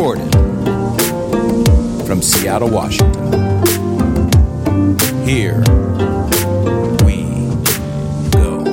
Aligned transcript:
recorded 0.00 0.32
from 2.06 2.22
Seattle, 2.22 2.70
Washington. 2.70 3.22
Here 5.26 5.58
we 7.04 7.26
go. 8.30 8.64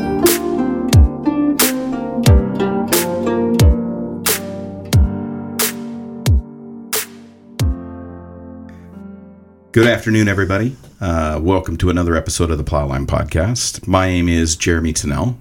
Good 9.74 9.86
afternoon, 9.86 10.30
everybody. 10.30 10.78
Uh, 11.02 11.42
welcome 11.44 11.76
to 11.78 11.90
another 11.90 12.16
episode 12.16 12.52
of 12.52 12.58
the 12.58 12.64
Plowline 12.64 13.06
Podcast. 13.06 13.86
My 13.86 14.08
name 14.08 14.30
is 14.30 14.56
Jeremy 14.56 14.94
Tennell, 14.94 15.38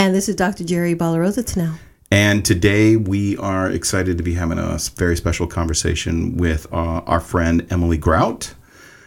And 0.00 0.16
this 0.16 0.28
is 0.28 0.34
Dr. 0.34 0.64
Gerry 0.64 0.96
Balarosa 0.96 1.46
Tennell. 1.46 1.78
And 2.12 2.44
today 2.44 2.96
we 2.96 3.38
are 3.38 3.70
excited 3.70 4.18
to 4.18 4.22
be 4.22 4.34
having 4.34 4.58
a 4.58 4.78
very 4.96 5.16
special 5.16 5.46
conversation 5.46 6.36
with 6.36 6.70
uh, 6.70 7.00
our 7.06 7.20
friend 7.20 7.66
Emily 7.70 7.96
Grout, 7.96 8.52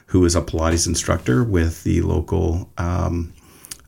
who 0.07 0.25
is 0.25 0.35
a 0.35 0.41
Pilates 0.41 0.87
instructor 0.87 1.43
with 1.43 1.83
the 1.83 2.01
local 2.01 2.67
um, 2.79 3.31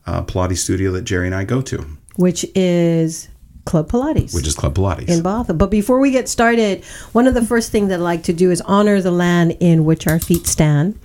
uh, 0.06 0.22
Pilates 0.22 0.58
studio 0.58 0.92
that 0.92 1.02
Gerry 1.02 1.26
and 1.26 1.34
I 1.34 1.42
go 1.42 1.60
to, 1.62 1.84
which 2.14 2.46
is 2.54 3.28
Club 3.64 3.90
Pilates. 3.90 4.32
which 4.32 4.46
is 4.46 4.54
Club 4.54 4.76
Pilates. 4.76 5.08
in 5.08 5.20
Bothell. 5.20 5.58
But 5.58 5.72
before 5.72 5.98
we 5.98 6.12
get 6.12 6.28
started, 6.28 6.84
one 7.10 7.26
of 7.26 7.34
the 7.34 7.44
first 7.44 7.72
things 7.72 7.88
that 7.88 7.98
I 7.98 8.02
like 8.02 8.22
to 8.22 8.32
do 8.32 8.52
is 8.52 8.60
honor 8.60 9.02
the 9.02 9.10
land 9.10 9.56
in 9.58 9.84
which 9.84 10.06
our 10.06 10.20
feet 10.20 10.46
stand. 10.46 10.96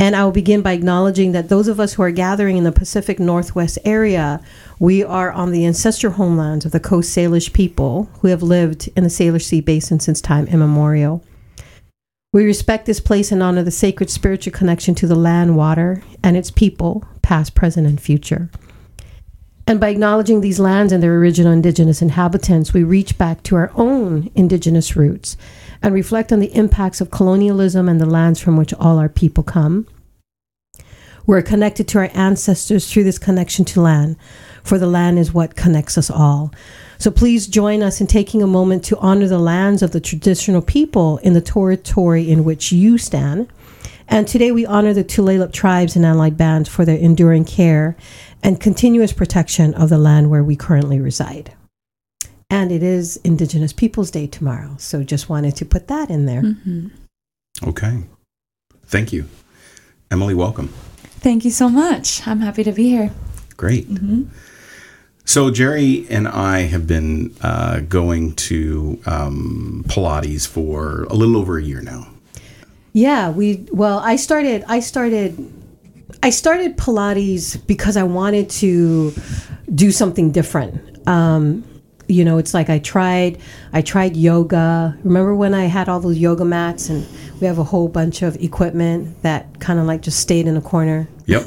And 0.00 0.16
I 0.16 0.24
will 0.24 0.32
begin 0.32 0.62
by 0.62 0.72
acknowledging 0.72 1.32
that 1.32 1.50
those 1.50 1.68
of 1.68 1.78
us 1.78 1.92
who 1.92 2.02
are 2.02 2.10
gathering 2.10 2.56
in 2.56 2.64
the 2.64 2.72
Pacific 2.72 3.18
Northwest 3.20 3.78
area, 3.84 4.40
we 4.80 5.04
are 5.04 5.30
on 5.30 5.52
the 5.52 5.66
ancestral 5.66 6.14
homelands 6.14 6.64
of 6.64 6.72
the 6.72 6.80
Coast 6.80 7.14
Salish 7.14 7.52
people 7.52 8.08
who 8.20 8.28
have 8.28 8.42
lived 8.42 8.88
in 8.96 9.04
the 9.04 9.10
Salish 9.10 9.44
Sea 9.44 9.60
Basin 9.60 10.00
since 10.00 10.22
time 10.22 10.46
immemorial. 10.46 11.22
We 12.32 12.46
respect 12.46 12.86
this 12.86 12.98
place 12.98 13.30
and 13.30 13.42
honor 13.42 13.62
the 13.62 13.70
sacred 13.70 14.08
spiritual 14.08 14.54
connection 14.54 14.94
to 14.94 15.06
the 15.06 15.14
land, 15.14 15.54
water, 15.54 16.02
and 16.22 16.34
its 16.34 16.50
people, 16.50 17.04
past, 17.20 17.54
present, 17.54 17.86
and 17.86 18.00
future. 18.00 18.48
And 19.66 19.78
by 19.78 19.90
acknowledging 19.90 20.40
these 20.40 20.58
lands 20.58 20.94
and 20.94 21.02
their 21.02 21.16
original 21.16 21.52
indigenous 21.52 22.00
inhabitants, 22.00 22.72
we 22.72 22.82
reach 22.82 23.18
back 23.18 23.42
to 23.44 23.56
our 23.56 23.70
own 23.74 24.30
indigenous 24.34 24.96
roots 24.96 25.36
and 25.82 25.92
reflect 25.92 26.32
on 26.32 26.40
the 26.40 26.54
impacts 26.54 27.02
of 27.02 27.10
colonialism 27.10 27.86
and 27.86 28.00
the 28.00 28.06
lands 28.06 28.40
from 28.40 28.56
which 28.56 28.72
all 28.74 28.98
our 28.98 29.10
people 29.10 29.44
come. 29.44 29.86
We're 31.30 31.42
connected 31.42 31.86
to 31.86 31.98
our 31.98 32.10
ancestors 32.12 32.90
through 32.90 33.04
this 33.04 33.20
connection 33.20 33.64
to 33.66 33.80
land, 33.80 34.16
for 34.64 34.78
the 34.78 34.88
land 34.88 35.16
is 35.16 35.32
what 35.32 35.54
connects 35.54 35.96
us 35.96 36.10
all. 36.10 36.52
So 36.98 37.12
please 37.12 37.46
join 37.46 37.84
us 37.84 38.00
in 38.00 38.08
taking 38.08 38.42
a 38.42 38.48
moment 38.48 38.82
to 38.86 38.98
honor 38.98 39.28
the 39.28 39.38
lands 39.38 39.80
of 39.80 39.92
the 39.92 40.00
traditional 40.00 40.60
people 40.60 41.18
in 41.18 41.34
the 41.34 41.40
territory 41.40 42.28
in 42.28 42.42
which 42.42 42.72
you 42.72 42.98
stand. 42.98 43.48
And 44.08 44.26
today 44.26 44.50
we 44.50 44.66
honor 44.66 44.92
the 44.92 45.04
Tulalip 45.04 45.52
tribes 45.52 45.94
and 45.94 46.04
allied 46.04 46.36
bands 46.36 46.68
for 46.68 46.84
their 46.84 46.98
enduring 46.98 47.44
care 47.44 47.96
and 48.42 48.60
continuous 48.60 49.12
protection 49.12 49.72
of 49.74 49.88
the 49.88 49.98
land 49.98 50.30
where 50.30 50.42
we 50.42 50.56
currently 50.56 51.00
reside. 51.00 51.54
And 52.50 52.72
it 52.72 52.82
is 52.82 53.18
Indigenous 53.22 53.72
Peoples 53.72 54.10
Day 54.10 54.26
tomorrow. 54.26 54.74
So 54.78 55.04
just 55.04 55.28
wanted 55.28 55.54
to 55.58 55.64
put 55.64 55.86
that 55.86 56.10
in 56.10 56.26
there. 56.26 56.42
Mm-hmm. 56.42 56.88
okay. 57.68 58.02
Thank 58.84 59.12
you. 59.12 59.28
Emily, 60.10 60.34
welcome. 60.34 60.72
Thank 61.20 61.44
you 61.44 61.50
so 61.50 61.68
much. 61.68 62.26
I'm 62.26 62.40
happy 62.40 62.64
to 62.64 62.72
be 62.72 62.88
here. 62.88 63.10
Great. 63.56 63.86
So 65.26 65.50
Gerry 65.50 66.06
and 66.08 66.26
I 66.26 66.60
have 66.60 66.86
been 66.86 67.36
uh, 67.42 67.80
going 67.80 68.34
to 68.36 68.98
um, 69.06 69.84
Pilates 69.86 70.48
for 70.48 71.04
a 71.04 71.14
little 71.14 71.36
over 71.36 71.58
a 71.58 71.62
year 71.62 71.82
now. 71.82 72.08
Yeah, 72.92 73.30
we 73.30 73.66
well, 73.70 74.00
I 74.00 74.16
started 74.16 74.64
I 74.66 74.80
started 74.80 75.52
I 76.22 76.30
started 76.30 76.76
Pilates 76.76 77.64
because 77.66 77.96
I 77.96 78.02
wanted 78.02 78.50
to 78.50 79.12
do 79.72 79.92
something 79.92 80.32
different. 80.32 81.06
Um, 81.06 81.64
you 82.10 82.24
know, 82.24 82.38
it's 82.38 82.52
like 82.52 82.68
I 82.68 82.78
tried 82.78 83.38
I 83.72 83.82
tried 83.82 84.16
yoga. 84.16 84.96
Remember 85.04 85.34
when 85.34 85.54
I 85.54 85.64
had 85.64 85.88
all 85.88 86.00
those 86.00 86.18
yoga 86.18 86.44
mats 86.44 86.88
and 86.88 87.06
we 87.40 87.46
have 87.46 87.58
a 87.58 87.64
whole 87.64 87.88
bunch 87.88 88.22
of 88.22 88.36
equipment 88.36 89.22
that 89.22 89.60
kind 89.60 89.78
of 89.78 89.86
like 89.86 90.02
just 90.02 90.20
stayed 90.20 90.46
in 90.46 90.56
a 90.56 90.60
corner. 90.60 91.08
Yep, 91.26 91.46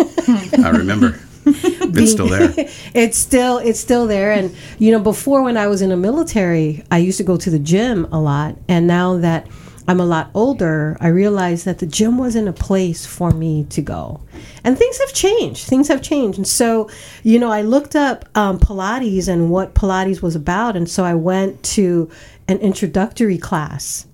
I 0.59 0.69
remember. 0.69 1.19
It's 1.45 2.11
still 2.11 2.29
there. 2.29 2.53
it's 2.93 3.17
still 3.17 3.57
it's 3.57 3.79
still 3.79 4.07
there 4.07 4.31
and 4.31 4.55
you 4.79 4.91
know 4.91 4.99
before 4.99 5.43
when 5.43 5.57
i 5.57 5.67
was 5.67 5.81
in 5.81 5.89
the 5.89 5.97
military 5.97 6.83
i 6.89 6.97
used 6.97 7.17
to 7.17 7.23
go 7.23 7.35
to 7.35 7.49
the 7.49 7.59
gym 7.59 8.05
a 8.13 8.19
lot 8.19 8.55
and 8.69 8.87
now 8.87 9.17
that 9.17 9.45
i'm 9.87 9.99
a 9.99 10.05
lot 10.05 10.29
older 10.33 10.97
i 10.99 11.07
realized 11.07 11.65
that 11.65 11.79
the 11.79 11.85
gym 11.85 12.17
wasn't 12.17 12.47
a 12.47 12.53
place 12.53 13.05
for 13.05 13.31
me 13.31 13.65
to 13.65 13.81
go. 13.81 14.21
And 14.63 14.77
things 14.77 14.97
have 14.99 15.13
changed 15.13 15.67
things 15.67 15.87
have 15.87 16.01
changed. 16.01 16.37
And 16.37 16.47
so 16.47 16.89
you 17.23 17.39
know 17.39 17.51
i 17.51 17.61
looked 17.61 17.95
up 17.95 18.25
um, 18.35 18.59
pilates 18.59 19.27
and 19.27 19.49
what 19.49 19.73
pilates 19.75 20.21
was 20.21 20.35
about. 20.35 20.75
And 20.75 20.89
so 20.89 21.03
i 21.03 21.13
went 21.13 21.61
to 21.75 22.09
an 22.47 22.59
introductory 22.59 23.37
class. 23.37 24.07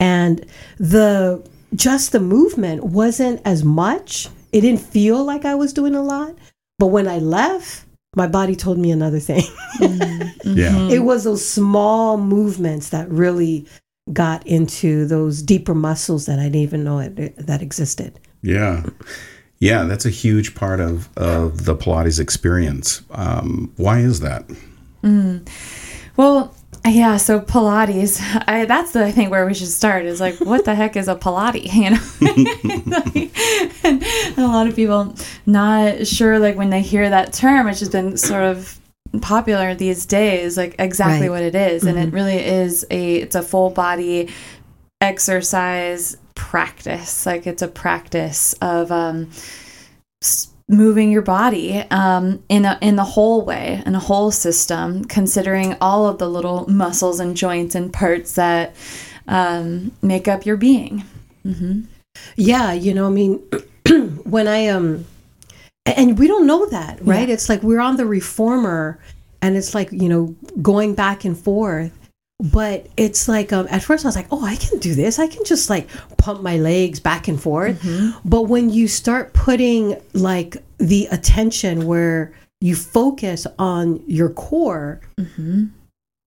And 0.00 0.44
the 0.78 1.46
just 1.74 2.12
the 2.12 2.20
movement 2.20 2.84
wasn't 2.84 3.40
as 3.44 3.64
much. 3.64 4.28
It 4.52 4.60
didn't 4.60 4.80
feel 4.80 5.24
like 5.24 5.44
i 5.44 5.54
was 5.54 5.72
doing 5.72 5.94
a 5.94 6.02
lot. 6.02 6.34
But 6.78 6.88
when 6.88 7.06
I 7.06 7.18
left, 7.18 7.84
my 8.16 8.26
body 8.26 8.56
told 8.56 8.78
me 8.78 8.90
another 8.90 9.20
thing. 9.20 9.44
Yeah. 10.46 10.88
it 10.90 10.98
was 10.98 11.24
those 11.24 11.42
small 11.44 12.18
movements 12.18 12.90
that 12.90 13.08
really 13.08 13.66
got 14.12 14.46
into 14.46 15.06
those 15.06 15.42
deeper 15.42 15.74
muscles 15.74 16.26
that 16.26 16.38
I 16.38 16.44
didn't 16.44 16.56
even 16.56 16.84
know 16.84 16.98
it, 16.98 17.36
that 17.46 17.62
existed. 17.62 18.20
Yeah. 18.42 18.84
Yeah, 19.60 19.84
that's 19.84 20.04
a 20.04 20.10
huge 20.10 20.54
part 20.54 20.80
of, 20.80 21.08
of 21.16 21.64
the 21.64 21.74
Pilates 21.74 22.20
experience. 22.20 23.02
Um, 23.12 23.72
why 23.76 24.00
is 24.00 24.20
that? 24.20 24.44
Well, 26.16 26.54
yeah, 26.86 27.16
so 27.16 27.40
Pilates, 27.40 28.20
I, 28.46 28.66
that's 28.66 28.92
the 28.92 29.06
I 29.06 29.10
think 29.10 29.30
where 29.30 29.46
we 29.46 29.54
should 29.54 29.68
start 29.68 30.04
is 30.04 30.20
like, 30.20 30.38
what 30.40 30.66
the 30.66 30.74
heck 30.74 30.96
is 30.96 31.08
a 31.08 31.14
Pilates? 31.14 31.72
You 31.72 31.90
know, 31.90 31.98
and, 33.84 34.02
and 34.36 34.38
a 34.38 34.46
lot 34.46 34.66
of 34.66 34.76
people 34.76 35.14
not 35.46 36.06
sure 36.06 36.38
like 36.38 36.56
when 36.56 36.70
they 36.70 36.82
hear 36.82 37.08
that 37.08 37.32
term, 37.32 37.68
it's 37.68 37.78
just 37.78 37.92
been 37.92 38.16
sort 38.18 38.42
of 38.42 38.78
popular 39.20 39.74
these 39.74 40.06
days, 40.06 40.56
like 40.56 40.74
exactly 40.78 41.28
Right. 41.28 41.34
what 41.34 41.42
it 41.42 41.54
is, 41.54 41.84
and 41.84 41.98
it 41.98 42.12
really 42.12 42.38
is 42.44 42.86
a 42.90 43.16
it's 43.16 43.34
a 43.34 43.42
full 43.42 43.70
body 43.70 44.28
exercise 45.00 46.16
practice. 46.34 47.26
Like 47.26 47.46
it's 47.46 47.62
a 47.62 47.68
practice 47.68 48.54
of 48.60 48.90
um, 48.90 49.30
moving 50.68 51.10
your 51.10 51.22
body 51.22 51.78
um, 51.90 52.42
in 52.48 52.64
a 52.64 52.78
in 52.80 52.96
the 52.96 53.04
whole 53.04 53.44
way, 53.44 53.82
in 53.84 53.94
a 53.94 54.00
whole 54.00 54.30
system, 54.30 55.04
considering 55.04 55.76
all 55.80 56.06
of 56.06 56.18
the 56.18 56.28
little 56.28 56.68
muscles 56.70 57.20
and 57.20 57.36
joints 57.36 57.74
and 57.74 57.92
parts 57.92 58.32
that 58.34 58.74
um, 59.28 59.92
make 60.02 60.28
up 60.28 60.46
your 60.46 60.56
being. 60.56 61.04
Mm-hmm. 61.46 61.82
Yeah, 62.36 62.72
you 62.72 62.94
know, 62.94 63.06
I 63.06 63.10
mean, 63.10 63.42
when 64.24 64.48
I 64.48 64.68
um, 64.68 65.04
and 65.86 66.18
we 66.18 66.26
don't 66.26 66.46
know 66.46 66.66
that, 66.66 66.98
right? 67.02 67.28
It's 67.28 67.48
like 67.48 67.62
we're 67.62 67.80
on 67.80 67.96
the 67.96 68.06
reformer, 68.06 68.98
and 69.42 69.56
it's 69.56 69.74
like 69.74 69.90
you 69.92 70.08
know 70.08 70.34
going 70.62 70.94
back 70.94 71.24
and 71.24 71.36
forth. 71.38 71.92
But 72.40 72.88
it's 72.96 73.28
like 73.28 73.52
um, 73.52 73.68
at 73.70 73.82
first 73.82 74.04
I 74.04 74.08
was 74.08 74.16
like, 74.16 74.26
oh, 74.30 74.44
I 74.44 74.56
can 74.56 74.78
do 74.80 74.94
this. 74.94 75.18
I 75.18 75.28
can 75.28 75.44
just 75.44 75.70
like 75.70 75.88
pump 76.18 76.42
my 76.42 76.56
legs 76.56 76.98
back 77.00 77.28
and 77.28 77.40
forth. 77.40 77.80
But 78.24 78.42
when 78.42 78.70
you 78.70 78.88
start 78.88 79.32
putting 79.34 79.96
like 80.14 80.56
the 80.78 81.06
attention 81.12 81.86
where 81.86 82.32
you 82.60 82.74
focus 82.74 83.46
on 83.58 84.02
your 84.08 84.30
core, 84.30 85.00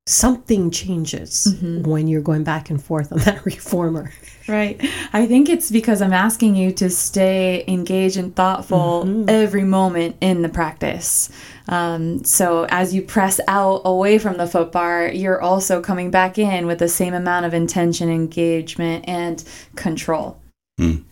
something 0.08 0.72
changes 0.72 1.54
when 1.62 2.08
you're 2.08 2.22
going 2.22 2.44
back 2.44 2.70
and 2.70 2.82
forth 2.82 3.12
on 3.12 3.20
that 3.20 3.46
reformer. 3.46 4.12
Right. 4.48 4.80
I 5.12 5.28
think 5.28 5.50
it's 5.50 5.70
because 5.70 6.02
I'm 6.02 6.14
asking 6.14 6.56
you 6.56 6.72
to 6.74 6.90
stay 6.90 7.66
engaged 7.68 8.16
and 8.16 8.34
thoughtful 8.34 9.30
every 9.30 9.66
moment 9.66 10.16
in 10.22 10.42
the 10.42 10.50
practice. 10.50 11.30
Um, 11.68 12.24
so 12.24 12.66
as 12.70 12.94
you 12.94 13.02
press 13.02 13.42
out 13.50 13.82
away 13.84 14.20
from 14.20 14.38
the 14.38 14.48
foot 14.48 14.72
bar, 14.72 15.10
you're 15.10 15.42
also 15.42 15.82
coming 15.82 16.10
back 16.10 16.38
in 16.38 16.66
with 16.66 16.80
the 16.80 16.88
same 16.88 17.14
amount 17.14 17.46
of 17.46 17.54
intention, 17.54 18.10
engagement, 18.10 19.04
and 19.08 19.44
control. 19.76 20.40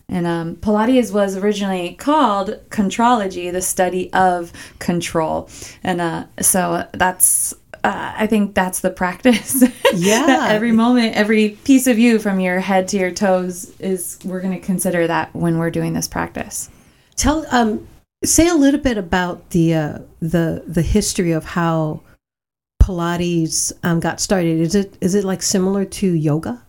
And 0.08 0.26
um, 0.26 0.56
Pilates 0.56 1.12
was 1.12 1.36
originally 1.36 1.94
called 1.94 2.60
contrology, 2.70 3.50
the 3.50 3.60
study 3.60 4.12
of 4.12 4.52
control. 4.78 5.50
And 5.82 6.00
uh, 6.00 6.26
so 6.40 6.88
that's, 6.92 7.52
uh, 7.86 8.12
I 8.16 8.26
think 8.26 8.54
that's 8.54 8.80
the 8.80 8.90
practice. 8.90 9.62
Yeah. 9.94 10.26
that 10.26 10.50
every 10.50 10.72
moment, 10.72 11.14
every 11.14 11.50
piece 11.64 11.86
of 11.86 11.98
you 11.98 12.18
from 12.18 12.40
your 12.40 12.60
head 12.60 12.88
to 12.88 12.98
your 12.98 13.12
toes 13.12 13.72
is, 13.80 14.18
we're 14.24 14.40
going 14.40 14.52
to 14.52 14.64
consider 14.64 15.06
that 15.06 15.34
when 15.34 15.58
we're 15.58 15.70
doing 15.70 15.94
this 15.94 16.08
practice. 16.08 16.68
Tell 17.14 17.46
um 17.50 17.86
say 18.24 18.48
a 18.48 18.54
little 18.54 18.80
bit 18.80 18.98
about 18.98 19.50
the 19.50 19.74
uh, 19.74 19.98
the 20.20 20.64
the 20.66 20.82
history 20.82 21.32
of 21.32 21.44
how 21.44 22.02
Pilates 22.82 23.72
um, 23.84 24.00
got 24.00 24.20
started. 24.20 24.60
Is 24.60 24.74
it 24.74 24.96
is 25.00 25.14
it 25.14 25.24
like 25.24 25.42
similar 25.42 25.84
to 25.84 26.12
yoga? 26.12 26.62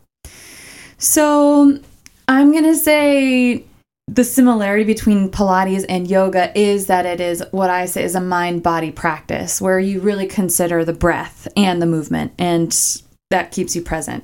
So 0.97 1.79
I'm 2.27 2.53
gonna 2.53 2.75
say 2.75 3.63
the 4.07 4.23
similarity 4.23 4.85
between 4.85 5.29
Pilates 5.29 5.85
and 5.89 6.09
yoga 6.09 6.57
is 6.57 6.87
that 6.87 7.05
it 7.05 7.19
is 7.19 7.43
what 7.51 7.69
I 7.69 7.85
say 7.85 8.03
is 8.03 8.15
a 8.15 8.21
mind 8.21 8.63
body 8.63 8.91
practice 8.91 9.61
where 9.61 9.79
you 9.79 9.99
really 9.99 10.27
consider 10.27 10.85
the 10.85 10.93
breath 10.93 11.47
and 11.57 11.81
the 11.81 11.85
movement, 11.85 12.33
and 12.37 12.73
that 13.29 13.51
keeps 13.51 13.75
you 13.75 13.81
present. 13.81 14.23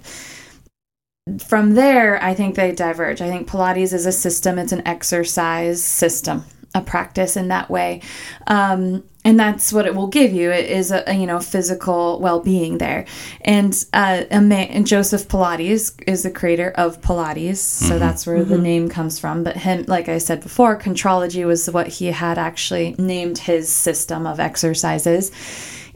From 1.46 1.74
there, 1.76 2.22
I 2.24 2.34
think 2.34 2.56
they 2.56 2.72
diverge. 2.72 3.22
I 3.22 3.30
think 3.30 3.48
Pilates 3.48 3.94
is 3.94 4.06
a 4.06 4.12
system, 4.12 4.58
it's 4.58 4.72
an 4.72 4.88
exercise 4.88 5.84
system, 5.84 6.46
a 6.76 6.82
practice 6.82 7.38
in 7.38 7.50
that 7.50 7.70
way. 7.70 8.02
Um, 8.48 9.04
and 9.26 9.40
that's 9.40 9.72
what 9.72 9.86
it 9.86 9.96
will 9.96 10.08
give 10.08 10.34
you. 10.34 10.52
It 10.52 10.70
is 10.70 10.92
a, 10.92 11.04
a 11.08 11.14
you 11.14 11.26
know 11.26 11.40
physical 11.40 12.20
well-being 12.20 12.78
there. 12.78 13.06
And 13.42 13.74
uh 13.94 14.24
man, 14.32 14.68
and 14.68 14.86
joseph 14.86 15.28
pilates 15.28 15.94
is 16.08 16.24
the 16.24 16.32
creator 16.32 16.72
of 16.72 17.02
pilates. 17.02 17.58
So 17.58 18.00
that's 18.00 18.28
where 18.28 18.44
the 18.44 18.58
name 18.58 18.90
comes 18.90 19.20
from. 19.20 19.44
But 19.44 19.58
him 19.58 19.86
like 19.88 20.10
i 20.10 20.18
said 20.18 20.42
before 20.42 20.78
contrology 20.78 21.46
was 21.46 21.70
what 21.70 21.88
he 21.88 22.08
had 22.08 22.38
actually 22.38 22.96
named 22.98 23.38
his 23.38 23.70
system 23.70 24.28
of 24.28 24.40
exercises. 24.40 25.32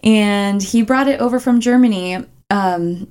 And 0.03 0.62
he 0.62 0.83
brought 0.83 1.07
it 1.07 1.19
over 1.19 1.39
from 1.39 1.59
germany 1.59 2.25
um 2.50 3.07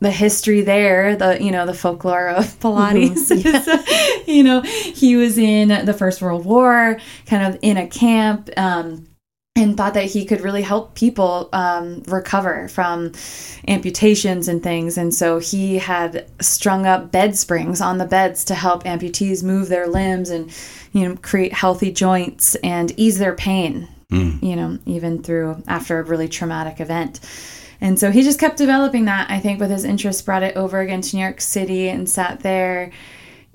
the 0.00 0.10
history 0.10 0.60
there, 0.60 1.16
the 1.16 1.42
you 1.42 1.50
know 1.50 1.66
the 1.66 1.74
folklore 1.74 2.28
of 2.28 2.58
Pilates. 2.60 3.30
is, 3.30 4.28
you 4.28 4.42
know, 4.42 4.60
he 4.62 5.16
was 5.16 5.38
in 5.38 5.84
the 5.86 5.94
First 5.94 6.20
World 6.20 6.44
War, 6.44 6.98
kind 7.26 7.54
of 7.54 7.58
in 7.62 7.76
a 7.76 7.86
camp. 7.86 8.50
Um, 8.56 9.06
and 9.56 9.74
thought 9.74 9.94
that 9.94 10.04
he 10.04 10.26
could 10.26 10.42
really 10.42 10.60
help 10.60 10.94
people 10.94 11.48
um, 11.54 12.02
recover 12.06 12.68
from 12.68 13.12
amputations 13.66 14.48
and 14.48 14.62
things. 14.62 14.98
And 14.98 15.14
so 15.14 15.38
he 15.38 15.78
had 15.78 16.26
strung 16.42 16.84
up 16.84 17.10
bed 17.10 17.36
springs 17.36 17.80
on 17.80 17.96
the 17.96 18.04
beds 18.04 18.44
to 18.44 18.54
help 18.54 18.84
amputees 18.84 19.42
move 19.42 19.68
their 19.68 19.86
limbs 19.86 20.28
and, 20.28 20.54
you 20.92 21.08
know, 21.08 21.16
create 21.16 21.54
healthy 21.54 21.90
joints 21.90 22.54
and 22.56 22.92
ease 22.98 23.18
their 23.18 23.34
pain, 23.34 23.88
you 24.10 24.56
know, 24.56 24.78
even 24.84 25.22
through 25.22 25.62
after 25.66 25.98
a 25.98 26.02
really 26.02 26.28
traumatic 26.28 26.78
event. 26.78 27.20
And 27.80 27.98
so 27.98 28.10
he 28.10 28.22
just 28.22 28.40
kept 28.40 28.56
developing 28.56 29.04
that. 29.04 29.30
I 29.30 29.40
think 29.40 29.60
with 29.60 29.70
his 29.70 29.84
interest, 29.84 30.24
brought 30.24 30.42
it 30.42 30.56
over 30.56 30.80
again 30.80 31.00
to 31.02 31.16
New 31.16 31.22
York 31.22 31.40
City 31.40 31.88
and 31.88 32.08
sat 32.08 32.40
there 32.40 32.92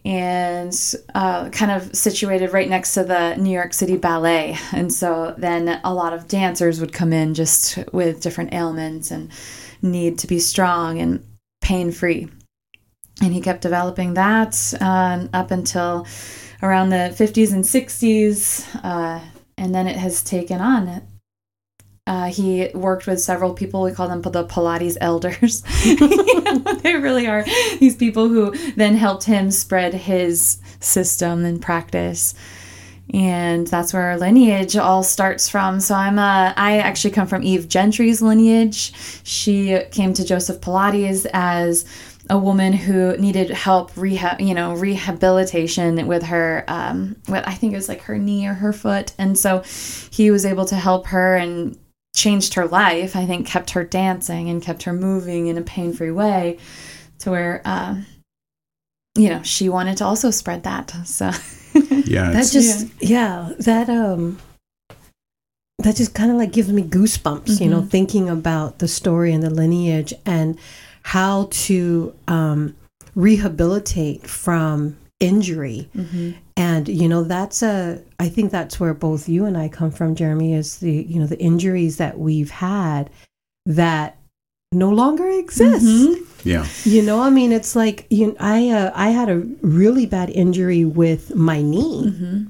and 0.03 0.73
uh, 1.13 1.49
kind 1.49 1.71
of 1.71 1.95
situated 1.95 2.53
right 2.53 2.69
next 2.69 2.93
to 2.95 3.03
the 3.03 3.35
New 3.35 3.51
York 3.51 3.73
City 3.73 3.97
Ballet. 3.97 4.57
And 4.71 4.91
so 4.91 5.35
then 5.37 5.79
a 5.83 5.93
lot 5.93 6.13
of 6.13 6.27
dancers 6.27 6.79
would 6.79 6.93
come 6.93 7.13
in 7.13 7.33
just 7.33 7.77
with 7.93 8.21
different 8.21 8.53
ailments 8.53 9.11
and 9.11 9.31
need 9.81 10.17
to 10.19 10.27
be 10.27 10.39
strong 10.39 10.99
and 10.99 11.23
pain 11.61 11.91
free. 11.91 12.27
And 13.21 13.33
he 13.33 13.41
kept 13.41 13.61
developing 13.61 14.15
that 14.15 14.73
uh, 14.81 15.27
up 15.33 15.51
until 15.51 16.07
around 16.63 16.89
the 16.89 17.13
50s 17.15 17.53
and 17.53 17.63
60s. 17.63 18.83
Uh, 18.83 19.19
and 19.57 19.75
then 19.75 19.87
it 19.87 19.95
has 19.95 20.23
taken 20.23 20.59
on. 20.59 21.01
Uh, 22.11 22.25
he 22.25 22.67
worked 22.73 23.07
with 23.07 23.21
several 23.21 23.53
people. 23.53 23.83
We 23.83 23.93
call 23.93 24.09
them 24.09 24.21
the 24.21 24.43
Pilates 24.43 24.97
elders. 24.99 25.61
they 26.81 26.95
really 26.95 27.25
are 27.25 27.45
these 27.79 27.95
people 27.95 28.27
who 28.27 28.53
then 28.73 28.97
helped 28.97 29.23
him 29.23 29.49
spread 29.49 29.93
his 29.93 30.57
system 30.81 31.45
and 31.45 31.61
practice. 31.61 32.33
And 33.13 33.65
that's 33.65 33.93
where 33.93 34.03
our 34.03 34.17
lineage 34.17 34.75
all 34.75 35.03
starts 35.03 35.47
from. 35.47 35.79
So 35.79 35.95
I'm 35.95 36.19
a, 36.19 36.53
I 36.57 36.79
actually 36.79 37.11
come 37.11 37.27
from 37.27 37.43
Eve 37.43 37.69
Gentry's 37.69 38.21
lineage. 38.21 38.91
She 39.23 39.79
came 39.91 40.13
to 40.15 40.25
Joseph 40.25 40.59
Pilates 40.59 41.25
as 41.31 41.85
a 42.29 42.37
woman 42.37 42.73
who 42.73 43.15
needed 43.15 43.51
help 43.51 43.95
rehab, 43.95 44.41
you 44.41 44.53
know, 44.53 44.73
rehabilitation 44.73 46.07
with 46.07 46.23
her, 46.23 46.65
um, 46.67 47.15
with, 47.29 47.43
I 47.47 47.53
think 47.53 47.71
it 47.71 47.77
was 47.77 47.87
like 47.87 48.01
her 48.01 48.17
knee 48.17 48.47
or 48.47 48.53
her 48.53 48.73
foot. 48.73 49.13
And 49.17 49.39
so 49.39 49.63
he 50.11 50.29
was 50.29 50.45
able 50.45 50.65
to 50.65 50.75
help 50.75 51.07
her 51.07 51.37
and 51.37 51.77
changed 52.15 52.55
her 52.55 52.67
life. 52.67 53.15
I 53.15 53.25
think 53.25 53.47
kept 53.47 53.71
her 53.71 53.83
dancing 53.83 54.49
and 54.49 54.61
kept 54.61 54.83
her 54.83 54.93
moving 54.93 55.47
in 55.47 55.57
a 55.57 55.61
pain 55.61 55.93
free 55.93 56.11
way 56.11 56.57
to 57.19 57.31
where, 57.31 57.61
uh, 57.65 57.95
you 59.15 59.29
know, 59.29 59.43
she 59.43 59.69
wanted 59.69 59.97
to 59.97 60.05
also 60.05 60.31
spread 60.31 60.63
that. 60.63 60.91
So, 61.05 61.31
Yeah, 62.05 62.31
That 62.31 62.49
just 62.51 62.87
yeah, 63.01 63.53
that 63.59 63.89
um 63.89 64.39
that 65.79 65.95
just 65.95 66.13
kind 66.13 66.31
of 66.31 66.37
like 66.37 66.51
gives 66.51 66.71
me 66.71 66.83
goosebumps, 66.83 67.59
you 67.59 67.69
know, 67.69 67.81
thinking 67.81 68.29
about 68.29 68.79
the 68.79 68.87
story 68.87 69.33
and 69.33 69.41
the 69.41 69.49
lineage 69.49 70.13
and 70.25 70.57
how 71.03 71.47
to 71.51 72.13
um 72.27 72.75
rehabilitate 73.15 74.27
from 74.27 74.95
injury. 75.21 75.89
Mm-hmm. 75.95 76.31
And 76.57 76.89
you 76.89 77.07
know, 77.07 77.23
that's 77.23 77.63
a 77.63 78.01
I 78.19 78.27
think 78.27 78.51
that's 78.51 78.79
where 78.79 78.93
both 78.93 79.29
you 79.29 79.45
and 79.45 79.57
I 79.57 79.69
come 79.69 79.91
from, 79.91 80.15
Jeremy, 80.15 80.53
is 80.53 80.79
the 80.79 80.91
you 80.91 81.19
know, 81.19 81.27
the 81.27 81.39
injuries 81.39 81.97
that 81.97 82.19
we've 82.19 82.51
had 82.51 83.09
that 83.65 84.17
no 84.71 84.89
longer 84.89 85.29
exist. 85.29 85.85
Mm-hmm. 85.85 86.47
yeah, 86.49 86.65
You 86.83 87.01
know, 87.01 87.21
I 87.21 87.29
mean, 87.29 87.51
it's 87.51 87.75
like 87.75 88.07
you. 88.09 88.35
I 88.39 88.69
uh, 88.69 88.91
I 88.95 89.09
had 89.09 89.29
a 89.29 89.39
really 89.61 90.05
bad 90.05 90.29
injury 90.29 90.85
with 90.85 91.35
my 91.35 91.61
knee, 91.61 92.05
mm-hmm. 92.07 92.43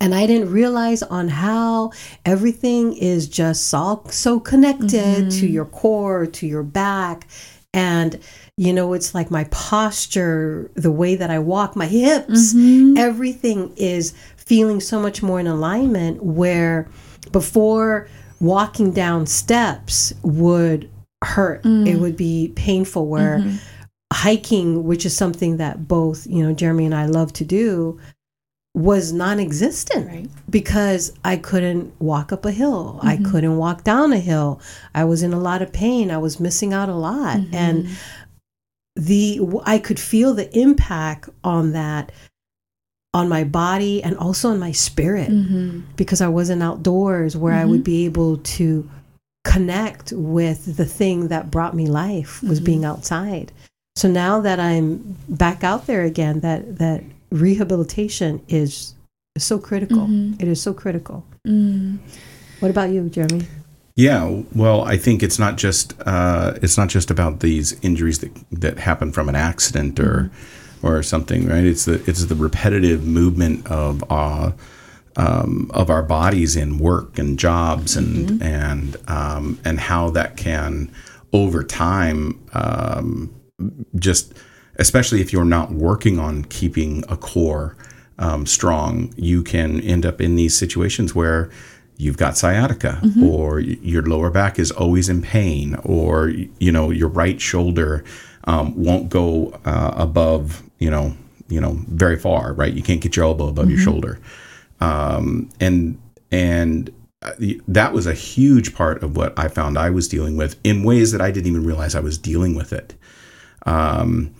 and 0.00 0.14
I 0.14 0.26
didn't 0.26 0.50
realize 0.50 1.02
on 1.02 1.28
how 1.28 1.92
everything 2.24 2.94
is 2.94 3.28
just 3.28 3.68
so 3.68 4.02
so 4.08 4.40
connected 4.40 5.30
to 5.30 5.46
your 5.46 5.66
core, 5.66 6.26
to 6.26 6.46
your 6.46 6.62
back, 6.62 7.26
and 7.74 8.18
you 8.56 8.72
know, 8.72 8.92
it's 8.92 9.14
like 9.14 9.30
my 9.30 9.44
posture, 9.44 10.70
the 10.74 10.90
way 10.90 11.14
that 11.14 11.30
I 11.30 11.38
walk, 11.38 11.74
my 11.74 11.86
hips, 11.86 12.52
mm-hmm. 12.52 12.96
everything 12.98 13.72
is 13.76 14.12
feeling 14.36 14.80
so 14.80 15.00
much 15.00 15.22
more 15.22 15.40
in 15.40 15.46
alignment. 15.46 16.22
Where 16.22 16.88
before 17.30 18.08
walking 18.40 18.92
down 18.92 19.26
steps 19.26 20.12
would 20.22 20.90
hurt, 21.24 21.62
mm. 21.62 21.88
it 21.88 21.96
would 21.96 22.16
be 22.16 22.52
painful. 22.54 23.06
Where 23.06 23.38
mm-hmm. 23.38 23.56
hiking, 24.12 24.84
which 24.84 25.06
is 25.06 25.16
something 25.16 25.56
that 25.56 25.88
both 25.88 26.26
you 26.26 26.46
know 26.46 26.52
Jeremy 26.52 26.84
and 26.84 26.94
I 26.94 27.06
love 27.06 27.32
to 27.34 27.44
do, 27.44 27.98
was 28.74 29.12
non-existent 29.12 30.06
Right. 30.08 30.30
because 30.48 31.12
I 31.24 31.36
couldn't 31.36 31.92
walk 32.00 32.32
up 32.32 32.46
a 32.46 32.50
hill. 32.50 33.00
I 33.02 33.16
mm-hmm. 33.16 33.30
couldn't 33.30 33.56
walk 33.58 33.84
down 33.84 34.12
a 34.12 34.18
hill. 34.18 34.60
I 34.94 35.04
was 35.04 35.22
in 35.22 35.32
a 35.34 35.38
lot 35.38 35.60
of 35.60 35.72
pain. 35.72 36.10
I 36.10 36.18
was 36.18 36.40
missing 36.40 36.72
out 36.72 36.88
a 36.88 36.94
lot, 36.94 37.36
mm-hmm. 37.36 37.54
and 37.54 37.88
the 38.96 39.40
I 39.64 39.78
could 39.78 40.00
feel 40.00 40.32
the 40.34 40.56
impact 40.58 41.28
on 41.44 41.72
that 41.72 42.12
on 43.14 43.28
my 43.28 43.44
body 43.44 44.02
and 44.02 44.16
also 44.16 44.48
on 44.48 44.58
my 44.58 44.72
spirit 44.72 45.28
mm-hmm. 45.28 45.80
because 45.96 46.22
I 46.22 46.28
wasn't 46.28 46.62
outdoors 46.62 47.36
where 47.36 47.52
I 47.52 47.66
would 47.66 47.84
be 47.84 48.06
able 48.06 48.38
to 48.38 48.88
connect 49.44 50.12
with 50.12 50.76
the 50.76 50.86
thing 50.86 51.28
that 51.28 51.50
brought 51.50 51.74
me 51.74 51.86
life 51.86 52.42
was 52.42 52.58
being 52.58 52.86
outside. 52.86 53.52
So 53.96 54.08
now 54.08 54.40
that 54.40 54.58
I'm 54.58 55.16
back 55.28 55.62
out 55.62 55.86
there 55.86 56.04
again, 56.04 56.40
that 56.40 56.78
that 56.78 57.04
rehabilitation 57.32 58.42
is, 58.48 58.94
is 59.34 59.44
so 59.44 59.58
critical. 59.58 60.06
It 60.38 60.48
is 60.48 60.60
so 60.60 60.72
critical. 60.72 61.24
What 62.60 62.70
about 62.70 62.90
you, 62.90 63.08
Jeremy? 63.08 63.46
yeah. 63.96 64.42
Well, 64.54 64.82
I 64.82 64.96
think 64.96 65.22
it's 65.22 65.38
not 65.38 65.56
just 65.56 65.94
uh, 66.06 66.58
it's 66.62 66.78
not 66.78 66.88
just 66.88 67.10
about 67.10 67.40
these 67.40 67.78
injuries 67.82 68.20
that 68.20 68.30
that 68.52 68.78
happen 68.78 69.12
from 69.12 69.28
an 69.28 69.34
accident 69.34 69.98
or 69.98 70.30
or 70.82 71.02
something, 71.02 71.48
right? 71.48 71.64
It's 71.64 71.84
the 71.84 72.02
it's 72.06 72.24
the 72.26 72.34
repetitive 72.34 73.04
movement 73.04 73.66
of 73.66 74.04
uh, 74.10 74.52
um, 75.16 75.70
of 75.74 75.90
our 75.90 76.02
bodies 76.02 76.56
in 76.56 76.78
work 76.78 77.18
and 77.18 77.38
jobs 77.38 77.96
and 77.96 78.42
and 78.42 78.96
um, 79.08 79.58
and 79.64 79.78
how 79.80 80.10
that 80.10 80.36
can 80.36 80.90
over 81.32 81.62
time 81.62 82.40
um, 82.54 83.34
just 83.96 84.34
especially 84.82 85.20
if 85.20 85.32
you're 85.32 85.44
not 85.44 85.70
working 85.70 86.18
on 86.18 86.44
keeping 86.44 87.04
a 87.08 87.16
core 87.16 87.76
um, 88.18 88.44
strong, 88.46 89.14
you 89.16 89.42
can 89.42 89.80
end 89.80 90.04
up 90.04 90.20
in 90.20 90.34
these 90.36 90.58
situations 90.58 91.14
where 91.14 91.50
you've 91.96 92.16
got 92.16 92.36
sciatica 92.36 93.00
or 93.24 93.60
your 93.60 94.02
lower 94.02 94.30
back 94.30 94.58
is 94.58 94.70
always 94.72 95.08
in 95.08 95.22
pain 95.22 95.76
or 95.84 96.28
you 96.58 96.72
know 96.72 96.90
your 96.90 97.08
right 97.08 97.40
shoulder 97.40 98.02
um, 98.44 98.74
won't 98.76 99.08
go 99.08 99.58
uh, 99.64 99.92
above 99.94 100.62
you 100.78 100.90
know 100.90 101.14
you 101.48 101.60
know 101.60 101.74
very 101.88 102.18
far 102.18 102.52
right? 102.54 102.72
You 102.72 102.82
can't 102.82 103.00
get 103.00 103.14
your 103.14 103.24
elbow 103.24 103.46
above 103.48 103.70
your 103.70 103.78
shoulder. 103.78 104.18
Um, 104.80 105.48
and 105.60 105.96
and 106.32 106.90
uh, 107.22 107.32
that 107.68 107.92
was 107.92 108.06
a 108.06 108.14
huge 108.14 108.74
part 108.74 109.02
of 109.04 109.16
what 109.16 109.38
I 109.38 109.46
found 109.46 109.78
I 109.78 109.90
was 109.90 110.08
dealing 110.08 110.36
with 110.36 110.56
in 110.64 110.82
ways 110.82 111.12
that 111.12 111.20
I 111.20 111.30
didn't 111.30 111.46
even 111.46 111.64
realize 111.64 111.94
I 111.94 112.00
was 112.00 112.18
dealing 112.18 112.56
with 112.56 112.72
it. 112.72 112.94
Um, 113.64 114.34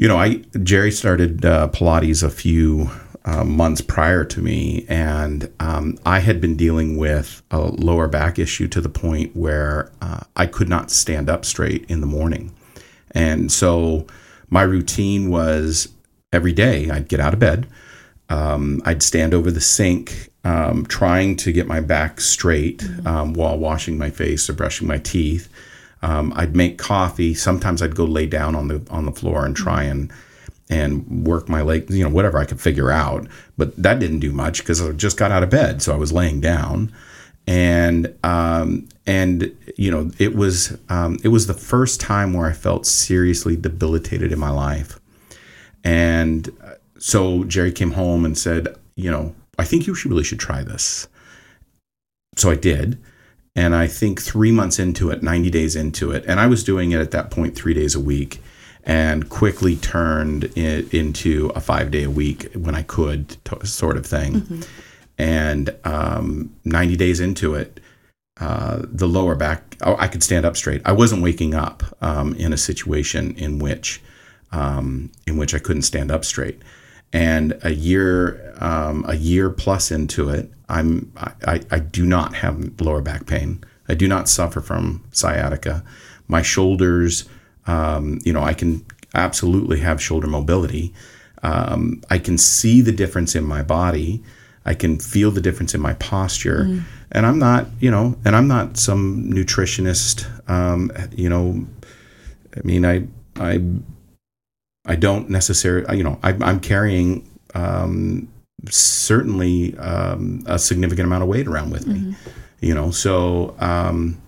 you 0.00 0.08
know, 0.08 0.16
I 0.16 0.36
Gerry 0.62 0.90
started 0.90 1.44
uh, 1.44 1.68
Pilates 1.68 2.22
a 2.22 2.30
few 2.30 2.90
uh, 3.26 3.44
months 3.44 3.82
prior 3.82 4.24
to 4.24 4.40
me, 4.40 4.86
and 4.88 5.52
um, 5.60 5.98
I 6.06 6.20
had 6.20 6.40
been 6.40 6.56
dealing 6.56 6.96
with 6.96 7.42
a 7.50 7.60
lower 7.60 8.08
back 8.08 8.38
issue 8.38 8.66
to 8.68 8.80
the 8.80 8.88
point 8.88 9.36
where 9.36 9.92
uh, 10.00 10.20
I 10.34 10.46
could 10.46 10.70
not 10.70 10.90
stand 10.90 11.28
up 11.28 11.44
straight 11.44 11.84
in 11.90 12.00
the 12.00 12.06
morning. 12.06 12.54
And 13.10 13.52
so 13.52 14.06
my 14.48 14.62
routine 14.62 15.28
was 15.28 15.88
every 16.32 16.54
day 16.54 16.88
I'd 16.88 17.08
get 17.08 17.20
out 17.20 17.34
of 17.34 17.38
bed, 17.38 17.66
um, 18.30 18.80
I'd 18.86 19.02
stand 19.02 19.34
over 19.34 19.50
the 19.50 19.60
sink, 19.60 20.30
um, 20.44 20.86
trying 20.86 21.36
to 21.36 21.52
get 21.52 21.66
my 21.66 21.80
back 21.80 22.22
straight 22.22 22.82
um, 23.04 23.34
while 23.34 23.58
washing 23.58 23.98
my 23.98 24.08
face 24.08 24.48
or 24.48 24.54
brushing 24.54 24.88
my 24.88 24.96
teeth. 24.96 25.50
Um, 26.02 26.32
I'd 26.34 26.56
make 26.56 26.78
coffee. 26.78 27.34
Sometimes 27.34 27.82
I'd 27.82 27.94
go 27.94 28.04
lay 28.04 28.26
down 28.26 28.54
on 28.54 28.68
the 28.68 28.86
on 28.90 29.04
the 29.06 29.12
floor 29.12 29.44
and 29.44 29.54
try 29.54 29.84
and 29.84 30.12
and 30.70 31.26
work 31.26 31.48
my 31.48 31.62
leg, 31.62 31.90
you 31.90 32.04
know, 32.04 32.10
whatever 32.10 32.38
I 32.38 32.44
could 32.44 32.60
figure 32.60 32.90
out. 32.90 33.26
But 33.58 33.76
that 33.76 33.98
didn't 33.98 34.20
do 34.20 34.32
much 34.32 34.60
because 34.60 34.80
I 34.80 34.92
just 34.92 35.18
got 35.18 35.32
out 35.32 35.42
of 35.42 35.50
bed, 35.50 35.82
so 35.82 35.92
I 35.92 35.96
was 35.96 36.12
laying 36.12 36.40
down, 36.40 36.92
and 37.46 38.14
um, 38.22 38.88
and 39.06 39.54
you 39.76 39.90
know, 39.90 40.10
it 40.18 40.34
was 40.34 40.78
um, 40.88 41.18
it 41.24 41.28
was 41.28 41.46
the 41.46 41.54
first 41.54 42.00
time 42.00 42.32
where 42.32 42.46
I 42.46 42.52
felt 42.52 42.86
seriously 42.86 43.56
debilitated 43.56 44.32
in 44.32 44.38
my 44.38 44.50
life, 44.50 45.00
and 45.84 46.48
uh, 46.62 46.74
so 46.98 47.44
Gerry 47.44 47.72
came 47.72 47.92
home 47.92 48.24
and 48.24 48.38
said, 48.38 48.68
you 48.94 49.10
know, 49.10 49.34
I 49.58 49.64
think 49.64 49.86
you 49.86 49.94
should 49.94 50.10
really 50.10 50.24
should 50.24 50.40
try 50.40 50.62
this. 50.62 51.08
So 52.36 52.50
I 52.50 52.54
did. 52.54 53.02
And 53.60 53.76
I 53.76 53.88
think 53.88 54.22
three 54.22 54.52
months 54.52 54.78
into 54.78 55.10
it, 55.10 55.22
90 55.22 55.50
days 55.50 55.76
into 55.76 56.12
it, 56.12 56.24
and 56.26 56.40
I 56.40 56.46
was 56.46 56.64
doing 56.64 56.92
it 56.92 57.00
at 57.00 57.10
that 57.10 57.30
point 57.30 57.54
three 57.54 57.74
days 57.74 57.94
a 57.94 58.00
week 58.00 58.40
and 58.84 59.28
quickly 59.28 59.76
turned 59.76 60.44
it 60.56 60.94
into 60.94 61.52
a 61.54 61.60
five 61.60 61.90
day 61.90 62.04
a 62.04 62.10
week 62.10 62.50
when 62.54 62.74
I 62.74 62.82
could, 62.82 63.28
to, 63.44 63.66
sort 63.66 63.98
of 63.98 64.06
thing. 64.06 64.64
And 65.18 65.76
um, 65.84 66.54
90 66.64 66.96
days 66.96 67.20
into 67.20 67.54
it, 67.54 67.80
uh, 68.40 68.80
the 68.82 69.06
lower 69.06 69.34
back, 69.34 69.76
oh, 69.82 69.94
I 69.98 70.08
could 70.08 70.22
stand 70.22 70.46
up 70.46 70.56
straight. 70.56 70.80
I 70.86 70.92
wasn't 70.92 71.20
waking 71.22 71.52
up 71.54 71.82
um, 72.00 72.32
in 72.36 72.54
a 72.54 72.56
situation 72.56 73.36
in 73.36 73.58
which 73.58 74.00
um, 74.52 75.12
in 75.26 75.36
which 75.36 75.54
I 75.54 75.58
couldn't 75.58 75.82
stand 75.82 76.10
up 76.10 76.24
straight. 76.24 76.62
And 77.12 77.58
a 77.62 77.74
year, 77.74 78.54
um, 78.58 79.04
a 79.06 79.16
year 79.16 79.50
plus 79.50 79.90
into 79.90 80.30
it, 80.30 80.50
I'm 80.70 81.12
I, 81.16 81.60
I 81.70 81.78
do 81.78 82.06
not 82.06 82.34
have 82.36 82.80
lower 82.80 83.02
back 83.02 83.26
pain. 83.26 83.62
I 83.88 83.94
do 83.94 84.06
not 84.06 84.28
suffer 84.28 84.60
from 84.60 85.02
sciatica. 85.10 85.82
My 86.28 86.42
shoulders, 86.42 87.28
um, 87.66 88.20
you 88.24 88.32
know, 88.32 88.42
I 88.42 88.54
can 88.54 88.84
absolutely 89.14 89.80
have 89.80 90.00
shoulder 90.00 90.28
mobility. 90.28 90.94
Um, 91.42 92.02
I 92.08 92.18
can 92.18 92.38
see 92.38 92.80
the 92.82 92.92
difference 92.92 93.34
in 93.34 93.44
my 93.44 93.62
body. 93.62 94.22
I 94.64 94.74
can 94.74 94.98
feel 95.00 95.30
the 95.30 95.40
difference 95.40 95.74
in 95.74 95.80
my 95.80 95.94
posture. 95.94 96.82
And 97.12 97.26
I'm 97.26 97.38
not, 97.38 97.66
you 97.80 97.90
know, 97.90 98.16
and 98.24 98.36
I'm 98.36 98.46
not 98.46 98.76
some 98.76 99.24
nutritionist. 99.30 100.26
Um, 100.48 100.92
you 101.10 101.28
know, 101.28 101.66
I 102.56 102.60
mean, 102.62 102.84
I 102.84 103.06
I 103.36 103.60
I 104.86 104.96
don't 104.96 105.30
necessarily, 105.30 105.96
you 105.96 106.04
know, 106.04 106.18
I, 106.22 106.30
I'm 106.40 106.60
carrying 106.60 107.28
um, 107.54 108.28
certainly 108.68 109.76
um, 109.78 110.42
a 110.46 110.58
significant 110.58 111.06
amount 111.06 111.22
of 111.22 111.28
weight 111.28 111.46
around 111.46 111.70
with 111.70 111.86
me, 111.86 112.14
you 112.60 112.74
know. 112.74 112.90
So, 112.90 113.54
um, 113.58 114.20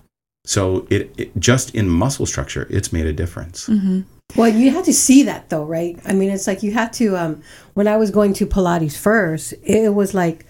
so 0.45 0.87
it, 0.91 1.13
it 1.19 1.37
just 1.39 1.75
in 1.75 1.89
muscle 1.89 2.27
structure, 2.27 2.67
it's 2.71 2.93
made 2.93 3.07
a 3.07 3.13
difference. 3.13 3.69
Well, 4.37 4.49
you 4.49 4.71
had 4.71 4.85
to 4.87 4.95
see 4.95 5.23
that 5.25 5.51
though, 5.51 5.65
right? 5.65 5.99
I 6.07 6.13
mean, 6.15 6.31
it's 6.31 6.47
like 6.47 6.63
you 6.63 6.73
had 6.73 6.93
to. 6.95 7.17
Um, 7.17 7.43
when 7.75 7.87
I 7.87 7.97
was 7.97 8.11
going 8.11 8.33
to 8.35 8.47
Pilates 8.47 8.97
first, 8.97 9.53
it 9.63 9.95
was 9.95 10.15
like, 10.15 10.47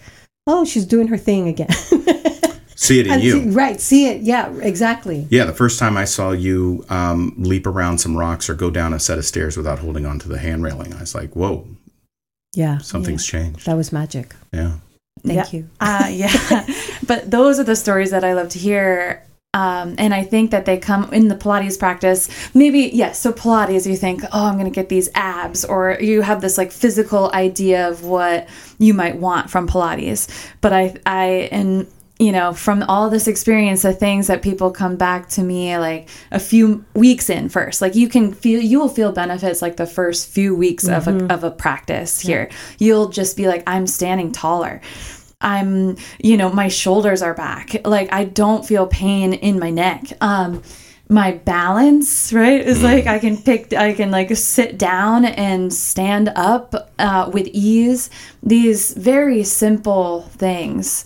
oh, 0.47 0.63
she's 0.65 0.85
doing 0.85 1.07
her 1.07 1.17
thing 1.17 1.47
again. 1.47 1.69
See 2.75 2.99
it 2.99 3.05
in 3.07 3.13
And 3.13 3.23
you. 3.23 3.31
see- 3.43 3.49
right? 3.51 3.79
See 3.79 4.07
it? 4.07 4.21
Yeah, 4.23 4.51
exactly. 4.61 5.25
Yeah, 5.29 5.45
the 5.45 5.53
first 5.53 5.79
time 5.79 5.95
I 5.95 6.03
saw 6.05 6.31
you 6.31 6.83
um, 6.89 7.33
leap 7.37 7.65
around 7.67 7.99
some 7.99 8.17
rocks 8.17 8.49
or 8.49 8.55
go 8.55 8.69
down 8.71 8.93
a 8.93 8.99
set 8.99 9.17
of 9.17 9.25
stairs 9.25 9.55
without 9.55 9.79
holding 9.79 10.05
onto 10.05 10.27
the 10.27 10.37
hand 10.39 10.63
railing, 10.63 10.93
I 10.93 10.99
was 10.99 11.13
like, 11.15 11.33
"Whoa, 11.35 11.65
Yeah, 12.53 12.77
something's 12.79 13.25
changed." 13.25 13.65
that 13.65 13.75
was 13.75 13.91
magic. 13.91 14.35
Yeah, 14.51 14.73
Thank 15.25 15.35
Yeah. 15.53 15.59
you. 15.59 15.69
Uh, 15.79 16.07
yeah. 16.11 16.65
but 17.07 17.29
those 17.31 17.59
are 17.59 17.63
the 17.63 17.75
stories 17.75 18.11
that 18.11 18.23
I 18.23 18.33
love 18.33 18.49
to 18.49 18.59
hear. 18.59 19.23
Um, 19.55 19.93
and 19.99 20.15
I 20.15 20.23
think 20.23 20.49
that 20.49 20.65
they 20.65 20.79
come 20.79 21.13
in 21.13 21.27
the 21.27 21.35
Pilates 21.35 21.77
practice. 21.77 22.27
Maybe, 22.55 22.89
yes, 22.91 23.19
so 23.19 23.31
Pilates, 23.31 23.85
you 23.85 23.95
think, 23.95 24.23
oh, 24.33 24.45
I'm 24.47 24.55
going 24.57 24.65
to 24.65 24.73
get 24.73 24.89
these 24.89 25.09
abs, 25.13 25.63
or 25.63 25.95
you 26.01 26.21
have 26.23 26.41
this 26.41 26.57
like 26.57 26.71
physical 26.71 27.29
idea 27.35 27.87
of 27.87 28.03
what 28.03 28.49
you 28.79 28.95
might 28.95 29.17
want 29.17 29.51
from 29.51 29.67
Pilates. 29.67 30.27
But 30.61 30.73
I, 30.73 30.95
I, 31.05 31.25
and 31.51 31.85
you 32.19 32.31
know, 32.31 32.53
from 32.53 32.83
all 32.83 33.09
this 33.09 33.27
experience, 33.27 33.81
the 33.81 33.93
things 33.93 34.27
that 34.27 34.41
people 34.41 34.71
come 34.71 34.95
back 34.95 35.27
to 35.29 35.41
me 35.41 35.77
like 35.77 36.09
a 36.31 36.39
few 36.39 36.85
weeks 36.93 37.29
in 37.29 37.49
first, 37.49 37.81
like 37.81 37.95
you 37.95 38.07
can 38.07 38.31
feel, 38.31 38.61
you 38.61 38.79
will 38.79 38.89
feel 38.89 39.11
benefits 39.11 39.61
like 39.61 39.77
the 39.77 39.87
first 39.87 40.29
few 40.29 40.55
weeks 40.55 40.87
of, 40.87 41.07
a, 41.07 41.33
of 41.33 41.43
a 41.43 41.51
practice 41.51 42.19
here. 42.19 42.49
You'll 42.77 43.09
just 43.09 43.35
be 43.35 43.47
like, 43.47 43.63
I'm 43.65 43.87
standing 43.87 44.31
taller. 44.31 44.79
I'm, 45.41 45.97
you 46.19 46.37
know, 46.37 46.49
my 46.49 46.67
shoulders 46.67 47.21
are 47.21 47.33
back. 47.33 47.75
Like 47.83 48.13
I 48.13 48.25
don't 48.25 48.65
feel 48.65 48.87
pain 48.87 49.33
in 49.33 49.59
my 49.59 49.71
neck. 49.71 50.03
Um, 50.21 50.61
my 51.09 51.31
balance, 51.31 52.31
right, 52.31 52.61
is 52.61 52.81
like 52.81 53.07
I 53.07 53.19
can 53.19 53.37
pick, 53.37 53.73
I 53.73 53.93
can 53.93 54.09
like 54.09 54.35
sit 54.37 54.77
down 54.77 55.25
and 55.25 55.73
stand 55.73 56.31
up 56.35 56.91
uh, 56.97 57.29
with 57.33 57.47
ease. 57.47 58.09
These 58.41 58.93
very 58.93 59.43
simple 59.43 60.21
things 60.21 61.05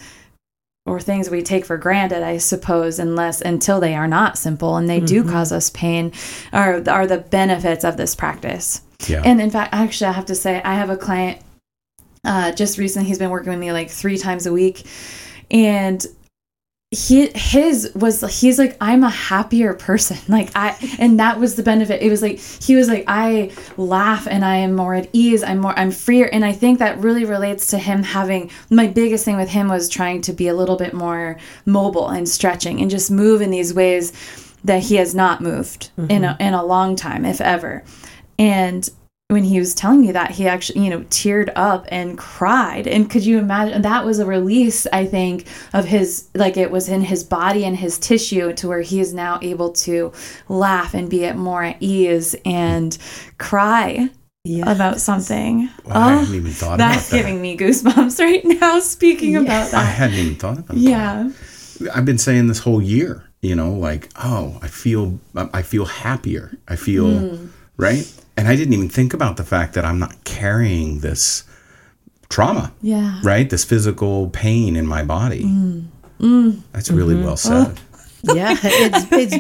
or 0.87 1.01
things 1.01 1.29
we 1.29 1.43
take 1.43 1.65
for 1.65 1.77
granted, 1.77 2.23
I 2.23 2.37
suppose, 2.37 2.97
unless 2.97 3.41
until 3.41 3.81
they 3.81 3.93
are 3.93 4.07
not 4.07 4.37
simple 4.37 4.77
and 4.77 4.89
they 4.89 5.01
do 5.01 5.23
cause 5.23 5.51
us 5.51 5.69
pain, 5.69 6.13
are 6.53 6.81
are 6.89 7.05
the 7.05 7.17
benefits 7.17 7.83
of 7.83 7.97
this 7.97 8.15
practice. 8.15 8.81
yeah. 9.05 9.21
And 9.23 9.41
in 9.41 9.51
fact, 9.51 9.73
actually, 9.73 10.07
I 10.07 10.13
have 10.13 10.25
to 10.27 10.35
say, 10.35 10.61
I 10.63 10.75
have 10.75 10.89
a 10.89 10.97
client 10.97 11.41
uh, 12.23 12.53
just 12.53 12.77
recently. 12.77 13.07
He's 13.07 13.19
been 13.19 13.29
working 13.29 13.49
with 13.49 13.59
me 13.59 13.73
like 13.73 13.89
three 13.89 14.17
times 14.17 14.45
a 14.45 14.53
week, 14.53 14.85
and 15.51 16.03
he 16.91 17.29
his 17.35 17.91
was 17.95 18.21
he's 18.39 18.57
like 18.57 18.77
I'm 18.79 19.03
a 19.03 19.09
happier 19.09 19.73
person. 19.73 20.17
Like 20.29 20.51
I, 20.55 20.75
and 20.99 21.19
that 21.19 21.39
was 21.39 21.55
the 21.55 21.63
benefit. 21.63 22.01
It 22.01 22.09
was 22.09 22.21
like 22.21 22.39
he 22.39 22.75
was 22.75 22.87
like 22.87 23.05
I 23.07 23.51
laugh 23.75 24.27
and 24.27 24.45
I 24.45 24.57
am 24.57 24.75
more 24.75 24.93
at 24.93 25.09
ease. 25.13 25.41
I'm 25.41 25.59
more 25.59 25.77
I'm 25.77 25.91
freer, 25.91 26.25
and 26.31 26.45
I 26.45 26.51
think 26.51 26.79
that 26.79 26.99
really 26.99 27.25
relates 27.25 27.67
to 27.67 27.77
him 27.77 28.03
having. 28.03 28.51
My 28.69 28.87
biggest 28.87 29.25
thing 29.25 29.37
with 29.37 29.49
him 29.49 29.67
was 29.67 29.89
trying 29.89 30.21
to 30.23 30.33
be 30.33 30.47
a 30.47 30.53
little 30.53 30.75
bit 30.75 30.93
more 30.93 31.37
mobile 31.65 32.09
and 32.09 32.27
stretching 32.27 32.81
and 32.81 32.91
just 32.91 33.09
move 33.09 33.41
in 33.41 33.51
these 33.51 33.73
ways 33.73 34.13
that 34.63 34.83
he 34.83 34.95
has 34.95 35.15
not 35.15 35.41
moved 35.41 35.91
in 35.97 36.23
a, 36.23 36.29
mm-hmm. 36.29 36.41
in 36.41 36.53
a 36.53 36.63
long 36.63 36.95
time, 36.95 37.25
if 37.25 37.41
ever. 37.41 37.83
And 38.37 38.87
when 39.29 39.43
he 39.43 39.59
was 39.59 39.75
telling 39.75 39.99
me 39.99 40.11
that, 40.13 40.31
he 40.31 40.47
actually, 40.47 40.85
you 40.85 40.89
know, 40.89 41.01
teared 41.01 41.51
up 41.57 41.85
and 41.89 42.17
cried. 42.17 42.87
And 42.87 43.09
could 43.09 43.25
you 43.25 43.39
imagine? 43.39 43.81
That 43.81 44.05
was 44.05 44.19
a 44.19 44.25
release, 44.25 44.87
I 44.93 45.05
think, 45.05 45.47
of 45.73 45.83
his, 45.83 46.29
like 46.33 46.55
it 46.55 46.71
was 46.71 46.87
in 46.87 47.01
his 47.01 47.25
body 47.25 47.65
and 47.65 47.75
his 47.75 47.99
tissue 47.99 48.53
to 48.53 48.67
where 48.69 48.79
he 48.81 49.01
is 49.01 49.13
now 49.13 49.37
able 49.41 49.71
to 49.73 50.13
laugh 50.47 50.93
and 50.93 51.09
be 51.09 51.25
at 51.25 51.35
more 51.35 51.61
at 51.63 51.75
ease 51.81 52.35
and 52.45 52.97
cry 53.37 54.09
Yeah. 54.45 54.71
about 54.71 55.01
something. 55.01 55.69
Wow, 55.83 55.93
I 56.07 56.13
hadn't 56.15 56.33
even 56.35 56.51
thought 56.53 56.75
about 56.75 56.93
that's 56.93 57.09
that. 57.09 57.17
giving 57.17 57.41
me 57.41 57.57
goosebumps 57.57 58.19
right 58.23 58.45
now 58.45 58.79
speaking 58.79 59.35
about 59.35 59.71
that 59.71 59.73
I 59.81 59.83
hadn't 59.83 60.19
even 60.19 60.35
thought 60.35 60.59
about 60.59 60.67
that. 60.69 60.77
Yeah. 60.77 61.29
I've 61.93 62.05
been 62.05 62.17
saying 62.17 62.47
this 62.47 62.59
whole 62.59 62.81
year, 62.81 63.25
you 63.41 63.55
know, 63.57 63.73
like, 63.73 64.07
oh, 64.23 64.57
I 64.61 64.67
feel 64.69 65.19
I 65.35 65.63
feel 65.63 65.83
happier. 65.85 66.57
I 66.69 66.77
feel 66.77 67.09
Hmm. 67.19 67.47
right? 67.75 68.09
And 68.37 68.47
I 68.47 68.55
didn't 68.55 68.73
even 68.73 68.89
think 68.89 69.13
about 69.13 69.37
the 69.37 69.43
fact 69.43 69.73
that 69.73 69.83
I'm 69.83 69.97
not 69.99 70.23
carrying 70.23 70.99
this 70.99 71.43
trauma, 72.29 72.71
Yeah. 72.81 73.19
right? 73.23 73.49
This 73.49 73.63
physical 73.65 74.29
pain 74.29 74.75
in 74.75 74.85
my 74.85 75.03
body. 75.03 75.43
Hmm. 75.43 76.51
That's 76.71 76.89
really 76.91 77.15
Mm-hmm. 77.15 77.23
well 77.25 77.37
said. 77.37 77.79
yeah 78.23 78.55
it's 78.63 79.05
it's 79.11 79.35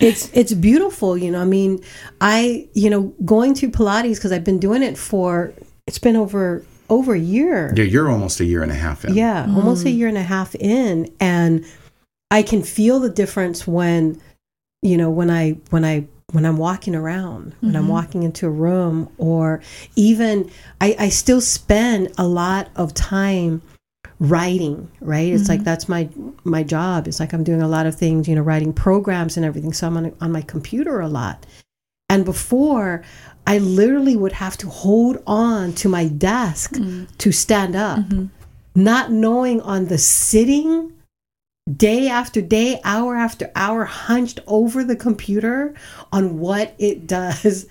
it's 0.00 0.30
it's 0.32 0.52
beautiful 0.54 1.18
you 1.18 1.30
know 1.30 1.40
i 1.40 1.44
mean 1.44 1.78
i 2.22 2.66
you 2.72 2.88
know 2.88 3.02
going 3.26 3.52
to 3.52 3.70
pilates 3.70 4.14
because 4.16 4.32
i've 4.32 4.42
been 4.42 4.58
doing 4.58 4.82
it 4.82 4.96
for 4.96 5.52
it's 5.86 5.98
been 5.98 6.16
over 6.16 6.64
over 6.88 7.14
a 7.14 7.18
year 7.18 7.72
Yeah, 7.76 7.84
you're 7.84 8.10
almost 8.10 8.40
a 8.40 8.44
year 8.46 8.62
and 8.62 8.72
a 8.72 8.74
half 8.74 9.04
in. 9.04 9.14
yeah 9.14 9.44
almost 9.54 9.84
a 9.84 9.90
year 9.90 10.08
and 10.08 10.16
a 10.16 10.22
half 10.22 10.54
in 10.56 11.12
and 11.20 11.64
i 12.30 12.42
can 12.42 12.62
feel 12.62 12.98
the 13.00 13.10
difference 13.10 13.66
when 13.66 14.18
you 14.82 14.96
know 14.96 15.10
when 15.10 15.30
i 15.30 15.50
when 15.68 15.84
i 15.84 16.06
when 16.32 16.44
i'm 16.44 16.56
walking 16.56 16.94
around 16.94 17.54
when 17.60 17.76
i'm 17.76 17.82
mm-hmm. 17.82 17.92
walking 17.92 18.22
into 18.22 18.46
a 18.46 18.50
room 18.50 19.08
or 19.18 19.60
even 19.94 20.50
i 20.80 20.96
i 20.98 21.08
still 21.08 21.40
spend 21.40 22.12
a 22.18 22.26
lot 22.26 22.68
of 22.76 22.92
time 22.94 23.62
writing 24.18 24.90
right? 25.00 25.32
It's 25.32 25.48
like 25.48 25.58
mm-hmm. 25.58 25.64
that's 25.64 25.88
my 25.88 26.08
my 26.44 26.62
job. 26.62 27.06
It's 27.06 27.20
like 27.20 27.32
i'm 27.32 27.44
doing 27.44 27.62
a 27.62 27.68
lot 27.68 27.86
of 27.86 27.94
things 27.94 28.28
you 28.28 28.34
know 28.34 28.42
writing 28.42 28.72
programs 28.72 29.36
and 29.36 29.44
everything. 29.44 29.72
So 29.72 29.86
i'm 29.86 29.96
on, 29.96 30.14
on 30.20 30.32
my 30.32 30.42
computer 30.42 31.00
a 31.00 31.08
lot. 31.08 31.46
And 32.08 32.24
before, 32.24 33.02
I 33.46 33.58
literally 33.58 34.16
would 34.16 34.32
have 34.32 34.56
to 34.58 34.68
hold 34.68 35.22
on 35.26 35.72
to 35.74 35.88
my 35.88 36.06
desk 36.06 36.74
mm. 36.74 37.08
to 37.18 37.32
stand 37.32 37.74
up, 37.74 37.98
mm-hmm. 37.98 38.26
not 38.76 39.10
knowing 39.10 39.60
on 39.62 39.86
the 39.86 39.98
sitting 39.98 40.92
day 41.74 42.08
after 42.08 42.40
day, 42.40 42.80
hour 42.84 43.16
after 43.16 43.50
hour, 43.56 43.84
hunched 43.84 44.40
over 44.46 44.84
the 44.84 44.96
computer 44.96 45.74
on 46.12 46.38
what 46.38 46.74
it 46.78 47.06
does 47.06 47.66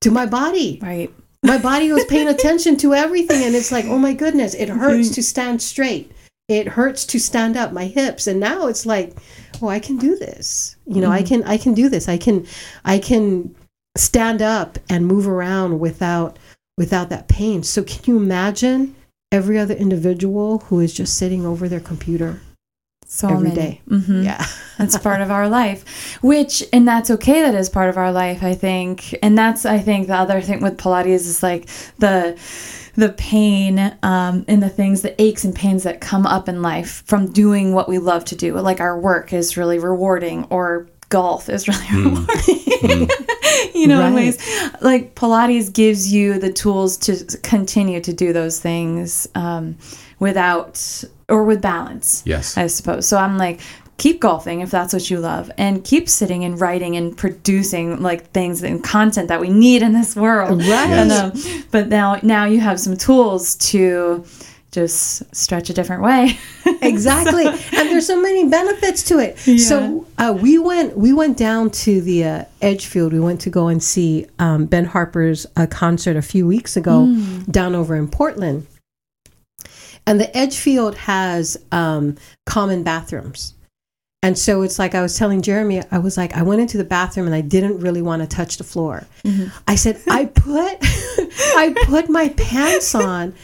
to 0.00 0.10
my 0.10 0.26
body. 0.26 0.78
Right. 0.82 1.12
My 1.42 1.58
body 1.58 1.92
was 1.92 2.04
paying 2.06 2.28
attention 2.34 2.76
to 2.78 2.94
everything, 2.94 3.44
and 3.44 3.54
it's 3.54 3.72
like, 3.72 3.84
oh 3.86 3.98
my 3.98 4.14
goodness, 4.14 4.54
it 4.54 4.68
hurts 4.68 5.08
mm-hmm. 5.08 5.14
to 5.14 5.22
stand 5.22 5.62
straight. 5.62 6.10
It 6.48 6.68
hurts 6.68 7.06
to 7.06 7.18
stand 7.18 7.56
up, 7.56 7.72
my 7.72 7.86
hips, 7.86 8.26
and 8.26 8.40
now 8.40 8.66
it's 8.66 8.86
like, 8.86 9.16
oh, 9.62 9.68
I 9.68 9.78
can 9.78 9.96
do 9.96 10.16
this. 10.16 10.76
You 10.86 11.00
know, 11.00 11.10
I 11.10 11.22
mm-hmm. 11.22 11.42
can, 11.42 11.44
I 11.44 11.56
can 11.56 11.74
do 11.74 11.88
this. 11.88 12.08
I 12.08 12.18
can, 12.18 12.46
I 12.84 12.98
can 12.98 13.54
stand 13.96 14.42
up 14.42 14.78
and 14.90 15.06
move 15.06 15.26
around 15.26 15.80
without, 15.80 16.38
without 16.76 17.08
that 17.10 17.28
pain. 17.28 17.62
So, 17.62 17.82
can 17.82 18.02
you 18.04 18.16
imagine 18.18 18.94
every 19.32 19.58
other 19.58 19.74
individual 19.74 20.58
who 20.58 20.80
is 20.80 20.92
just 20.92 21.16
sitting 21.16 21.46
over 21.46 21.66
their 21.68 21.80
computer 21.80 22.40
So 23.14 23.28
every 23.28 23.50
many. 23.50 23.54
day? 23.54 23.80
Mhm. 23.88 24.24
Yeah. 24.24 24.44
That's 24.78 24.98
part 24.98 25.20
of 25.20 25.30
our 25.30 25.48
life, 25.48 26.18
which, 26.20 26.64
and 26.72 26.86
that's 26.88 27.08
okay. 27.08 27.42
That 27.42 27.54
is 27.54 27.68
part 27.68 27.88
of 27.88 27.96
our 27.96 28.10
life, 28.10 28.42
I 28.42 28.54
think. 28.56 29.14
And 29.22 29.38
that's, 29.38 29.64
I 29.64 29.78
think, 29.78 30.08
the 30.08 30.16
other 30.16 30.40
thing 30.40 30.60
with 30.60 30.78
Pilates 30.78 31.28
is 31.28 31.40
like 31.40 31.68
the, 32.00 32.36
the 32.96 33.10
pain 33.10 33.96
um, 34.02 34.44
and 34.48 34.60
the 34.60 34.68
things, 34.68 35.02
the 35.02 35.14
aches 35.22 35.44
and 35.44 35.54
pains 35.54 35.84
that 35.84 36.00
come 36.00 36.26
up 36.26 36.48
in 36.48 36.60
life 36.60 37.04
from 37.06 37.30
doing 37.30 37.72
what 37.72 37.88
we 37.88 37.98
love 37.98 38.24
to 38.26 38.34
do. 38.34 38.54
Like 38.58 38.80
our 38.80 38.98
work 38.98 39.32
is 39.32 39.56
really 39.56 39.78
rewarding, 39.78 40.44
or 40.50 40.88
golf 41.08 41.48
is 41.48 41.68
really 41.68 41.86
rewarding. 42.04 43.08
you 43.76 43.86
know, 43.86 44.04
in 44.04 44.14
ways 44.14 44.38
like 44.80 45.14
Pilates 45.14 45.72
gives 45.72 46.12
you 46.12 46.40
the 46.40 46.52
tools 46.52 46.96
to 46.96 47.24
continue 47.44 48.00
to 48.00 48.12
do 48.12 48.32
those 48.32 48.58
things 48.58 49.28
um, 49.36 49.76
without 50.18 51.04
or 51.28 51.44
with 51.44 51.60
balance. 51.62 52.22
Yes. 52.26 52.56
I 52.56 52.66
suppose. 52.66 53.06
So 53.06 53.16
I'm 53.16 53.38
like, 53.38 53.60
keep 53.96 54.20
golfing 54.20 54.60
if 54.60 54.70
that's 54.70 54.92
what 54.92 55.08
you 55.10 55.18
love, 55.18 55.50
and 55.56 55.84
keep 55.84 56.08
sitting 56.08 56.44
and 56.44 56.60
writing 56.60 56.96
and 56.96 57.16
producing 57.16 58.02
like 58.02 58.30
things 58.32 58.62
and 58.62 58.82
content 58.82 59.28
that 59.28 59.40
we 59.40 59.48
need 59.48 59.82
in 59.82 59.92
this 59.92 60.16
world. 60.16 60.60
Right. 60.60 60.90
And, 60.90 61.12
um, 61.12 61.32
but 61.70 61.88
now, 61.88 62.18
now 62.22 62.44
you 62.44 62.60
have 62.60 62.80
some 62.80 62.96
tools 62.96 63.54
to 63.56 64.24
just 64.72 65.34
stretch 65.34 65.70
a 65.70 65.72
different 65.72 66.02
way. 66.02 66.36
exactly 66.82 67.46
and 67.46 67.88
there's 67.88 68.06
so 68.06 68.20
many 68.20 68.48
benefits 68.48 69.02
to 69.04 69.18
it 69.18 69.38
so 69.60 70.06
uh, 70.18 70.36
we 70.38 70.58
went 70.58 70.96
we 70.96 71.12
went 71.12 71.36
down 71.36 71.70
to 71.70 72.00
the 72.00 72.24
uh, 72.24 72.44
edgefield 72.60 73.12
we 73.12 73.20
went 73.20 73.40
to 73.40 73.50
go 73.50 73.68
and 73.68 73.82
see 73.82 74.26
um, 74.38 74.66
ben 74.66 74.84
harper's 74.84 75.46
uh, 75.56 75.66
concert 75.66 76.16
a 76.16 76.22
few 76.22 76.46
weeks 76.46 76.76
ago 76.76 77.06
down 77.50 77.74
over 77.74 77.94
in 77.94 78.08
portland 78.08 78.66
and 80.06 80.20
the 80.20 80.34
edgefield 80.36 80.94
has 80.96 81.56
um, 81.72 82.16
common 82.46 82.82
bathrooms 82.82 83.54
and 84.22 84.38
so 84.38 84.62
it's 84.62 84.78
like 84.78 84.94
I 84.94 85.02
was 85.02 85.18
telling 85.18 85.42
Jeremy, 85.42 85.82
I 85.90 85.98
was 85.98 86.16
like, 86.16 86.34
I 86.34 86.40
went 86.42 86.62
into 86.62 86.78
the 86.78 86.84
bathroom 86.84 87.26
and 87.26 87.34
I 87.34 87.42
didn't 87.42 87.80
really 87.80 88.00
want 88.00 88.22
to 88.22 88.26
touch 88.26 88.56
the 88.56 88.64
floor. 88.64 89.04
I 89.68 89.74
said, 89.74 90.00
I 90.08 90.24
put, 90.24 90.78
I 90.80 91.74
put 91.84 92.08
my 92.08 92.30
pants 92.30 92.94
on, 92.94 93.34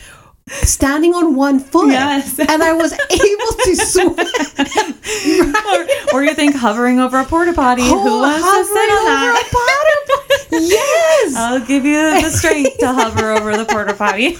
standing 0.49 1.13
on 1.13 1.37
one 1.37 1.61
foot, 1.61 1.91
Yes. 1.91 2.39
and 2.39 2.63
I 2.63 2.73
was 2.73 2.95
able 2.95 3.53
to 3.67 3.77
swim. 3.77 4.09
or, 6.15 6.15
or 6.15 6.25
you 6.25 6.33
think 6.35 6.55
hovering 6.57 6.99
over 6.99 7.19
a 7.19 7.27
porta 7.27 7.53
potty. 7.53 7.83
Who 7.83 7.99
Oh, 7.99 8.21
wants 8.21 8.43
to 8.43 8.65
sit 8.65 8.91
on 8.91 9.05
that? 9.05 9.49
Over 10.53 10.57
a 10.57 10.69
bottom. 10.69 10.71
Yes. 10.71 11.35
I'll 11.37 11.67
give 11.67 11.85
you 11.85 12.21
the 12.21 12.31
strength 12.31 12.79
to 12.79 12.93
hover 12.93 13.31
over 13.37 13.57
the 13.57 13.65
porta 13.65 13.95
potty. 13.95 14.37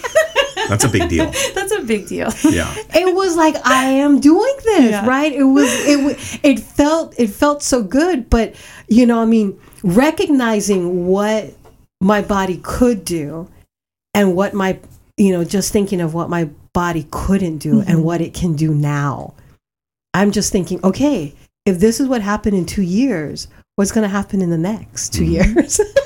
That's 0.67 0.83
a 0.83 0.89
big 0.89 1.09
deal. 1.09 1.31
That's 1.53 1.71
a 1.71 1.81
big 1.81 2.07
deal. 2.07 2.31
Yeah. 2.49 2.73
it 2.93 3.13
was 3.13 3.35
like 3.35 3.55
I 3.65 3.85
am 3.85 4.19
doing 4.19 4.55
this, 4.63 4.91
Yeah. 4.91 5.05
right? 5.07 5.31
It 5.31 5.43
was 5.43 5.69
it 5.69 6.39
it 6.43 6.59
felt 6.59 7.13
it 7.19 7.29
felt 7.29 7.63
so 7.63 7.83
good, 7.83 8.29
but 8.29 8.55
you 8.87 9.05
know, 9.05 9.21
I 9.21 9.25
mean, 9.25 9.59
recognizing 9.83 11.07
what 11.07 11.53
my 11.99 12.21
body 12.21 12.59
could 12.63 13.05
do 13.05 13.49
and 14.13 14.35
what 14.35 14.53
my 14.53 14.79
you 15.17 15.31
know, 15.31 15.43
just 15.43 15.71
thinking 15.71 16.01
of 16.01 16.13
what 16.13 16.29
my 16.29 16.49
body 16.73 17.07
couldn't 17.11 17.59
do 17.59 17.79
and 17.79 17.89
mm-hmm. 17.89 18.03
what 18.03 18.21
it 18.21 18.33
can 18.33 18.55
do 18.55 18.73
now. 18.73 19.33
I'm 20.13 20.31
just 20.31 20.51
thinking, 20.51 20.83
okay, 20.83 21.33
if 21.65 21.79
this 21.79 21.99
is 21.99 22.07
what 22.07 22.21
happened 22.21 22.57
in 22.57 22.65
2 22.65 22.81
years, 22.81 23.47
what's 23.75 23.91
going 23.91 24.03
to 24.03 24.09
happen 24.09 24.41
in 24.41 24.49
the 24.49 24.57
next 24.57 25.13
2 25.13 25.23
mm-hmm. 25.23 25.57
years? 25.57 25.79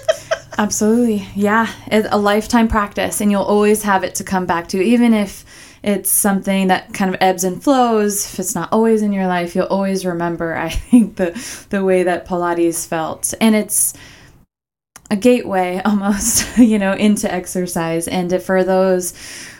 Absolutely. 0.57 1.27
Yeah. 1.35 1.71
It's 1.87 2.07
a 2.11 2.17
lifetime 2.17 2.67
practice, 2.67 3.19
and 3.19 3.29
you'll 3.29 3.43
always 3.43 3.83
have 3.83 4.03
it 4.03 4.15
to 4.15 4.23
come 4.23 4.45
back 4.45 4.67
to, 4.69 4.81
even 4.81 5.13
if 5.13 5.43
it's 5.83 6.09
something 6.09 6.67
that 6.67 6.93
kind 6.93 7.13
of 7.13 7.21
ebbs 7.21 7.43
and 7.43 7.61
flows. 7.61 8.25
If 8.33 8.39
it's 8.39 8.55
not 8.55 8.71
always 8.71 9.01
in 9.01 9.11
your 9.11 9.27
life, 9.27 9.55
you'll 9.55 9.65
always 9.65 10.05
remember, 10.05 10.55
I 10.57 10.69
think, 10.69 11.17
the, 11.17 11.65
the 11.69 11.83
way 11.83 12.03
that 12.03 12.25
Pilates 12.27 12.87
felt. 12.87 13.33
And 13.41 13.53
it's 13.55 13.93
a 15.11 15.15
gateway 15.17 15.81
almost, 15.85 16.57
you 16.57 16.79
know, 16.79 16.93
into 16.93 17.31
exercise. 17.31 18.07
And 18.07 18.41
for 18.41 18.63
those 18.63 19.13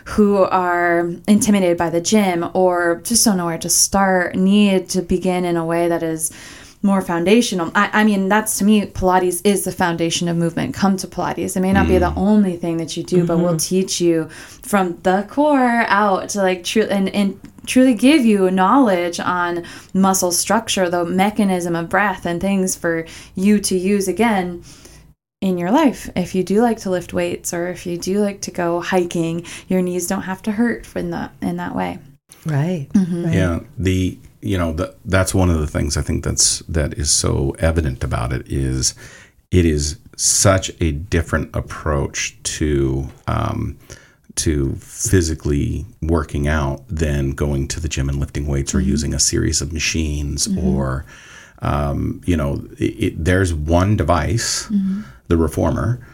who 0.06 0.38
are 0.38 1.10
intimidated 1.28 1.76
by 1.76 1.90
the 1.90 2.00
gym 2.00 2.48
or 2.54 3.02
just 3.04 3.24
don't 3.24 3.36
know 3.36 3.46
where 3.46 3.58
to 3.58 3.68
start, 3.68 4.34
need 4.34 4.88
to 4.90 5.02
begin 5.02 5.44
in 5.44 5.56
a 5.56 5.64
way 5.64 5.88
that 5.88 6.02
is 6.02 6.32
more 6.86 7.02
foundational. 7.02 7.70
I, 7.74 7.90
I 7.92 8.04
mean, 8.04 8.28
that's 8.28 8.58
to 8.58 8.64
me, 8.64 8.86
Pilates 8.86 9.42
is 9.44 9.64
the 9.64 9.72
foundation 9.72 10.28
of 10.28 10.36
movement. 10.36 10.74
Come 10.74 10.96
to 10.98 11.08
Pilates. 11.08 11.56
It 11.56 11.60
may 11.60 11.72
not 11.72 11.88
be 11.88 11.98
the 11.98 12.10
mm. 12.10 12.16
only 12.16 12.56
thing 12.56 12.78
that 12.78 12.96
you 12.96 13.02
do, 13.02 13.26
but 13.26 13.38
we'll 13.38 13.48
mm-hmm. 13.48 13.56
teach 13.58 14.00
you 14.00 14.28
from 14.28 14.98
the 15.02 15.26
core 15.28 15.84
out 15.88 16.30
to 16.30 16.38
like 16.38 16.64
true 16.64 16.84
and, 16.84 17.08
and 17.10 17.38
truly 17.66 17.94
give 17.94 18.24
you 18.24 18.50
knowledge 18.50 19.20
on 19.20 19.64
muscle 19.92 20.32
structure, 20.32 20.88
the 20.88 21.04
mechanism 21.04 21.76
of 21.76 21.88
breath, 21.88 22.24
and 22.24 22.40
things 22.40 22.76
for 22.76 23.04
you 23.34 23.58
to 23.60 23.76
use 23.76 24.08
again 24.08 24.62
in 25.40 25.58
your 25.58 25.70
life. 25.70 26.08
If 26.16 26.34
you 26.34 26.42
do 26.42 26.62
like 26.62 26.78
to 26.78 26.90
lift 26.90 27.12
weights 27.12 27.52
or 27.52 27.68
if 27.68 27.84
you 27.86 27.98
do 27.98 28.20
like 28.20 28.40
to 28.42 28.50
go 28.50 28.80
hiking, 28.80 29.44
your 29.68 29.82
knees 29.82 30.06
don't 30.06 30.22
have 30.22 30.42
to 30.42 30.52
hurt 30.52 30.86
in 30.96 31.10
that 31.10 31.32
in 31.42 31.56
that 31.56 31.74
way. 31.74 31.98
right. 32.44 32.88
Mm-hmm. 32.94 33.24
right. 33.24 33.34
Yeah, 33.34 33.60
the 33.76 34.18
you 34.40 34.58
know 34.58 34.72
that's 35.04 35.34
one 35.34 35.50
of 35.50 35.58
the 35.58 35.66
things 35.66 35.96
I 35.96 36.02
think 36.02 36.24
that's 36.24 36.60
that 36.60 36.94
is 36.94 37.10
so 37.10 37.54
evident 37.58 38.04
about 38.04 38.32
it 38.32 38.46
is 38.50 38.94
it 39.50 39.64
is 39.64 39.98
such 40.16 40.70
a 40.80 40.92
different 40.92 41.54
approach 41.54 42.36
to 42.42 43.08
um, 43.26 43.78
to 44.36 44.74
physically 44.76 45.86
working 46.02 46.46
out 46.46 46.86
than 46.88 47.30
going 47.30 47.68
to 47.68 47.80
the 47.80 47.88
gym 47.88 48.08
and 48.08 48.20
lifting 48.20 48.46
weights 48.46 48.74
or 48.74 48.80
using 48.80 49.14
a 49.14 49.18
series 49.18 49.60
of 49.60 49.72
machines 49.72 50.46
or 50.58 51.04
um, 51.62 52.20
you 52.26 52.36
know 52.36 52.66
it, 52.78 52.84
it, 52.84 53.24
there's 53.24 53.54
one 53.54 53.96
device, 53.96 54.66
the 55.28 55.36
reformer. 55.36 56.06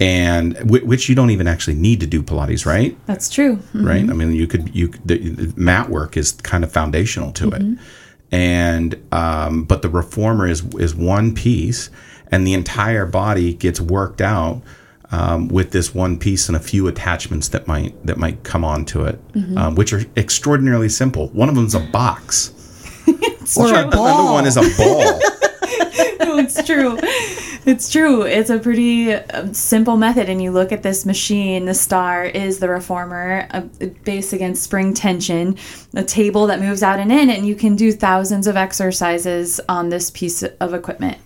And 0.00 0.56
whi- 0.58 0.82
which 0.84 1.08
you 1.08 1.14
don't 1.14 1.30
even 1.30 1.46
actually 1.46 1.76
need 1.76 2.00
to 2.00 2.06
do 2.06 2.20
Pilates, 2.22 2.66
right? 2.66 2.96
That's 3.06 3.30
true. 3.30 3.60
right? 3.74 4.00
I 4.02 4.12
mean, 4.12 4.32
you 4.32 4.46
could 4.48 4.74
you 4.74 4.88
the, 5.04 5.18
the 5.18 5.60
mat 5.60 5.88
work 5.88 6.16
is 6.16 6.32
kind 6.32 6.64
of 6.64 6.72
foundational 6.72 7.30
to 7.32 7.50
it, 7.50 7.62
and 8.32 8.96
um, 9.12 9.62
but 9.64 9.82
the 9.82 9.88
reformer 9.88 10.48
is 10.48 10.64
is 10.74 10.96
one 10.96 11.32
piece, 11.34 11.90
and 12.32 12.44
the 12.44 12.54
entire 12.54 13.06
body 13.06 13.54
gets 13.54 13.80
worked 13.80 14.20
out 14.20 14.62
um, 15.12 15.46
with 15.46 15.70
this 15.70 15.94
one 15.94 16.18
piece 16.18 16.48
and 16.48 16.56
a 16.56 16.60
few 16.60 16.88
attachments 16.88 17.46
that 17.48 17.68
might 17.68 17.94
that 18.04 18.16
might 18.18 18.42
come 18.42 18.64
onto 18.64 19.04
it, 19.04 19.20
um, 19.56 19.76
which 19.76 19.92
are 19.92 20.02
extraordinarily 20.16 20.88
simple. 20.88 21.28
One 21.28 21.48
of 21.48 21.54
them's 21.54 21.76
a 21.76 21.80
box, 21.80 22.50
Or 23.56 23.72
a 23.72 23.86
another 23.86 24.24
one 24.32 24.44
is 24.44 24.56
a 24.56 24.62
ball. 24.76 25.20
no, 26.18 26.38
it's 26.38 26.64
true. 26.66 26.98
It's 27.66 27.90
true. 27.90 28.22
It's 28.22 28.50
a 28.50 28.58
pretty 28.58 29.14
um, 29.14 29.54
simple 29.54 29.96
method. 29.96 30.28
And 30.28 30.42
you 30.42 30.50
look 30.50 30.70
at 30.70 30.82
this 30.82 31.06
machine, 31.06 31.64
the 31.64 31.74
star 31.74 32.24
is 32.24 32.58
the 32.58 32.68
reformer, 32.68 33.46
a 33.50 33.62
base 34.04 34.32
against 34.32 34.62
spring 34.62 34.92
tension, 34.92 35.56
a 35.94 36.04
table 36.04 36.46
that 36.48 36.60
moves 36.60 36.82
out 36.82 36.98
and 36.98 37.10
in, 37.10 37.30
and 37.30 37.46
you 37.46 37.54
can 37.54 37.74
do 37.74 37.90
thousands 37.90 38.46
of 38.46 38.56
exercises 38.56 39.60
on 39.68 39.88
this 39.88 40.10
piece 40.10 40.42
of 40.42 40.74
equipment. 40.74 41.18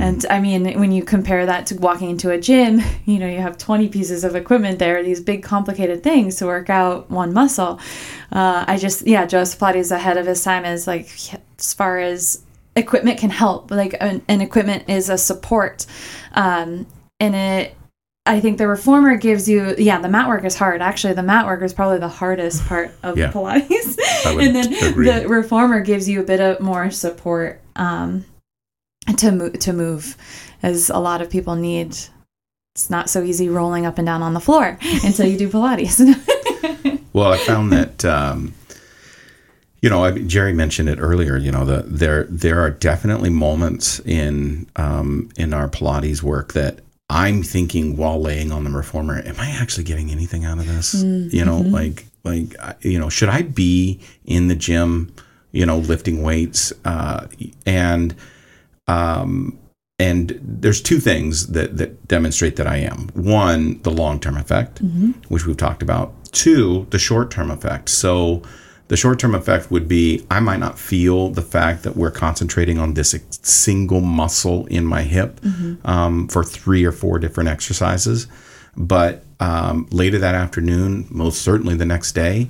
And 0.00 0.26
I 0.30 0.40
mean, 0.40 0.78
when 0.80 0.92
you 0.92 1.02
compare 1.02 1.44
that 1.44 1.66
to 1.66 1.76
walking 1.76 2.10
into 2.10 2.30
a 2.30 2.38
gym, 2.38 2.80
you 3.04 3.18
know, 3.18 3.28
you 3.28 3.38
have 3.38 3.58
20 3.58 3.88
pieces 3.88 4.24
of 4.24 4.34
equipment 4.34 4.78
there, 4.78 5.02
these 5.02 5.20
big 5.20 5.42
complicated 5.42 6.02
things 6.02 6.36
to 6.36 6.46
work 6.46 6.70
out 6.70 7.10
one 7.10 7.32
muscle. 7.32 7.78
Uh, 8.32 8.64
I 8.66 8.76
just, 8.78 9.06
yeah, 9.06 9.26
Joseph 9.26 9.60
Pilates 9.60 9.76
is 9.76 9.92
ahead 9.92 10.16
of 10.16 10.26
his 10.26 10.42
time 10.42 10.64
as 10.64 10.86
like, 10.86 11.10
as 11.58 11.74
far 11.74 11.98
as 11.98 12.42
equipment 12.78 13.18
can 13.18 13.30
help, 13.30 13.70
like 13.70 13.94
an, 14.00 14.22
an 14.28 14.40
equipment 14.40 14.84
is 14.88 15.08
a 15.08 15.18
support. 15.18 15.86
Um, 16.34 16.86
and 17.20 17.34
it, 17.34 17.74
I 18.26 18.40
think 18.40 18.58
the 18.58 18.68
reformer 18.68 19.16
gives 19.16 19.48
you, 19.48 19.74
yeah, 19.78 20.00
the 20.00 20.08
mat 20.08 20.28
work 20.28 20.44
is 20.44 20.54
hard. 20.56 20.80
Actually, 20.82 21.14
the 21.14 21.22
mat 21.22 21.46
work 21.46 21.62
is 21.62 21.72
probably 21.72 21.98
the 21.98 22.08
hardest 22.08 22.64
part 22.66 22.90
of 23.02 23.16
Yeah. 23.18 23.30
Pilates. 23.32 23.96
And 24.26 24.54
then 24.54 24.72
agree. 24.84 25.10
the 25.10 25.28
reformer 25.28 25.80
gives 25.80 26.08
you 26.08 26.20
a 26.20 26.24
bit 26.24 26.40
of 26.40 26.60
more 26.60 26.90
support. 26.90 27.60
Um, 27.76 28.24
to 29.16 29.32
move 29.32 29.58
to 29.60 29.72
move 29.72 30.16
as 30.62 30.90
a 30.90 30.98
lot 30.98 31.22
of 31.22 31.30
people 31.30 31.54
need 31.54 31.96
it's 32.74 32.90
not 32.90 33.08
so 33.08 33.22
easy 33.22 33.48
rolling 33.48 33.86
up 33.86 33.96
and 33.96 34.04
down 34.04 34.22
on 34.22 34.34
the 34.34 34.40
floor 34.40 34.76
until 35.02 35.26
you 35.26 35.38
do 35.38 35.48
pilates 35.48 35.98
Well, 37.14 37.32
I 37.32 37.38
found 37.38 37.72
that 37.72 38.04
um, 38.04 38.52
you 39.80 39.88
know, 39.88 40.04
I, 40.04 40.18
Gerry 40.18 40.52
mentioned 40.52 40.88
it 40.88 40.98
earlier. 40.98 41.36
You 41.36 41.52
know, 41.52 41.64
the, 41.64 41.82
there 41.86 42.24
there 42.24 42.60
are 42.60 42.70
definitely 42.70 43.30
moments 43.30 44.00
in 44.00 44.68
um, 44.76 45.30
in 45.36 45.54
our 45.54 45.68
Pilates 45.68 46.22
work 46.22 46.52
that 46.54 46.80
I'm 47.08 47.42
thinking 47.42 47.96
while 47.96 48.20
laying 48.20 48.52
on 48.52 48.64
the 48.64 48.70
reformer, 48.70 49.22
am 49.24 49.36
I 49.38 49.50
actually 49.50 49.84
getting 49.84 50.10
anything 50.10 50.44
out 50.44 50.58
of 50.58 50.66
this? 50.66 50.94
You 51.32 51.44
know, 51.44 51.60
like 51.60 52.06
like 52.24 52.56
you 52.80 52.98
know, 52.98 53.08
should 53.08 53.28
I 53.28 53.42
be 53.42 54.00
in 54.24 54.48
the 54.48 54.54
gym? 54.56 55.12
You 55.52 55.64
know, 55.64 55.78
lifting 55.78 56.22
weights, 56.22 56.72
uh, 56.84 57.26
and 57.64 58.14
um, 58.86 59.58
and 59.98 60.38
there's 60.42 60.80
two 60.80 61.00
things 61.00 61.48
that, 61.48 61.76
that 61.78 62.06
demonstrate 62.06 62.56
that 62.56 62.66
I 62.66 62.76
am. 62.78 63.08
One, 63.14 63.80
the 63.82 63.90
long 63.90 64.20
term 64.20 64.36
effect, 64.36 64.80
which 65.28 65.46
we've 65.46 65.56
talked 65.56 65.82
about. 65.82 66.12
Two, 66.32 66.86
the 66.90 66.98
short 66.98 67.30
term 67.30 67.50
effect. 67.50 67.88
So 67.88 68.42
the 68.88 68.96
short 68.96 69.18
term 69.18 69.34
effect 69.34 69.70
would 69.70 69.86
be 69.86 70.26
I 70.30 70.40
might 70.40 70.58
not 70.58 70.78
feel 70.78 71.30
the 71.30 71.42
fact 71.42 71.82
that 71.84 71.96
we're 71.96 72.10
concentrating 72.10 72.78
on 72.78 72.94
this 72.94 73.14
single 73.42 74.00
muscle 74.00 74.66
in 74.66 74.84
my 74.84 75.02
hip 75.02 75.40
um, 75.84 76.28
for 76.28 76.42
three 76.42 76.84
or 76.84 76.92
four 76.92 77.18
different 77.18 77.48
exercises. 77.48 78.26
But 78.76 79.24
um, 79.40 79.86
later 79.90 80.18
that 80.18 80.34
afternoon, 80.34 81.06
most 81.10 81.42
certainly 81.42 81.74
the 81.74 81.84
next 81.84 82.12
day, 82.12 82.48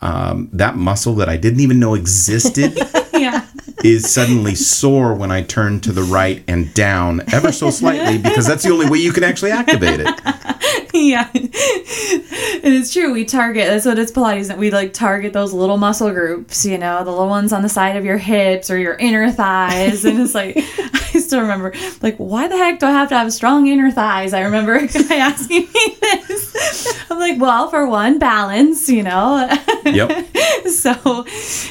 um, 0.00 0.48
that 0.52 0.76
muscle 0.76 1.14
that 1.16 1.28
I 1.28 1.36
didn't 1.36 1.60
even 1.60 1.80
know 1.80 1.94
existed 1.94 2.78
yeah 3.12 3.44
is 3.84 4.12
suddenly 4.12 4.54
sore 4.54 5.14
when 5.14 5.30
I 5.30 5.42
turn 5.42 5.80
to 5.80 5.92
the 5.92 6.02
right 6.02 6.42
and 6.48 6.72
down 6.74 7.22
ever 7.32 7.52
so 7.52 7.70
slightly 7.70 8.18
because 8.18 8.46
that's 8.46 8.64
the 8.64 8.70
only 8.70 8.88
way 8.88 8.98
you 8.98 9.12
can 9.12 9.24
actually 9.24 9.52
activate 9.52 10.00
it. 10.00 10.87
yeah. 11.08 11.30
It 11.34 12.72
is 12.72 12.92
true 12.92 13.12
we 13.12 13.24
target 13.24 13.68
that's 13.68 13.86
what 13.86 13.98
it's 13.98 14.10
pilates 14.10 14.48
that 14.48 14.58
we 14.58 14.70
like 14.70 14.92
target 14.92 15.32
those 15.32 15.52
little 15.52 15.76
muscle 15.76 16.10
groups 16.10 16.66
you 16.66 16.76
know 16.76 17.04
the 17.04 17.10
little 17.10 17.28
ones 17.28 17.52
on 17.52 17.62
the 17.62 17.68
side 17.68 17.96
of 17.96 18.04
your 18.04 18.18
hips 18.18 18.70
or 18.70 18.78
your 18.78 18.94
inner 18.94 19.30
thighs 19.30 20.04
and 20.04 20.20
it's 20.20 20.34
like 20.34 20.56
i 21.14 21.18
still 21.18 21.40
remember 21.40 21.72
like 22.02 22.16
why 22.16 22.48
the 22.48 22.56
heck 22.56 22.80
do 22.80 22.86
i 22.86 22.90
have 22.90 23.08
to 23.08 23.16
have 23.16 23.32
strong 23.32 23.66
inner 23.68 23.90
thighs? 23.90 24.32
I 24.32 24.42
remember 24.42 24.74
a 24.74 24.86
guy 24.86 25.16
asking 25.16 25.62
me 25.62 25.96
this. 26.00 27.04
I'm 27.10 27.18
like 27.18 27.40
well 27.40 27.70
for 27.70 27.86
one 27.86 28.18
balance 28.18 28.88
you 28.88 29.02
know? 29.02 29.48
Yep. 29.84 30.36
so 30.68 31.24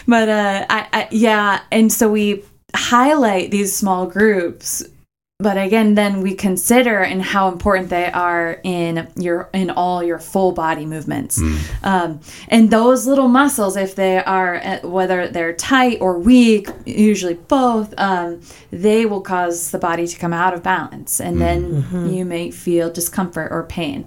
but 0.07 0.29
uh 0.29 0.65
I, 0.69 0.87
I 0.93 1.07
yeah 1.11 1.61
and 1.71 1.91
so 1.91 2.09
we 2.09 2.43
highlight 2.75 3.51
these 3.51 3.75
small 3.75 4.07
groups 4.07 4.83
but 5.39 5.55
again 5.55 5.93
then 5.93 6.21
we 6.21 6.33
consider 6.33 7.03
and 7.03 7.21
how 7.21 7.47
important 7.47 7.89
they 7.89 8.09
are 8.11 8.59
in 8.63 9.07
your 9.15 9.47
in 9.53 9.69
all 9.69 10.03
your 10.03 10.17
full 10.17 10.51
body 10.51 10.83
movements. 10.83 11.39
Um, 11.83 12.21
and 12.47 12.71
those 12.71 13.05
little 13.05 13.27
muscles 13.27 13.77
if 13.77 13.93
they 13.93 14.17
are 14.17 14.55
uh, 14.55 14.79
whether 14.79 15.27
they're 15.27 15.53
tight 15.53 15.99
or 16.01 16.17
weak 16.17 16.69
usually 16.87 17.35
both 17.35 17.93
um, 17.99 18.41
they 18.71 19.05
will 19.05 19.21
cause 19.21 19.69
the 19.69 19.77
body 19.77 20.07
to 20.07 20.17
come 20.17 20.33
out 20.33 20.55
of 20.55 20.63
balance. 20.63 21.21
And 21.21 21.39
then 21.39 21.85
you 22.15 22.25
may 22.25 22.49
feel 22.49 22.89
discomfort 22.91 23.51
or 23.51 23.61
pain 23.61 24.05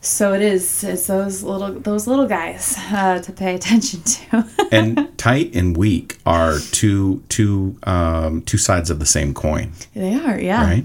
so 0.00 0.32
it 0.32 0.42
is 0.42 0.82
it's 0.84 1.06
those 1.06 1.42
little 1.42 1.72
those 1.80 2.06
little 2.06 2.26
guys 2.26 2.76
uh, 2.90 3.18
to 3.20 3.32
pay 3.32 3.54
attention 3.58 4.02
to 4.02 4.46
And 4.72 5.08
tight 5.18 5.54
and 5.54 5.76
weak 5.76 6.18
are 6.24 6.58
two 6.70 7.22
two 7.28 7.76
um, 7.84 8.42
two 8.42 8.58
sides 8.58 8.90
of 8.90 8.98
the 8.98 9.06
same 9.06 9.34
coin, 9.34 9.72
they 9.94 10.14
are 10.14 10.40
yeah 10.40 10.64
right? 10.64 10.84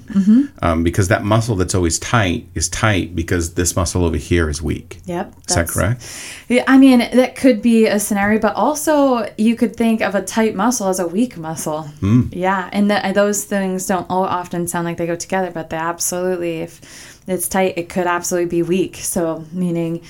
Um, 0.62 0.84
because 0.84 1.08
that 1.08 1.24
muscle 1.24 1.56
that's 1.56 1.76
always 1.76 2.00
tight 2.00 2.48
is 2.56 2.68
tight 2.70 3.16
because 3.16 3.54
this 3.54 3.76
muscle 3.76 4.04
over 4.04 4.18
here 4.18 4.50
is 4.50 4.62
weak. 4.62 5.00
Yep. 5.06 5.34
Is 5.48 5.56
that 5.56 5.68
correct? 5.68 6.04
Yeah, 6.50 6.64
I 6.68 6.78
mean, 6.78 7.00
that 7.00 7.36
could 7.36 7.62
be 7.62 7.88
a 7.88 8.00
scenario, 8.00 8.40
but 8.40 8.56
also 8.56 9.32
you 9.38 9.56
could 9.56 9.76
think 9.76 10.02
of 10.02 10.16
a 10.16 10.22
tight 10.22 10.56
muscle 10.56 10.88
as 10.88 11.00
a 11.00 11.08
weak 11.08 11.38
muscle. 11.38 11.88
Yeah, 12.32 12.70
and 12.74 12.90
th 12.90 13.14
those 13.14 13.46
things 13.46 13.88
don't 13.88 14.08
all 14.10 14.26
often 14.26 14.68
sound 14.68 14.86
like 14.86 14.98
they 14.98 15.08
go 15.08 15.16
together, 15.16 15.52
but 15.52 15.70
they 15.70 15.78
absolutely, 15.78 16.62
if 16.62 17.15
it's 17.28 17.48
tight, 17.48 17.74
it 17.78 17.90
could 17.90 18.08
absolutely 18.08 18.50
be 18.50 18.64
weak. 18.64 18.98
So, 18.98 19.46
meaning 19.52 20.02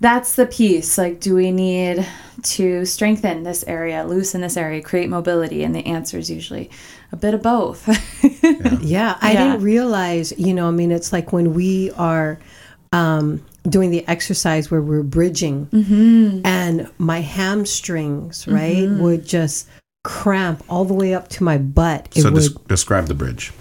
that's 0.00 0.34
the 0.36 0.46
piece. 0.46 0.98
Like, 0.98 1.20
do 1.20 1.34
we 1.34 1.50
need 1.52 2.06
to 2.42 2.84
strengthen 2.84 3.44
this 3.44 3.64
area, 3.68 4.04
loosen 4.04 4.40
this 4.40 4.56
area, 4.56 4.82
create 4.82 5.08
mobility? 5.08 5.62
And 5.64 5.74
the 5.74 5.86
answer 5.86 6.18
is 6.18 6.28
usually 6.30 6.70
a 7.12 7.16
bit 7.16 7.34
of 7.34 7.42
both. 7.42 7.88
Yeah, 8.82 9.16
I 9.20 9.32
Yeah. 9.32 9.44
didn't 9.52 9.62
realize, 9.62 10.32
you 10.36 10.52
know, 10.54 10.66
I 10.68 10.72
mean, 10.72 10.90
it's 10.90 11.12
like 11.12 11.32
when 11.32 11.54
we 11.54 11.90
are 11.92 12.38
um, 12.92 13.40
doing 13.68 13.90
the 13.90 14.06
exercise 14.08 14.70
where 14.70 14.82
we're 14.82 15.02
bridging 15.04 15.68
and 16.44 16.90
my 16.98 17.20
hamstrings, 17.20 18.46
right, 18.48 18.88
would 18.90 19.24
just 19.24 19.68
cramp 20.04 20.62
all 20.68 20.84
the 20.84 20.94
way 20.94 21.14
up 21.14 21.28
to 21.28 21.44
my 21.44 21.58
butt. 21.58 22.08
It 22.16 22.22
So 22.22 22.32
would, 22.32 22.42
des- 22.42 22.58
describe 22.68 23.06
the 23.06 23.14
bridge. 23.14 23.52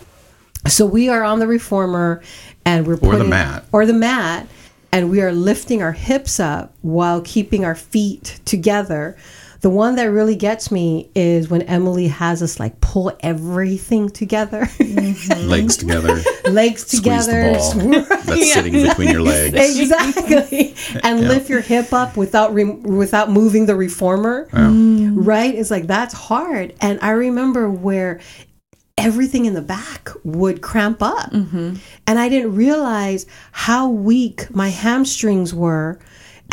so 0.68 0.86
we 0.88 1.08
are 1.08 1.24
on 1.24 1.40
the 1.40 1.48
reformer 1.48 2.22
and 2.66 2.86
we're 2.88 2.94
Or 2.94 2.98
the 2.98 3.08
putting, 3.10 3.30
mat. 3.30 3.66
or 3.72 3.86
the 3.86 3.94
mat 3.94 4.48
and 4.92 5.10
we 5.10 5.22
are 5.22 5.32
lifting 5.32 5.82
our 5.82 5.94
hips 5.94 6.40
up 6.40 6.74
while 6.82 7.22
keeping 7.22 7.64
our 7.64 7.76
feet 7.76 8.40
together. 8.46 9.16
The 9.62 9.70
one 9.70 9.96
that 9.98 10.06
really 10.06 10.36
gets 10.36 10.72
me 10.72 11.12
is 11.14 11.48
when 11.50 11.62
Emily 11.62 12.08
has 12.08 12.42
us 12.42 12.60
like 12.60 12.82
pull 12.82 13.16
everything 13.20 14.10
together, 14.10 14.62
mm-hmm. 14.62 15.48
Legs 15.48 15.78
together, 15.78 16.20
legs 16.50 16.84
together, 16.86 17.54
the 17.54 17.58
ball 17.58 18.18
that's 18.26 18.54
sitting 18.54 18.74
between 18.74 19.10
your 19.10 19.22
legs. 19.22 19.54
exactly. 19.80 20.74
And 21.04 21.28
lift 21.28 21.48
your 21.48 21.62
hip 21.62 21.94
up 21.94 22.18
without 22.18 22.56
re- 22.56 22.64
without 22.64 23.30
moving 23.30 23.68
the 23.68 23.76
reformer. 23.76 24.50
Right? 24.52 25.54
It's 25.54 25.70
like 25.70 25.86
that's 25.86 26.16
hard. 26.16 26.74
And 26.82 26.98
i 27.04 27.12
remember 27.12 27.70
where 27.70 28.20
everything 29.06 29.46
in 29.46 29.54
the 29.54 29.62
back 29.62 30.10
would 30.24 30.62
cramp 30.62 31.02
up 31.02 31.32
mm-hmm. 31.32 31.76
and 32.08 32.20
i 32.20 32.30
didn't 32.30 32.56
realize 32.56 33.26
how 33.52 33.90
weak 33.90 34.54
my 34.54 34.70
hamstrings 34.70 35.54
were 35.54 36.00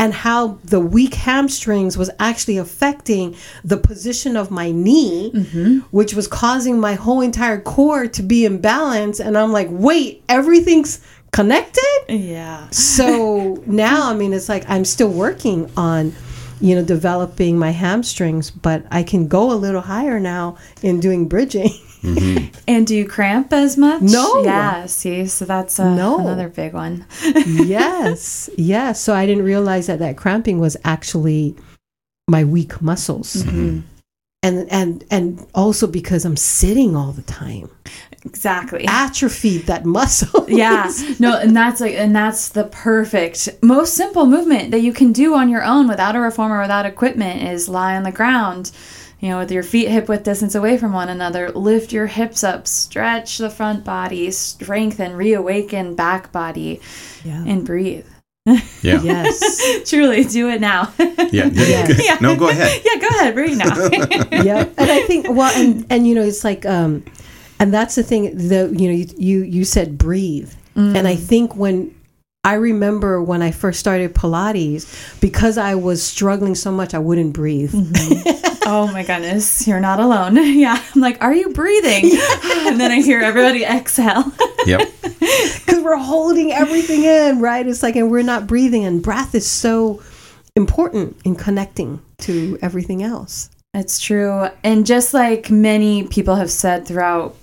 and 0.01 0.13
how 0.13 0.57
the 0.63 0.79
weak 0.79 1.13
hamstrings 1.13 1.97
was 1.97 2.09
actually 2.19 2.57
affecting 2.57 3.35
the 3.65 3.75
position 3.75 4.37
of 4.37 4.49
my 4.49 4.71
knee, 4.71 5.29
mm-hmm. 5.35 5.79
which 5.91 6.13
was 6.13 6.25
causing 6.25 6.79
my 6.79 6.93
whole 6.93 7.19
entire 7.19 7.59
core 7.59 8.07
to 8.07 8.23
be 8.23 8.47
imbalanced. 8.47 9.19
And 9.19 9.37
I'm 9.37 9.51
like, 9.51 9.67
wait, 9.69 10.23
everything's 10.29 11.01
connected? 11.31 11.83
yeah. 12.07 12.67
so 12.71 13.61
now 13.67 14.09
i 14.09 14.15
mean 14.15 14.33
it's 14.33 14.49
like 14.49 14.67
i'm 14.67 14.83
still 14.83 15.09
working 15.09 15.69
on 15.77 16.13
you 16.59 16.75
know 16.75 16.83
developing 16.83 17.57
my 17.57 17.69
hamstrings 17.69 18.49
but 18.49 18.83
i 18.91 19.03
can 19.03 19.27
go 19.27 19.51
a 19.51 19.53
little 19.53 19.81
higher 19.81 20.19
now 20.19 20.57
in 20.81 20.99
doing 20.99 21.27
bridging 21.27 21.69
And 22.03 22.87
do 22.87 22.95
you 22.95 23.05
cramp 23.05 23.51
as 23.51 23.77
much? 23.77 24.01
No. 24.01 24.43
Yeah. 24.43 24.85
See, 24.85 25.25
so 25.27 25.45
that's 25.45 25.79
uh, 25.79 25.93
No. 25.95 26.19
another 26.19 26.47
big 26.49 26.73
one. 26.73 27.05
yes 27.45 28.49
yes 28.57 28.99
so 29.01 29.13
i 29.13 29.25
didn't 29.25 29.43
realize 29.43 29.87
that 29.87 29.99
that 29.99 30.17
cramping 30.17 30.59
was 30.59 30.75
actually 30.83 31.55
my 32.27 32.43
weak 32.43 32.81
muscles 32.81 33.43
Mm-hmm. 33.43 33.79
and 34.43 34.71
and 34.71 35.03
and 35.11 35.45
also 35.53 35.87
because 35.87 36.25
i'm 36.25 36.37
sitting 36.37 36.95
all 36.95 37.11
the 37.11 37.21
time 37.23 37.69
exactly. 38.23 38.85
atrophied 38.87 39.63
that 39.67 39.85
muscle 39.85 40.45
yeah 40.49 40.91
no 41.19 41.37
and 41.37 41.55
that's 41.55 41.81
like 41.81 41.93
and 41.93 42.15
that's 42.15 42.49
the 42.49 42.65
perfect 42.65 43.49
most 43.61 43.93
simple 43.95 44.25
movement 44.25 44.71
that 44.71 44.79
you 44.81 44.93
can 44.93 45.11
do 45.11 45.33
on 45.35 45.49
your 45.49 45.63
own 45.63 45.87
without 45.87 46.15
a 46.15 46.19
reformer 46.19 46.61
without 46.61 46.85
equipment 46.85 47.41
is 47.43 47.67
lie 47.69 47.95
on 47.95 48.03
the 48.03 48.11
ground 48.11 48.71
you 49.19 49.29
know 49.29 49.37
with 49.39 49.51
your 49.51 49.63
feet 49.63 49.87
hip 49.89 50.07
width 50.07 50.23
distance 50.23 50.55
away 50.55 50.77
from 50.77 50.93
one 50.93 51.09
another 51.09 51.49
lift 51.51 51.91
your 51.91 52.07
hips 52.07 52.43
up 52.43 52.67
stretch 52.67 53.37
the 53.37 53.49
front 53.49 53.83
body 53.83 54.31
strengthen 54.31 55.13
reawaken 55.15 55.95
back 55.95 56.31
body 56.31 56.79
Yeah. 57.23 57.43
and 57.45 57.65
breathe 57.65 58.05
Yeah. 58.45 58.61
yes 59.03 59.89
truly 59.89 60.23
do 60.23 60.49
it 60.49 60.61
now 60.61 60.93
Yeah. 61.31 61.45
Yeah. 61.53 62.17
No, 62.21 62.35
go 62.35 62.49
ahead. 62.49 62.81
yeah 62.85 62.99
go 63.01 63.07
ahead 63.07 63.33
breathe 63.35 63.57
now 63.57 63.75
yeah 64.43 64.65
and 64.77 64.91
i 64.91 65.01
think 65.03 65.27
well 65.29 65.51
and 65.55 65.85
and 65.89 66.07
you 66.07 66.15
know 66.15 66.23
it's 66.23 66.43
like 66.43 66.65
um 66.65 67.03
and 67.59 67.73
that's 67.73 67.95
the 67.95 68.03
thing 68.03 68.35
the 68.37 68.73
you 68.75 68.87
know 68.89 68.95
you 68.95 69.05
you, 69.17 69.43
you 69.43 69.65
said 69.65 69.97
breathe 69.97 70.51
and 70.75 71.07
i 71.09 71.15
think 71.15 71.55
when 71.57 71.93
i 72.43 72.53
remember 72.53 73.21
when 73.21 73.41
i 73.41 73.51
first 73.51 73.79
started 73.79 74.13
pilates 74.13 75.19
because 75.19 75.57
i 75.57 75.75
was 75.75 76.01
struggling 76.01 76.55
so 76.55 76.71
much 76.71 76.93
i 76.93 76.99
wouldn't 76.99 77.33
breathe. 77.33 77.71
Mm-hmm. 77.73 78.45
Oh 78.71 78.85
my 78.85 79.01
goodness 79.03 79.67
you're 79.67 79.79
not 79.79 79.99
alone. 79.99 80.35
Yeah 80.59 80.79
i'm 80.95 81.01
like 81.01 81.21
are 81.21 81.33
you 81.33 81.49
breathing? 81.53 82.11
And 82.67 82.79
then 82.79 82.91
i 82.91 83.01
hear 83.01 83.19
everybody 83.19 83.63
exhale. 83.63 84.31
Yep. 84.67 84.87
because 85.01 85.79
we're 85.81 85.97
holding 85.97 86.51
everything 86.51 87.03
in 87.03 87.39
right? 87.39 87.65
It's 87.65 87.81
like 87.81 87.95
and 87.95 88.11
we're 88.11 88.21
not 88.21 88.45
breathing 88.47 88.85
and 88.85 89.01
breath 89.01 89.33
is 89.33 89.47
so 89.49 90.01
important 90.55 91.17
in 91.25 91.35
connecting 91.35 91.99
to 92.19 92.59
everything 92.61 93.01
else. 93.01 93.49
It's 93.73 93.99
true. 93.99 94.49
And 94.63 94.85
just 94.85 95.13
like 95.13 95.49
many 95.49 96.03
people 96.07 96.35
have 96.35 96.51
said 96.51 96.85
throughout 96.87 97.35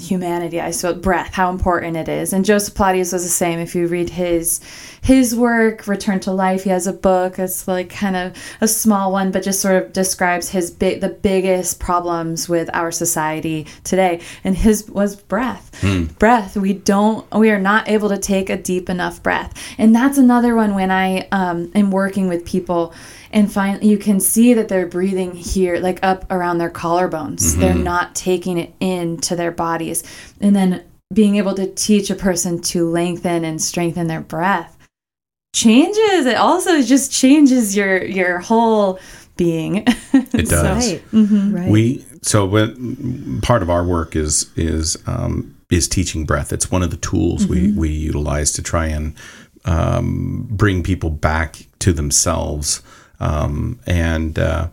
humanity. 0.00 0.60
I 0.60 0.72
saw 0.72 0.92
breath 0.92 1.32
how 1.32 1.50
important 1.50 1.96
it 1.96 2.08
is. 2.08 2.32
And 2.32 2.44
joseph 2.44 2.74
pilates 2.74 3.12
was 3.12 3.22
the 3.22 3.30
same. 3.30 3.58
If 3.58 3.74
you 3.74 3.86
read 3.86 4.10
his 4.10 4.60
his 5.02 5.34
work 5.34 5.86
return 5.86 6.20
to 6.20 6.32
life 6.32 6.64
he 6.64 6.70
has 6.70 6.86
a 6.86 6.92
book. 6.92 7.38
It's 7.38 7.66
like 7.66 7.90
kind 7.90 8.16
of 8.16 8.36
a 8.60 8.68
small 8.68 9.10
one 9.12 9.30
but 9.30 9.42
just 9.42 9.60
sort 9.60 9.82
of 9.82 9.92
describes 9.92 10.50
his 10.50 10.70
big 10.70 11.00
the 11.00 11.08
biggest 11.08 11.80
problems 11.80 12.48
with 12.48 12.68
our 12.74 12.90
society 12.90 13.66
today. 13.84 14.20
And 14.44 14.56
his 14.56 14.88
was 14.90 15.16
breath. 15.16 15.72
Breath. 16.18 16.56
We 16.56 16.74
don't 16.74 17.30
we 17.32 17.50
are 17.50 17.60
not 17.60 17.88
able 17.88 18.10
to 18.10 18.18
take 18.18 18.50
a 18.50 18.56
deep 18.56 18.90
enough 18.90 19.22
breath. 19.22 19.54
And 19.78 19.94
that's 19.94 20.18
another 20.18 20.54
one 20.54 20.74
when 20.74 20.90
i 20.90 21.26
um, 21.32 21.70
am 21.74 21.90
working 21.90 22.28
with 22.28 22.44
people 22.44 22.92
and 23.36 23.52
find 23.52 23.82
you 23.82 23.98
can 23.98 24.20
see 24.20 24.54
that 24.54 24.68
they're 24.68 24.86
breathing 24.86 25.32
here 25.32 25.78
like 25.78 25.98
up 26.02 26.24
around 26.30 26.58
their 26.58 26.70
collarbones. 26.70 27.56
They're 27.56 27.74
not 27.74 28.14
taking 28.14 28.58
it 28.58 28.74
into 28.80 29.36
their 29.36 29.50
bodies 29.86 30.02
and 30.40 30.54
then 30.54 30.84
being 31.12 31.36
able 31.36 31.54
to 31.54 31.72
teach 31.74 32.10
a 32.10 32.14
person 32.14 32.60
to 32.60 32.88
lengthen 32.88 33.44
and 33.44 33.62
strengthen 33.62 34.06
their 34.06 34.20
breath 34.20 34.76
changes 35.54 36.26
it 36.26 36.36
also 36.36 36.82
just 36.82 37.12
changes 37.12 37.76
your 37.76 38.04
your 38.04 38.38
whole 38.38 38.98
being 39.36 39.84
It 40.14 40.48
does. 40.48 40.92
Right. 40.92 41.10
Mm-hmm. 41.12 41.54
Right. 41.54 41.70
We 41.70 42.04
so 42.22 42.46
when, 42.46 43.40
part 43.42 43.62
of 43.62 43.68
our 43.68 43.84
work 43.84 44.16
is 44.16 44.50
is 44.56 44.96
um, 45.06 45.54
is 45.70 45.88
teaching 45.88 46.24
breath. 46.24 46.52
It's 46.52 46.70
one 46.70 46.82
of 46.82 46.90
the 46.90 46.96
tools 46.96 47.46
we 47.46 47.72
we 47.72 47.90
utilize 47.90 48.52
to 48.52 48.62
try 48.62 48.86
and 48.86 49.14
um, 49.66 50.46
bring 50.50 50.82
people 50.82 51.10
back 51.10 51.66
to 51.80 51.92
themselves. 51.92 52.82
Um, 53.20 53.78
and 53.86 54.38
uh, 54.38 54.68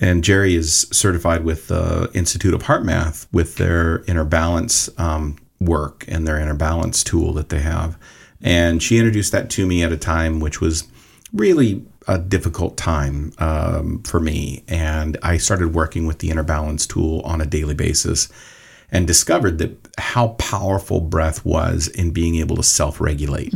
and 0.00 0.24
Gerry 0.24 0.54
is 0.54 0.86
certified 0.90 1.44
with 1.44 1.68
the 1.68 2.10
Institute 2.14 2.54
of 2.54 2.62
HeartMath 2.62 3.26
with 3.32 3.56
their 3.56 4.02
inner 4.04 4.24
balance 4.24 4.88
um, 4.98 5.36
work 5.60 6.04
and 6.08 6.26
their 6.26 6.38
inner 6.38 6.54
balance 6.54 7.04
tool 7.04 7.32
that 7.34 7.50
they 7.50 7.60
have. 7.60 7.98
And 8.40 8.82
she 8.82 8.98
introduced 8.98 9.32
that 9.32 9.50
to 9.50 9.66
me 9.66 9.82
at 9.82 9.92
a 9.92 9.96
time 9.96 10.40
which 10.40 10.60
was 10.60 10.88
really 11.32 11.84
a 12.08 12.18
difficult 12.18 12.76
time 12.76 13.32
um, 13.38 14.02
for 14.02 14.18
me. 14.18 14.64
And 14.66 15.16
I 15.22 15.36
started 15.36 15.74
working 15.74 16.06
with 16.06 16.18
the 16.18 16.30
inner 16.30 16.42
balance 16.42 16.86
tool 16.86 17.20
on 17.20 17.40
a 17.40 17.46
daily 17.46 17.74
basis 17.74 18.28
and 18.90 19.06
discovered 19.06 19.58
that 19.58 19.88
how 19.98 20.28
powerful 20.28 21.00
breath 21.00 21.44
was 21.44 21.88
in 21.88 22.10
being 22.10 22.36
able 22.36 22.56
to 22.56 22.62
self-regulate. 22.62 23.54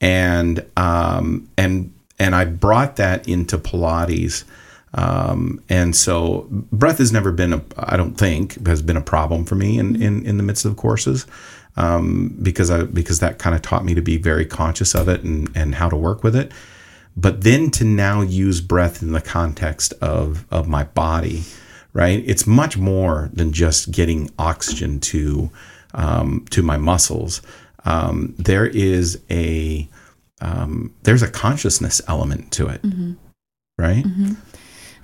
And 0.00 0.64
um, 0.76 1.48
and 1.58 1.92
and 2.18 2.34
I 2.34 2.44
brought 2.44 2.96
that 2.96 3.26
into 3.28 3.58
Pilates. 3.58 4.44
Um, 4.94 5.62
and 5.68 5.94
so 5.94 6.46
breath 6.50 6.98
has 6.98 7.12
never 7.12 7.32
been 7.32 7.52
a, 7.52 7.62
I 7.76 7.96
don't 7.96 8.14
think 8.14 8.66
has 8.66 8.82
been 8.82 8.96
a 8.96 9.02
problem 9.02 9.44
for 9.44 9.54
me 9.54 9.78
in, 9.78 10.00
in, 10.00 10.24
in 10.24 10.36
the 10.36 10.42
midst 10.42 10.64
of 10.64 10.76
courses. 10.76 11.26
Um, 11.78 12.34
because 12.40 12.70
I, 12.70 12.84
because 12.84 13.20
that 13.20 13.38
kind 13.38 13.54
of 13.54 13.60
taught 13.60 13.84
me 13.84 13.94
to 13.94 14.00
be 14.00 14.16
very 14.16 14.46
conscious 14.46 14.94
of 14.94 15.08
it 15.10 15.22
and, 15.22 15.54
and 15.54 15.74
how 15.74 15.90
to 15.90 15.96
work 15.96 16.24
with 16.24 16.34
it. 16.34 16.50
But 17.14 17.42
then 17.42 17.70
to 17.72 17.84
now 17.84 18.22
use 18.22 18.62
breath 18.62 19.02
in 19.02 19.12
the 19.12 19.20
context 19.20 19.92
of, 20.00 20.46
of 20.50 20.68
my 20.68 20.84
body, 20.84 21.42
right? 21.92 22.22
It's 22.26 22.46
much 22.46 22.78
more 22.78 23.28
than 23.34 23.52
just 23.52 23.90
getting 23.90 24.30
oxygen 24.38 25.00
to, 25.00 25.50
um, 25.92 26.46
to 26.50 26.62
my 26.62 26.78
muscles. 26.78 27.42
Um, 27.84 28.34
there 28.38 28.66
is 28.66 29.20
a, 29.30 29.86
um, 30.40 30.94
there's 31.02 31.22
a 31.22 31.30
consciousness 31.30 32.00
element 32.08 32.52
to 32.52 32.68
it, 32.68 32.80
right? 33.78 34.04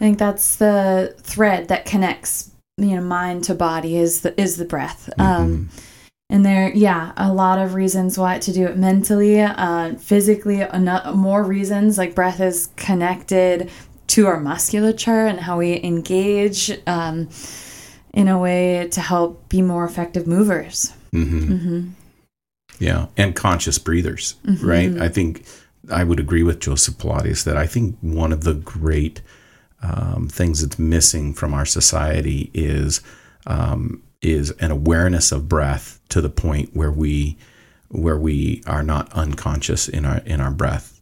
I 0.02 0.04
think 0.04 0.18
that's 0.18 0.56
the 0.56 1.14
thread 1.18 1.68
that 1.68 1.86
connects 1.86 2.50
you 2.76 2.96
know 2.96 3.02
mind 3.02 3.44
to 3.44 3.54
body 3.54 3.96
is 3.96 4.22
the 4.22 4.38
is 4.40 4.56
the 4.56 4.64
breath. 4.64 5.08
Um, 5.16 5.70
and 6.28 6.44
there, 6.44 6.72
yeah, 6.74 7.12
a 7.16 7.32
lot 7.32 7.60
of 7.60 7.74
reasons 7.74 8.18
why 8.18 8.40
to 8.40 8.52
do 8.52 8.66
it 8.66 8.76
mentally, 8.76 9.40
uh, 9.40 9.94
physically, 9.94 10.66
more 11.14 11.44
reasons 11.44 11.98
like 11.98 12.16
breath 12.16 12.40
is 12.40 12.70
connected 12.74 13.70
to 14.08 14.26
our 14.26 14.40
musculature 14.40 15.26
and 15.26 15.38
how 15.38 15.58
we 15.58 15.80
engage 15.84 16.72
um, 16.88 17.28
in 18.12 18.26
a 18.26 18.38
way 18.38 18.88
to 18.88 19.00
help 19.00 19.48
be 19.50 19.62
more 19.62 19.84
effective 19.84 20.26
movers. 20.26 20.92
Yeah, 22.80 23.06
and 23.16 23.36
conscious 23.36 23.78
breathers, 23.78 24.34
right? 24.64 24.90
I 25.00 25.08
think 25.08 25.44
I 25.92 26.02
would 26.02 26.18
agree 26.18 26.42
with 26.42 26.58
Joseph 26.58 26.96
Pilates 26.96 27.44
that 27.44 27.56
I 27.56 27.68
think 27.68 27.98
one 28.00 28.32
of 28.32 28.42
the 28.42 28.54
great 28.54 29.20
um, 29.82 30.28
things 30.28 30.60
that's 30.62 30.78
missing 30.78 31.34
from 31.34 31.54
our 31.54 31.66
society 31.66 32.50
is 32.54 33.00
um, 33.46 34.02
is 34.20 34.50
an 34.52 34.70
awareness 34.70 35.32
of 35.32 35.48
breath 35.48 36.00
to 36.08 36.20
the 36.20 36.30
point 36.30 36.70
where 36.74 36.92
we 36.92 37.36
where 37.88 38.18
we 38.18 38.62
are 38.66 38.82
not 38.82 39.12
unconscious 39.12 39.88
in 39.88 40.04
our 40.04 40.18
in 40.18 40.40
our 40.40 40.50
breath. 40.50 41.00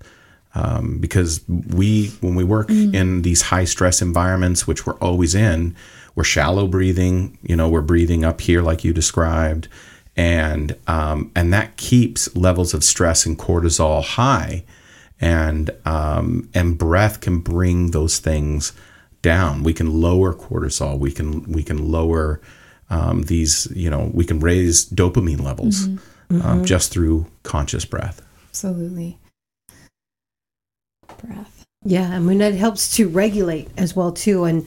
Um, 0.53 0.99
because 0.99 1.43
we 1.49 2.09
when 2.21 2.35
we 2.35 2.43
work 2.43 2.71
in 2.71 3.23
these 3.23 3.43
high 3.43 3.65
stress 3.65 4.03
environments, 4.03 4.67
which 4.67 4.85
we're 4.85 4.99
always 4.99 5.33
in, 5.33 5.77
we're 6.17 6.25
shallow 6.25 6.67
breathing. 6.67 7.39
You 7.43 7.55
know, 7.55 7.69
we're 7.69 7.83
breathing 7.83 8.25
up 8.25 8.41
here 8.41 8.61
like 8.61 8.83
you 8.83 8.93
described, 8.93 9.69
and 10.17 10.77
um, 10.89 11.31
and 11.37 11.53
that 11.53 11.77
keeps 11.77 12.35
levels 12.35 12.75
of 12.75 12.83
stress 12.83 13.27
and 13.27 13.39
cortisol 13.39 14.03
high, 14.03 14.65
and 15.21 15.71
um, 15.85 16.49
and 16.55 16.79
breath 16.79 17.21
can 17.21 17.39
bring 17.39 17.91
those 17.91 18.19
things 18.19 18.73
down. 19.23 19.63
We 19.63 19.73
can 19.73 20.01
lower 20.01 20.35
cortisol. 20.35 20.99
We 20.99 21.13
can 21.13 21.43
we 21.51 21.63
can 21.63 21.91
lower 21.91 22.41
um, 22.89 23.23
these. 23.23 23.69
You 23.75 23.91
know, 23.91 24.11
we 24.15 24.25
can 24.25 24.41
raise 24.41 24.89
dopamine 24.89 25.43
levels 25.43 25.89
um, 26.31 26.65
just 26.65 26.93
through 26.93 27.27
conscious 27.43 27.85
breath. 27.85 28.23
Absolutely. 28.49 29.19
Breath. 31.19 31.65
Yeah, 31.85 32.11
I 32.11 32.19
mean 32.19 32.41
it 32.41 32.55
helps 32.55 32.97
to 32.97 33.09
regulate 33.09 33.69
as 33.77 33.97
well 33.97 34.13
too, 34.13 34.45
and 34.45 34.67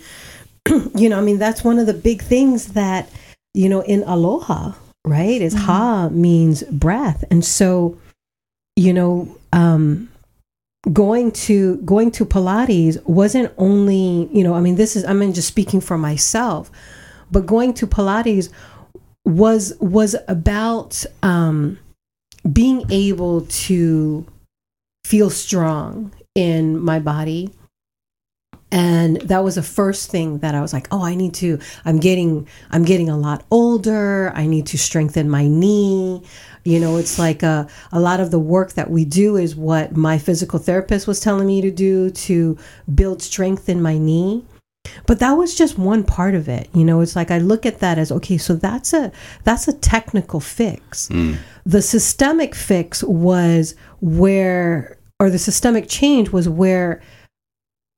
you 0.96 1.10
know, 1.10 1.18
I 1.18 1.22
mean 1.22 1.38
that's 1.40 1.64
one 1.64 1.80
of 1.80 1.86
the 1.86 1.94
big 1.94 2.22
things 2.22 2.74
that 2.74 3.10
you 3.54 3.70
know 3.70 3.82
in 3.82 4.04
aloha, 4.04 4.74
right? 5.06 5.42
Is 5.42 5.54
ha 5.54 6.10
means 6.10 6.64
breath, 6.64 7.24
and 7.30 7.46
so 7.46 7.98
you 8.76 8.94
know, 8.94 9.38
um, 9.52 10.10
going 10.92 11.32
to 11.32 11.78
going 11.78 12.12
to 12.12 12.26
Pilates 12.26 13.04
wasn't 13.06 13.54
only 13.58 14.28
you 14.32 14.44
know, 14.44 14.54
I 14.54 14.62
mean 14.62 14.76
this 14.76 14.96
is 14.96 15.06
I 15.06 15.14
mean 15.14 15.34
just 15.34 15.48
speaking 15.48 15.80
for 15.80 15.98
myself, 15.98 16.70
but 17.32 17.46
going 17.46 17.74
to 17.76 17.88
Pilates 17.88 18.50
was 19.26 19.74
was 19.80 20.16
about 20.28 21.06
um, 21.22 21.80
being 22.52 22.84
able 22.92 23.42
to 23.42 24.26
feel 25.06 25.30
strong 25.30 26.14
in 26.36 26.80
my 26.80 27.00
body. 27.00 27.50
And 28.72 29.22
that 29.22 29.44
was 29.44 29.56
the 29.56 29.62
first 29.62 30.10
thing 30.10 30.40
that 30.40 30.56
i 30.56 30.62
was 30.62 30.74
like 30.74 30.88
oh 30.92 31.04
i 31.04 31.14
need 31.14 31.36
to 31.36 31.60
i'm 31.86 32.00
getting 32.00 32.48
i'm 32.72 32.84
getting 32.84 33.08
a 33.08 33.16
lot 33.16 33.46
older. 33.52 34.32
I 34.34 34.48
need 34.48 34.66
to 34.68 34.80
strengthen 34.80 35.30
my 35.30 35.48
knee 35.48 36.24
you 36.64 36.80
know 36.80 36.98
it's 36.98 37.20
like 37.20 37.44
a, 37.44 37.68
a 37.92 38.00
lot 38.00 38.20
of 38.20 38.32
the 38.32 38.40
work 38.40 38.74
that 38.74 38.90
we 38.90 39.06
do 39.06 39.36
is 39.38 39.56
what 39.56 39.96
my 39.96 40.18
physical 40.18 40.60
therapist 40.60 41.08
was 41.08 41.20
telling 41.20 41.48
me 41.48 41.62
to 41.62 41.72
do 41.72 42.10
to 42.12 42.58
build 42.94 43.22
strength 43.22 43.70
in 43.70 43.82
my 43.82 43.98
knee. 43.98 44.46
But 45.08 45.20
that 45.20 45.34
was 45.34 45.56
just 45.56 45.78
one 45.78 46.04
part 46.04 46.36
of 46.36 46.50
it. 46.50 46.70
You 46.74 46.84
know 46.84 47.02
it's 47.02 47.16
like 47.16 47.32
i 47.32 47.38
look 47.38 47.66
at 47.66 47.80
that 47.80 47.98
as 47.98 48.12
okay 48.12 48.38
so 48.38 48.56
that's 48.56 48.94
a 48.94 49.12
that's 49.44 49.68
a 49.68 49.74
technical 49.74 50.40
fix. 50.40 51.10
The 51.66 51.82
systemic 51.82 52.56
fix 52.56 53.04
was 53.04 53.76
where 54.02 54.98
or 55.20 55.30
the 55.30 55.40
systemic 55.40 55.88
change 55.88 56.32
was 56.32 56.50
where 56.50 57.02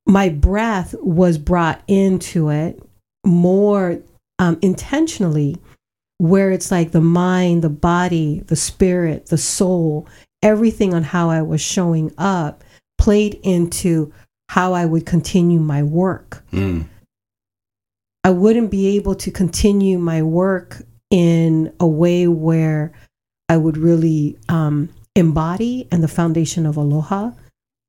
my 0.06 0.30
breath 0.30 0.94
was 1.02 1.38
brought 1.38 1.82
into 1.88 2.50
it 2.50 2.82
more 3.26 4.00
um, 4.40 4.60
intentionally 4.62 5.58
where 6.18 6.52
it's 6.52 6.72
like 6.72 6.92
the 6.92 7.02
mind 7.02 7.64
the 7.64 7.70
body 7.70 8.40
the 8.48 8.56
spirit 8.56 9.28
the 9.28 9.38
soul 9.38 10.08
everything 10.42 10.94
on 10.94 11.04
how 11.04 11.30
i 11.30 11.42
was 11.42 11.62
showing 11.62 12.12
up 12.18 12.64
played 12.98 13.40
into 13.44 14.12
how 14.50 14.74
i 14.74 14.86
would 14.86 15.06
continue 15.06 15.60
my 15.60 15.84
work 15.84 16.44
Mm. 16.52 16.86
I 18.26 18.32
wouldn't 18.32 18.72
be 18.72 18.88
able 18.96 19.14
to 19.14 19.30
continue 19.30 20.00
my 20.00 20.24
work 20.24 20.82
in 21.12 21.72
a 21.80 21.86
way 21.86 22.28
where 22.28 22.92
I 23.50 23.56
would 23.56 23.78
really 23.78 24.36
um, 24.50 24.90
embody 25.16 25.88
and 25.92 26.02
the 26.02 26.08
foundation 26.08 26.66
of 26.66 26.76
aloha 26.76 27.34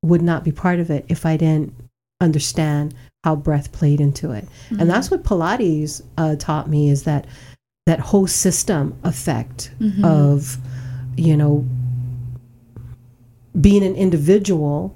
would 0.02 0.20
not 0.20 0.44
be 0.44 0.52
part 0.52 0.78
of 0.78 0.90
it 0.90 1.06
if 1.08 1.24
I 1.24 1.38
didn't 1.38 1.72
understand 2.20 2.94
how 3.24 3.34
breath 3.34 3.72
played 3.72 3.98
into 3.98 4.32
it. 4.32 4.46
And 4.78 4.90
that's 4.90 5.10
what 5.10 5.24
Pilates 5.24 6.02
uh, 6.18 6.36
taught 6.36 6.68
me 6.68 6.90
is 6.90 7.04
that 7.04 7.26
that 7.86 8.00
whole 8.00 8.26
system 8.26 8.98
effect 9.04 9.70
of, 10.04 10.58
you 11.16 11.36
know, 11.36 11.64
being 13.58 13.84
an 13.84 13.94
individual 13.94 14.94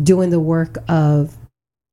doing 0.00 0.30
the 0.30 0.40
work 0.40 0.78
of 0.88 1.36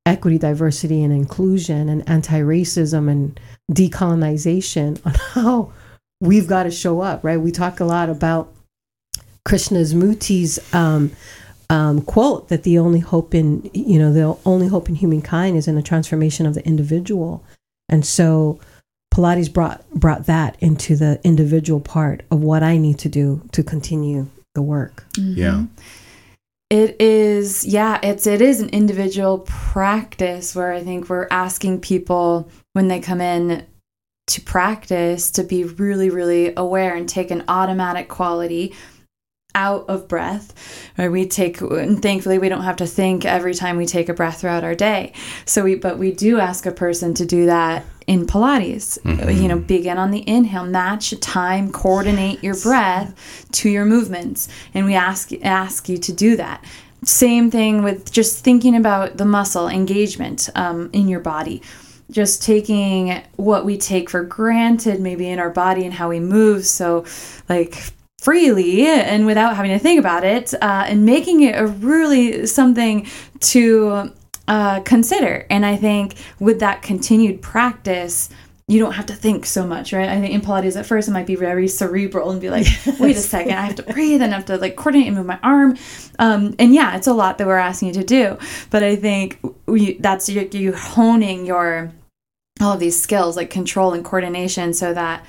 equity, 0.06 0.38
diversity, 0.38 1.04
and 1.04 1.12
inclusion, 1.12 1.90
and 1.90 2.08
anti 2.08 2.40
racism 2.40 3.10
and 3.10 3.40
decolonization 3.72 5.04
on 5.06 5.14
how 5.34 5.74
we've 6.22 6.48
got 6.48 6.64
to 6.64 6.72
show 6.72 7.02
up, 7.02 7.24
right? 7.24 7.40
We 7.40 7.52
talk 7.52 7.80
a 7.80 7.86
lot 7.86 8.10
about 8.10 8.54
Krishnamurti's 9.48 10.74
um, 10.74 11.12
um, 11.70 12.02
quote 12.02 12.50
that 12.50 12.64
the 12.64 12.78
only 12.80 13.00
hope 13.00 13.36
in 13.36 13.70
you 13.74 14.00
know 14.00 14.12
the 14.12 14.38
only 14.46 14.68
hope 14.68 14.90
in 14.90 14.96
humankind 14.96 15.58
is 15.58 15.68
in 15.68 15.76
the 15.76 15.82
transformation 15.82 16.46
of 16.46 16.54
the 16.54 16.66
individual, 16.66 17.44
and 17.88 18.06
so 18.06 18.60
Pilates 19.20 19.52
brought 19.52 19.90
brought 19.92 20.28
that 20.28 20.56
into 20.62 20.96
the 20.96 21.20
individual 21.26 21.82
part 21.82 22.24
of 22.32 22.42
what 22.42 22.64
I 22.64 22.78
need 22.78 23.00
to 23.00 23.10
do 23.10 23.42
to 23.52 23.64
continue 23.64 24.28
the 24.56 24.62
work. 24.62 25.06
Mm-hmm. 25.14 25.38
Yeah. 25.38 25.64
It 26.70 27.02
is, 27.02 27.66
yeah, 27.66 28.00
it's 28.02 28.26
it 28.28 28.42
is 28.42 28.62
an 28.62 28.70
individual 28.70 29.40
practice 29.40 30.56
where 30.56 30.72
I 30.72 30.82
think 30.84 31.10
we're 31.10 31.28
asking 31.32 31.82
people 31.82 32.50
when 32.74 32.88
they 32.88 33.02
come 33.02 33.20
in 33.20 33.66
to 34.28 34.42
practice 34.42 35.32
to 35.32 35.44
be 35.44 35.66
really, 35.66 36.10
really 36.10 36.54
aware 36.56 36.96
and 36.96 37.10
take 37.10 37.30
an 37.30 37.44
automatic 37.50 38.08
quality 38.08 38.74
out 39.56 39.86
of 39.88 40.08
breath. 40.08 40.54
Right? 40.98 41.10
We 41.10 41.28
take, 41.28 41.62
and 41.62 42.02
thankfully, 42.02 42.38
we 42.38 42.50
don't 42.50 42.64
have 42.64 42.78
to 42.78 42.88
think 42.88 43.26
every 43.26 43.54
time 43.54 43.78
we 43.78 43.86
take 43.86 44.10
a 44.10 44.14
breath 44.14 44.42
throughout 44.42 44.64
our 44.64 44.76
day. 44.76 45.14
So 45.46 45.64
we, 45.64 45.76
but 45.76 45.98
we 45.98 46.12
do 46.12 46.40
ask 46.40 46.66
a 46.66 46.72
person 46.72 47.14
to 47.16 47.26
do 47.26 47.46
that 47.48 47.86
in 48.08 48.26
Pilates. 48.26 48.98
You 49.42 49.48
know, 49.48 49.60
begin 49.60 49.98
on 49.98 50.12
the 50.12 50.28
inhale, 50.28 50.66
match 50.66 51.18
time, 51.20 51.72
coordinate 51.72 52.44
your 52.44 52.56
breath 52.56 53.46
to 53.52 53.70
your 53.70 53.86
movements, 53.86 54.50
and 54.74 54.86
we 54.86 54.96
ask 54.96 55.32
ask 55.44 55.88
you 55.90 55.98
to 55.98 56.14
do 56.14 56.36
that. 56.38 56.64
Same 57.04 57.50
thing 57.50 57.84
with 57.84 58.12
just 58.12 58.44
thinking 58.44 58.76
about 58.76 59.18
the 59.18 59.26
muscle 59.26 59.68
engagement 59.68 60.50
um, 60.56 60.90
in 60.92 61.08
your 61.08 61.22
body 61.22 61.62
just 62.12 62.42
taking 62.42 63.22
what 63.36 63.66
we 63.66 63.78
take 63.78 64.10
for 64.10 64.24
granted 64.24 65.00
maybe 65.00 65.30
in 65.30 65.38
our 65.38 65.52
body 65.52 65.86
and 65.86 65.94
how 65.94 66.10
we 66.10 66.20
move 66.20 66.66
so 66.66 67.06
like 67.48 67.94
freely 68.22 68.86
and 68.86 69.26
without 69.26 69.56
having 69.56 69.72
to 69.72 69.80
think 69.80 70.00
about 70.00 70.24
it 70.24 70.54
uh, 70.56 70.86
and 70.88 71.06
making 71.06 71.42
it 71.42 71.58
a 71.58 71.66
really 71.66 72.46
something 72.46 73.08
to 73.40 74.12
uh, 74.48 74.80
consider 74.82 75.46
and 75.50 75.66
i 75.66 75.76
think 75.76 76.16
with 76.40 76.60
that 76.60 76.82
continued 76.82 77.42
practice 77.42 78.30
you 78.70 78.78
don't 78.78 78.94
have 78.94 79.08
to 79.08 79.16
think 79.16 79.48
so 79.48 79.66
much, 79.66 79.94
right? 79.94 80.08
I 80.08 80.22
think 80.22 80.32
in 80.32 80.42
Pilates 80.42 80.78
at 80.78 80.86
first 80.86 81.08
it 81.08 81.12
might 81.12 81.26
be 81.26 81.34
very 81.34 81.68
cerebral 81.68 82.30
and 82.30 82.40
be 82.40 82.52
like, 82.52 82.68
wait 83.00 83.16
a 83.16 83.20
second, 83.20 83.54
I 83.54 83.66
have 83.66 83.76
to 83.78 83.84
breathe 83.84 84.22
and 84.22 84.32
I 84.32 84.36
have 84.38 84.46
to 84.46 84.58
like 84.58 84.76
coordinate 84.76 85.08
and 85.08 85.18
move 85.18 85.26
my 85.26 85.40
arm. 85.42 85.76
Um, 86.20 86.54
and 86.60 86.72
yeah, 86.72 86.96
it's 86.96 87.08
a 87.08 87.14
lot 87.14 87.40
that 87.40 87.48
we're 87.48 87.58
asking 87.58 87.88
you 87.88 87.94
to 87.96 88.04
do. 88.04 88.38
But 88.70 88.84
I 88.84 88.96
think 88.96 89.40
we, 89.66 89.94
that's 89.94 90.30
you, 90.30 90.48
you 90.52 90.76
honing 90.76 91.48
your 91.48 91.92
all 92.62 92.74
of 92.74 92.80
these 92.80 93.02
skills 93.02 93.36
like 93.36 93.50
control 93.50 93.94
and 93.94 94.06
coordination 94.06 94.74
so 94.74 94.94
that 94.94 95.26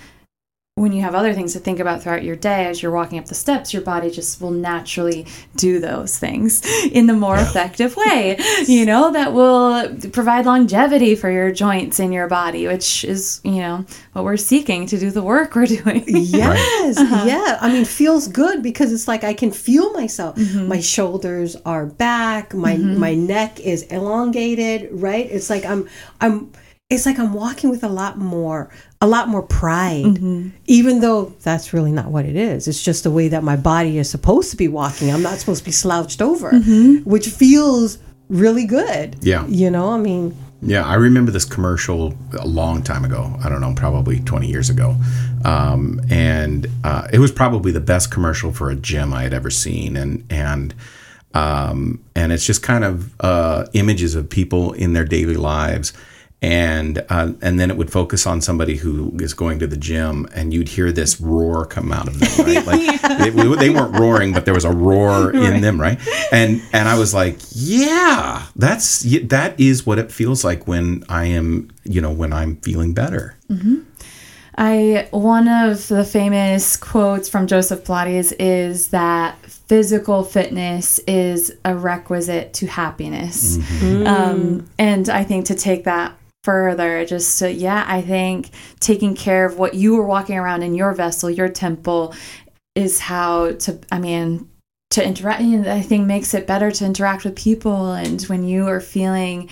when 0.81 0.93
you 0.93 1.03
have 1.03 1.15
other 1.15 1.33
things 1.33 1.53
to 1.53 1.59
think 1.59 1.79
about 1.79 2.03
throughout 2.03 2.25
your 2.25 2.37
day 2.37 2.67
as 2.67 2.83
you're 2.83 2.93
walking 2.93 3.19
up 3.19 3.27
the 3.27 3.35
steps 3.35 3.73
your 3.73 3.83
body 3.83 4.11
just 4.11 4.41
will 4.41 4.51
naturally 4.51 5.27
do 5.57 5.79
those 5.79 6.19
things 6.19 6.63
in 6.93 7.07
the 7.07 7.15
more 7.15 7.37
effective 7.37 7.97
way 8.05 8.37
you 8.67 8.85
know 8.85 9.13
that 9.13 9.33
will 9.33 9.95
provide 10.13 10.47
longevity 10.47 11.15
for 11.15 11.31
your 11.31 11.51
joints 11.51 12.01
in 12.01 12.13
your 12.13 12.29
body 12.29 12.67
which 12.67 13.05
is 13.05 13.41
you 13.45 13.61
know 13.61 13.85
what 14.13 14.25
we're 14.25 14.37
seeking 14.37 14.87
to 14.87 14.99
do 14.99 15.11
the 15.11 15.23
work 15.23 15.55
we're 15.55 15.67
doing 15.81 16.05
Yes, 16.07 16.99
uh-huh. 16.99 17.25
yeah. 17.27 17.59
I 17.61 17.73
mean, 17.73 17.85
feels 17.85 18.29
good 18.29 18.63
because 18.63 18.93
it's 18.93 19.09
like 19.09 19.25
I 19.25 19.35
can 19.35 19.51
feel 19.51 19.93
myself. 19.93 20.37
Mm-hmm. 20.37 20.69
My 20.69 20.81
shoulders 20.81 21.57
are 21.65 21.87
back. 21.87 22.55
My 22.55 22.77
mm-hmm. 22.77 22.99
my 22.99 23.15
neck 23.15 23.61
is 23.61 23.83
elongated. 23.85 24.89
Right. 24.93 25.27
It's 25.27 25.51
like 25.51 25.65
I'm 25.65 25.89
I'm. 26.21 26.53
It's 26.91 27.07
like 27.07 27.19
I'm 27.19 27.33
walking 27.33 27.71
with 27.71 27.85
a 27.85 27.89
lot 27.89 28.19
more 28.19 28.69
a 29.01 29.07
lot 29.07 29.29
more 29.29 29.43
pride, 29.43 30.05
even 30.67 31.01
though 31.01 31.27
that's 31.43 31.73
really 31.73 31.93
not 31.93 32.07
what 32.07 32.27
it 32.27 32.37
is. 32.37 32.69
It's 32.69 32.83
just 32.83 33.05
the 33.05 33.11
way 33.11 33.29
that 33.29 33.43
my 33.43 33.57
body 33.57 33.97
is 33.99 34.11
supposed 34.11 34.51
to 34.51 34.57
be 34.57 34.69
walking. 34.69 35.11
I'm 35.11 35.23
not 35.23 35.39
supposed 35.39 35.61
to 35.61 35.65
be 35.65 35.73
slouched 35.73 36.21
over, 36.21 36.51
which 37.05 37.29
feels 37.29 37.99
really 38.29 38.67
good. 38.67 39.17
Yeah. 39.23 39.47
You 39.47 39.71
know, 39.71 39.91
I 39.91 39.99
mean, 39.99 40.37
Yeah, 40.63 40.85
I 40.85 40.95
remember 40.95 41.31
this 41.33 41.45
commercial 41.47 42.15
a 42.39 42.47
long 42.47 42.83
time 42.83 43.05
ago. 43.05 43.35
I 43.43 43.49
don't 43.49 43.61
know, 43.61 43.73
probably 43.75 44.21
20 44.21 44.47
years 44.47 44.69
ago. 44.69 44.97
Um, 45.45 46.01
and 46.11 46.67
uh, 46.85 47.09
it 47.13 47.19
was 47.19 47.33
probably 47.33 47.73
the 47.73 47.81
best 47.81 48.11
commercial 48.11 48.53
for 48.53 48.71
a 48.71 48.77
gym 48.77 49.15
I 49.15 49.23
had 49.23 49.33
ever 49.33 49.49
seen. 49.51 49.97
And, 49.97 50.25
and, 50.29 50.75
um, 51.33 52.05
and 52.15 52.31
it's 52.33 52.45
just 52.45 52.63
kind 52.63 52.85
of 52.85 53.19
uh, 53.21 53.67
images 53.73 54.15
of 54.15 54.29
people 54.29 54.73
in 54.75 54.93
their 54.93 55.07
daily 55.07 55.37
lives. 55.37 55.95
And 56.43 57.05
uh, 57.11 57.33
and 57.43 57.61
then 57.61 57.71
it 57.71 57.77
would 57.77 57.93
focus 57.93 58.27
on 58.27 58.41
somebody 58.41 58.77
who 58.77 59.15
is 59.21 59.35
going 59.35 59.59
to 59.59 59.67
the 59.67 59.77
gym, 59.77 60.27
and 60.35 60.55
you'd 60.55 60.69
hear 60.69 60.91
this 60.91 61.21
roar 61.21 61.67
come 61.67 61.93
out 61.93 62.09
of 62.09 62.19
them, 62.19 62.47
right? 62.47 62.67
Like 62.71 63.03
they, 63.19 63.31
they 63.31 63.71
weren't 63.71 63.99
roaring, 63.99 64.33
but 64.33 64.47
there 64.47 64.55
was 64.55 64.65
a 64.65 64.73
roar 64.73 65.33
in 65.33 65.61
them, 65.61 65.79
right? 65.79 65.99
And 66.33 66.63
and 66.73 66.89
I 66.89 66.99
was 66.99 67.13
like, 67.13 67.37
yeah, 67.53 68.47
that's 68.57 69.03
that 69.25 69.61
is 69.61 69.85
what 69.85 69.99
it 69.99 70.11
feels 70.11 70.43
like 70.43 70.67
when 70.67 71.05
I 71.11 71.27
am, 71.27 71.71
you 71.85 72.01
know, 72.01 72.11
when 72.13 72.33
I'm 72.33 72.57
feeling 72.57 72.95
better. 72.95 73.37
I 74.57 75.09
one 75.11 75.49
of 75.49 75.89
the 75.89 76.05
famous 76.05 76.77
quotes 76.77 77.29
from 77.29 77.47
Joseph 77.47 77.85
Pilates 77.85 78.33
is 78.39 78.89
that 78.89 79.39
physical 79.47 80.23
fitness 80.23 80.99
is 81.01 81.53
a 81.65 81.75
requisite 81.75 82.53
to 82.55 82.67
happiness, 82.67 83.59
um, 84.07 84.69
and 84.79 85.09
I 85.09 85.25
think 85.25 85.47
to 85.47 85.55
take 85.55 85.85
that 85.85 86.15
further, 86.45 87.05
just 87.05 87.39
to, 87.41 87.53
yeah, 87.53 87.85
I 87.87 88.03
think 88.03 88.51
taking 88.81 89.15
care 89.15 89.45
of 89.45 89.59
what 89.59 89.75
you 89.75 89.99
are 89.99 90.07
walking 90.07 90.39
around 90.39 90.63
in 90.63 90.75
your 90.75 90.93
vessel, 90.95 91.31
your 91.31 91.49
temple, 91.49 92.15
is 92.75 93.01
how 93.01 93.53
to. 93.53 93.81
I 93.91 93.99
mean. 93.99 94.49
To 94.95 95.07
interact, 95.07 95.41
I 95.41 95.83
think 95.83 96.05
makes 96.05 96.35
it 96.35 96.49
better 96.49 96.73
to 96.73 96.85
interact 96.85 97.23
with 97.23 97.37
people, 97.37 97.93
and 97.93 98.21
when 98.23 98.43
you 98.43 98.67
are 98.67 98.81
feeling 98.81 99.49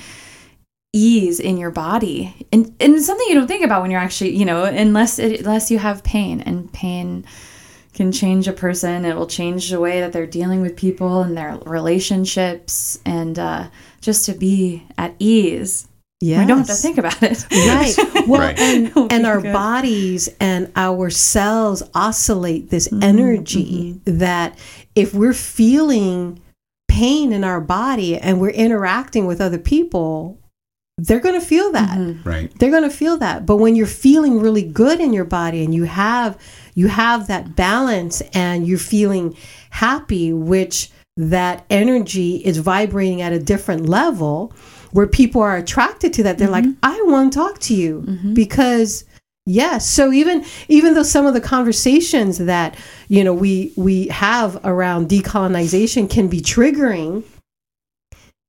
ease 0.92 1.38
in 1.38 1.58
your 1.58 1.70
body 1.70 2.46
and, 2.50 2.74
and 2.80 3.02
something 3.02 3.26
you 3.28 3.34
don't 3.34 3.46
think 3.46 3.64
about 3.64 3.82
when 3.82 3.90
you're 3.90 4.00
actually 4.00 4.34
you 4.34 4.44
know 4.44 4.64
unless 4.64 5.18
it, 5.18 5.40
unless 5.40 5.70
you 5.70 5.78
have 5.78 6.02
pain 6.02 6.40
and 6.40 6.72
pain 6.72 7.26
can 7.92 8.10
change 8.10 8.48
a 8.48 8.52
person 8.52 9.04
it 9.04 9.14
will 9.14 9.26
change 9.26 9.68
the 9.68 9.80
way 9.80 10.00
that 10.00 10.12
they're 10.14 10.26
dealing 10.26 10.62
with 10.62 10.76
people 10.76 11.20
and 11.20 11.36
their 11.36 11.58
relationships 11.66 12.98
and 13.04 13.38
uh, 13.38 13.68
just 14.00 14.24
to 14.24 14.32
be 14.32 14.82
at 14.96 15.14
ease 15.18 15.87
yeah, 16.20 16.40
we 16.40 16.46
don't 16.46 16.58
have 16.58 16.66
to 16.66 16.74
think 16.74 16.98
about 16.98 17.22
it 17.22 17.46
right 17.52 17.94
well 18.28 18.40
Right. 18.40 18.58
and 18.58 18.92
and 19.12 19.26
our 19.26 19.40
good. 19.40 19.52
bodies 19.52 20.28
and 20.40 20.70
our 20.76 21.10
cells 21.10 21.82
oscillate 21.94 22.70
this 22.70 22.88
Mm-hmm, 22.88 23.02
energy 23.02 24.00
that 24.04 24.58
if 24.94 25.14
we're 25.14 25.32
feeling 25.34 26.40
pain 26.88 27.32
in 27.32 27.44
our 27.44 27.60
body 27.60 28.16
and 28.18 28.40
we're 28.40 28.50
interacting 28.50 29.26
with 29.26 29.40
other 29.40 29.58
people 29.58 30.38
they're 31.00 31.20
going 31.20 31.38
to 31.40 31.46
feel 31.46 31.70
that 31.72 31.96
Mm-hmm. 31.96 32.28
Right. 32.28 32.58
they're 32.58 32.70
going 32.72 32.82
to 32.88 32.90
feel 32.96 33.16
that 33.18 33.46
but 33.46 33.58
when 33.58 33.76
you're 33.76 33.86
feeling 33.86 34.40
really 34.40 34.62
good 34.64 34.98
in 35.00 35.12
your 35.12 35.24
body 35.24 35.62
and 35.64 35.72
you 35.74 35.84
have 35.84 36.36
you 36.74 36.88
have 36.88 37.28
that 37.28 37.54
balance 37.54 38.20
and 38.34 38.66
you're 38.66 38.78
feeling 38.78 39.36
happy 39.70 40.32
which 40.32 40.90
that 41.16 41.64
energy 41.70 42.36
is 42.36 42.58
vibrating 42.58 43.20
at 43.22 43.32
a 43.32 43.38
different 43.38 43.86
level 43.88 44.52
where 44.92 45.06
people 45.06 45.42
are 45.42 45.56
attracted 45.56 46.12
to 46.12 46.22
that 46.22 46.38
they're 46.38 46.48
like 46.48 46.64
mm-hmm. 46.64 46.78
i 46.82 47.00
want 47.06 47.32
to 47.32 47.38
talk 47.38 47.58
to 47.58 47.74
you. 47.74 48.02
Mm-hmm. 48.06 48.34
Because 48.34 49.04
yes 49.48 49.88
so 49.88 50.12
even 50.12 50.44
even 50.68 50.92
though 50.92 51.02
some 51.02 51.24
of 51.24 51.32
the 51.32 51.40
conversations 51.40 52.36
that 52.36 52.76
you 53.08 53.24
know 53.24 53.32
we 53.32 53.72
we 53.76 54.06
have 54.08 54.60
around 54.62 55.08
decolonization 55.08 56.08
can 56.08 56.28
be 56.28 56.38
triggering 56.38 57.24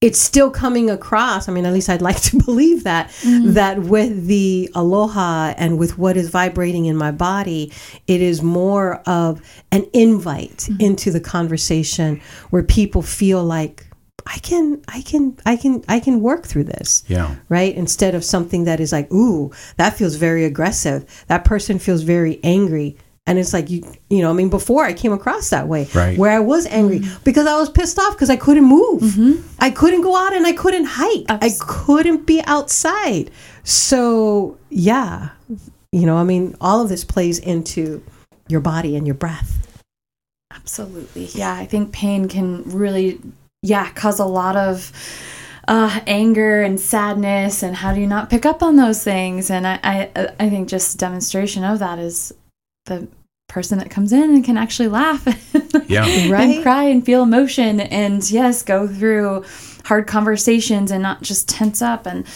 it's 0.02 0.20
still 0.20 0.52
coming 0.52 0.90
across 0.90 1.48
i 1.48 1.54
mean 1.54 1.66
at 1.66 1.72
least 1.72 1.90
i'd 1.90 2.02
like 2.10 2.22
to 2.22 2.38
believe 2.44 2.84
that 2.84 3.08
mm-hmm. 3.22 3.54
that 3.54 3.80
with 3.80 4.28
the 4.28 4.70
aloha 4.76 5.54
and 5.58 5.80
with 5.80 5.98
what 5.98 6.18
is 6.18 6.30
vibrating 6.30 6.86
in 6.86 6.98
my 6.98 7.12
body 7.12 7.72
it 8.08 8.22
is 8.22 8.42
more 8.42 8.96
of 9.06 9.42
an 9.72 9.86
invite 9.94 10.68
into 10.80 11.12
the 11.12 11.22
conversation 11.22 12.20
where 12.50 12.64
people 12.64 13.02
feel 13.02 13.42
like 13.42 13.89
i 14.28 14.38
can 14.40 14.82
i 14.88 15.02
can 15.02 15.38
i 15.46 15.56
can 15.56 15.84
i 15.88 16.00
can 16.00 16.22
work 16.22 16.46
through 16.46 16.64
this 16.66 17.04
Yeah. 17.08 17.36
right? 17.50 17.74
Instead 17.76 18.16
of 18.16 18.24
something 18.24 18.66
that 18.66 18.80
is 18.80 18.92
like 18.92 19.12
ooh 19.12 19.52
that 19.78 19.92
feels 19.98 20.16
very 20.16 20.44
aggressive. 20.46 21.06
That 21.28 21.46
person 21.46 21.80
feels 21.80 22.02
very 22.04 22.40
angry. 22.44 22.98
And 23.28 23.38
it's 23.38 23.54
like 23.54 23.70
you 23.70 23.84
you 24.10 24.22
know 24.24 24.30
i 24.32 24.34
mean 24.34 24.50
before 24.50 24.84
i 24.86 24.94
came 24.94 25.14
across 25.14 25.50
that 25.52 25.68
way 25.68 25.88
Right. 25.94 26.18
where 26.18 26.32
i 26.32 26.40
was 26.40 26.66
angry 26.66 27.02
because 27.24 27.46
i 27.46 27.56
was 27.58 27.70
pissed 27.70 28.00
off 28.00 28.14
because 28.16 28.30
i 28.32 28.36
couldn't 28.36 28.66
move. 28.66 29.02
Mm-hmm. 29.02 29.34
I 29.60 29.70
couldn't 29.70 30.02
go 30.02 30.16
out 30.16 30.34
and 30.34 30.46
i 30.48 30.54
couldn't 30.54 30.86
hike. 30.86 31.26
I 31.30 31.52
couldn't 31.60 32.26
be 32.26 32.42
outside. 32.46 33.30
So 33.64 34.58
yeah 34.70 35.30
you 35.92 36.06
know 36.08 36.18
i 36.18 36.24
mean 36.24 36.56
all 36.62 36.82
of 36.82 36.90
this 36.90 37.04
plays 37.04 37.38
into 37.40 38.02
your 38.48 38.62
body 38.62 38.96
and 38.96 39.06
your 39.06 39.16
breath. 39.16 39.52
Absolutely. 40.52 41.26
Yeah, 41.34 41.54
I 41.54 41.66
think 41.66 41.92
pain 41.94 42.28
can 42.28 42.64
really, 42.64 43.22
yeah, 43.62 43.90
cause 43.92 44.20
a 44.20 44.26
lot 44.26 44.56
of 44.56 44.92
uh, 45.68 46.00
anger 46.08 46.62
and 46.62 46.80
sadness. 46.80 47.62
And 47.64 47.76
how 47.76 47.94
do 47.94 48.02
you 48.02 48.08
not 48.08 48.30
pick 48.30 48.46
up 48.46 48.64
on 48.64 48.76
those 48.76 49.04
things? 49.04 49.50
And 49.52 49.68
I, 49.68 49.80
I, 49.84 50.30
I 50.40 50.50
think 50.50 50.68
just 50.70 50.98
demonstration 50.98 51.64
of 51.64 51.80
that 51.80 52.00
is 52.00 52.34
the 52.86 53.08
person 53.48 53.80
that 53.80 53.90
comes 53.90 54.14
in 54.14 54.22
and 54.36 54.44
can 54.46 54.58
actually 54.58 54.88
laugh 54.88 55.26
Yeah. 55.88 56.04
Right. 56.32 56.56
and 56.56 56.64
cry 56.64 56.84
and 56.84 57.04
feel 57.04 57.24
emotion 57.24 57.80
and 57.80 58.30
yes 58.30 58.62
go 58.62 58.88
through 58.88 59.44
hard 59.86 60.06
conversations 60.06 60.92
and 60.92 61.02
not 61.02 61.24
just 61.24 61.50
tense 61.50 61.82
up 61.82 62.06
and 62.06 62.28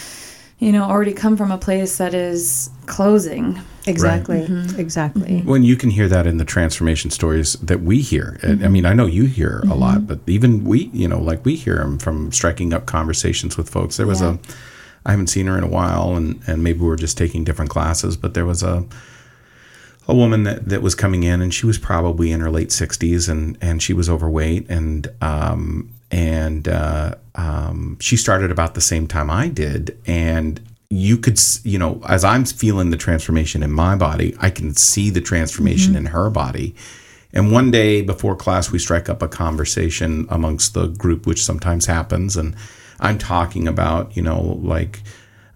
you 0.58 0.72
know 0.72 0.84
already 0.86 1.14
come 1.14 1.38
from 1.38 1.52
a 1.52 1.58
place 1.60 1.98
that 2.00 2.16
is 2.16 2.72
closing 2.88 3.62
Exactly. 3.86 4.42
Mm-hmm. 4.48 4.80
Exactly. 4.80 5.42
When 5.42 5.64
you 5.64 5.76
can 5.76 5.90
hear 5.90 6.08
that 6.08 6.26
in 6.26 6.38
the 6.38 6.46
transformation 6.46 7.12
stories 7.12 7.54
that 7.56 7.82
we 7.82 8.00
hear, 8.02 8.40
And, 8.42 8.64
I 8.64 8.68
mean, 8.70 8.86
I 8.86 8.94
know 8.94 9.06
you 9.06 9.26
hear 9.26 9.62
a 9.70 9.76
lot, 9.76 10.08
but 10.08 10.20
even 10.28 10.64
we, 10.64 10.86
you 10.94 11.08
know, 11.08 11.20
like 11.22 11.44
we 11.46 11.56
hear 11.56 11.78
them 11.78 12.00
from 12.00 12.32
striking 12.32 12.74
up 12.74 12.86
conversations 12.86 13.58
with 13.58 13.70
folks. 13.70 13.98
There 13.98 14.08
was 14.08 14.22
Yeah. 14.22 14.36
a, 14.36 14.38
I 15.06 15.12
haven't 15.12 15.28
seen 15.28 15.48
her 15.48 15.58
in 15.58 15.64
a 15.66 15.68
while, 15.68 16.16
and 16.16 16.40
and 16.48 16.64
maybe 16.64 16.80
we're 16.80 16.96
just 16.96 17.18
taking 17.18 17.44
different 17.44 17.70
classes, 17.72 18.16
but 18.16 18.34
there 18.34 18.46
was 18.46 18.64
a, 18.64 18.86
a 20.08 20.16
woman 20.16 20.44
that, 20.44 20.70
that 20.70 20.82
was 20.82 20.96
coming 20.96 21.24
in, 21.24 21.42
and 21.42 21.54
she 21.54 21.66
was 21.66 21.78
probably 21.78 22.32
in 22.32 22.40
her 22.40 22.50
late 22.50 22.72
sixties, 22.72 23.28
and 23.28 23.58
and 23.62 23.84
she 23.84 23.94
was 23.94 24.10
overweight, 24.10 24.66
and 24.70 25.08
um 25.22 25.90
and 26.10 26.68
uh, 26.68 27.16
um, 27.36 27.98
she 28.00 28.16
started 28.16 28.52
about 28.52 28.76
the 28.76 28.82
same 28.82 29.08
time 29.08 29.30
I 29.30 29.50
did, 29.50 29.98
and 30.06 30.62
you 30.94 31.18
could 31.18 31.40
you 31.64 31.80
know 31.80 32.02
as 32.08 32.24
i'm 32.24 32.46
feeling 32.46 32.90
the 32.90 32.98
transformation 32.98 33.64
in 33.64 33.72
my 33.72 33.96
body 33.96 34.36
i 34.40 34.50
can 34.50 34.76
see 34.76 35.10
the 35.10 35.22
transformation 35.22 35.96
in 35.96 36.06
her 36.08 36.30
body. 36.30 36.76
And 37.36 37.52
one 37.52 37.72
day 37.72 38.04
before 38.04 38.36
class 38.36 38.72
we 38.72 38.78
strike 38.78 39.10
up 39.10 39.24
a 39.24 39.28
conversation 39.28 40.28
amongst 40.30 40.76
the 40.76 40.88
group 40.88 41.26
which 41.26 41.44
sometimes 41.44 41.86
happens. 41.86 42.38
And 42.38 42.56
i'm 43.00 43.18
talking 43.18 43.68
about 43.68 44.16
you 44.16 44.24
know 44.24 44.60
like 44.62 45.02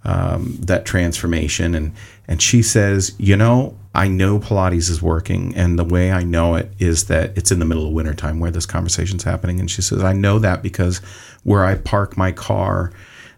um, 0.03 0.55
that 0.61 0.85
transformation. 0.85 1.75
And 1.75 1.93
and 2.27 2.41
she 2.41 2.61
says 2.63 3.13
you 3.19 3.35
know 3.35 3.77
i 3.93 4.07
know 4.07 4.39
pilates 4.39 4.89
is 4.89 5.01
working. 5.01 5.55
And 5.55 5.77
the 5.77 5.83
way 5.83 6.11
i 6.11 6.23
know 6.23 6.55
it 6.55 6.71
is 6.79 7.05
that 7.05 7.37
it's 7.37 7.51
in 7.51 7.59
the 7.59 7.65
middle 7.65 7.85
of 7.85 7.93
wintertime 7.93 8.39
where 8.39 8.51
this 8.51 8.65
conversation's 8.65 9.23
happening. 9.23 9.59
And 9.59 9.69
she 9.69 9.83
says 9.83 10.03
i 10.03 10.13
know 10.13 10.39
that 10.39 10.63
because 10.63 10.97
where 11.43 11.63
i 11.63 11.75
park 11.75 12.17
my 12.17 12.31
car 12.31 12.91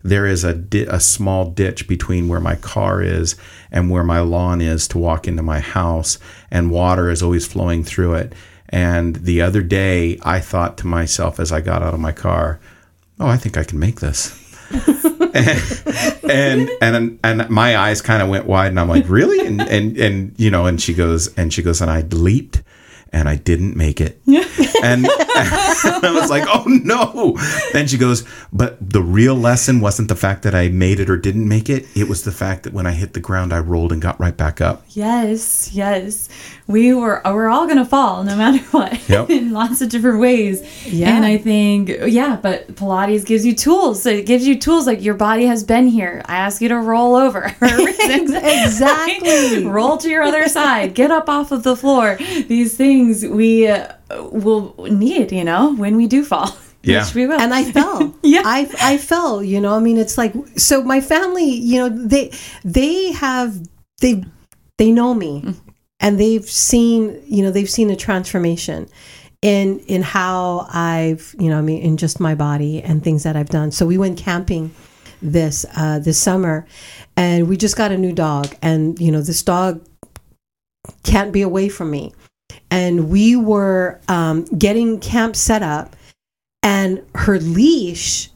there 0.04 0.26
is 0.26 0.44
a, 0.44 0.54
di- 0.54 0.86
a 0.86 1.00
small 1.00 1.50
ditch 1.52 1.88
between 1.88 2.28
where 2.28 2.40
my 2.40 2.56
car 2.56 3.02
is 3.02 3.36
and 3.72 3.90
where 3.90 4.04
my 4.04 4.20
lawn 4.20 4.62
is 4.62 4.88
to 4.90 4.98
walk 4.98 5.28
into 5.28 5.44
my 5.44 5.60
house 5.60 6.18
and 6.50 6.72
water 6.72 7.10
is 7.10 7.22
always 7.22 7.46
flowing 7.46 7.84
through 7.84 8.14
it. 8.16 8.34
And 8.70 9.16
the 9.18 9.42
other 9.42 9.64
day 9.64 10.20
i 10.24 10.40
thought 10.40 10.78
to 10.78 10.88
myself 10.88 11.40
as 11.40 11.52
i 11.52 11.60
got 11.60 11.82
out 11.82 11.96
of 11.96 12.00
my 12.00 12.12
car 12.12 12.60
oh 13.20 13.28
i 13.28 13.36
think 13.38 13.58
i 13.58 13.64
can 13.64 13.80
make 13.80 14.00
this. 14.00 14.36
And 16.30 16.70
and 16.82 17.20
and 17.24 17.50
my 17.50 17.76
eyes 17.76 18.02
kind 18.02 18.22
of 18.22 18.30
went 18.30 18.46
wide 18.46 18.68
and 18.68 18.80
i'm 18.80 18.90
like 18.90 19.10
really? 19.10 19.46
And 19.46 19.62
and 19.62 19.98
and 19.98 20.36
you 20.38 20.52
know 20.52 20.66
and 20.68 20.80
she 20.80 20.94
goes 20.94 21.34
and 21.36 21.52
she 21.52 21.64
goes 21.64 21.82
and 21.82 21.90
i 21.90 22.02
leaped 22.02 22.62
and 23.12 23.28
i 23.30 23.36
didn't 23.36 23.76
make 23.76 24.00
it 24.02 24.22
and 24.84 25.06
i 25.10 26.12
was 26.14 26.30
like 26.30 26.44
oh 26.48 26.64
no 26.68 27.36
then 27.74 27.88
she 27.88 27.98
goes 27.98 28.24
but 28.54 28.78
the 28.80 29.02
real 29.02 29.36
lesson 29.36 29.80
wasn't 29.80 30.08
the 30.08 30.16
fact 30.16 30.44
that 30.44 30.54
i 30.56 30.68
made 30.70 31.00
it 31.00 31.10
or 31.10 31.18
didn't 31.18 31.48
make 31.48 31.70
it 31.70 31.86
it 31.96 32.08
was 32.08 32.24
the 32.24 32.32
fact 32.32 32.64
that 32.64 32.74
when 32.74 32.86
i 32.86 32.92
hit 32.92 33.14
the 33.14 33.20
ground 33.20 33.52
i 33.54 33.60
rolled 33.60 33.92
and 33.92 34.02
got 34.02 34.20
right 34.20 34.38
back 34.38 34.62
up 34.62 34.84
Yes, 34.92 35.70
yes. 35.74 36.28
We 36.68 36.94
were 36.94 37.22
we're 37.24 37.48
all 37.48 37.68
gonna 37.68 37.86
fall 37.86 38.24
no 38.24 38.36
matter 38.36 38.60
what 38.72 39.08
Yep. 39.10 39.30
in 39.30 39.52
lots 39.54 39.82
of 39.82 39.90
different 39.90 40.20
ways. 40.20 40.62
Yeah. 40.86 41.16
And 41.16 41.24
I 41.26 41.38
think 41.38 41.90
yeah, 42.08 42.38
but 42.42 42.76
Pilates 42.76 43.26
gives 43.26 43.46
you 43.46 43.56
tools. 43.56 44.06
It 44.06 44.26
gives 44.26 44.46
you 44.46 44.60
tools 44.60 44.86
like 44.88 45.02
your 45.02 45.14
body 45.14 45.46
has 45.46 45.64
been 45.64 45.88
here. 45.88 46.22
I 46.26 46.36
ask 46.38 46.62
you 46.62 46.68
to 46.70 46.78
roll 46.80 47.16
over. 47.16 47.56
Exactly. 48.50 49.66
roll 49.66 49.98
to 49.98 50.10
your 50.10 50.24
other 50.24 50.48
side. 50.48 50.94
Get 50.96 51.12
up 51.12 51.30
off 51.30 51.52
of 51.52 51.64
the 51.64 51.76
floor. 51.76 52.18
These 52.48 52.76
things 52.76 52.99
we 53.08 53.68
uh, 53.68 53.94
will 54.32 54.76
need, 54.90 55.32
you 55.32 55.44
know, 55.44 55.76
when 55.76 55.96
we 55.98 56.08
do 56.08 56.24
fall. 56.24 56.56
Yeah. 56.82 57.04
Which 57.04 57.14
we 57.14 57.28
will. 57.28 57.38
and 57.42 57.54
I 57.54 57.70
fell. 57.78 58.16
Yeah. 58.24 58.42
I 58.46 58.60
I 58.82 58.98
fell. 58.98 59.44
You 59.44 59.60
know, 59.60 59.76
I 59.76 59.80
mean, 59.80 59.98
it's 59.98 60.18
like 60.18 60.34
so. 60.56 60.82
My 60.82 61.02
family, 61.02 61.44
you 61.44 61.78
know, 61.78 61.90
they 61.90 62.32
they 62.64 63.12
have 63.12 63.60
they 64.00 64.24
they 64.78 64.90
know 64.90 65.14
me, 65.14 65.44
and 66.00 66.18
they've 66.18 66.50
seen 66.50 67.22
you 67.26 67.44
know 67.44 67.52
they've 67.52 67.70
seen 67.70 67.90
a 67.90 67.98
transformation 67.98 68.88
in 69.42 69.80
in 69.88 70.02
how 70.02 70.68
I've 70.72 71.36
you 71.38 71.50
know 71.50 71.58
I 71.58 71.62
mean 71.62 71.82
in 71.84 71.98
just 71.98 72.22
my 72.22 72.34
body 72.34 72.82
and 72.82 73.04
things 73.04 73.24
that 73.24 73.36
I've 73.36 73.50
done. 73.50 73.72
So 73.72 73.86
we 73.86 73.98
went 73.98 74.18
camping 74.18 74.72
this 75.22 75.66
uh, 75.76 76.00
this 76.00 76.18
summer, 76.18 76.66
and 77.18 77.50
we 77.50 77.58
just 77.58 77.76
got 77.76 77.92
a 77.92 77.98
new 77.98 78.14
dog, 78.14 78.56
and 78.62 78.98
you 79.02 79.12
know 79.12 79.22
this 79.22 79.44
dog 79.44 79.84
can't 81.04 81.34
be 81.34 81.42
away 81.42 81.68
from 81.68 81.92
me. 81.92 82.14
And 82.72 83.10
we 83.10 83.36
were 83.36 84.00
um, 84.08 84.46
getting 84.46 85.00
camp 85.00 85.36
set 85.36 85.64
up, 85.64 85.96
and 86.64 87.04
her 87.16 87.40
leash 87.40 88.30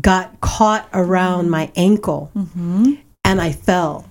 got 0.00 0.40
caught 0.40 0.88
around 0.92 1.50
my 1.50 1.72
ankle, 1.76 2.30
and 2.34 3.40
I 3.40 3.52
fell. 3.52 4.06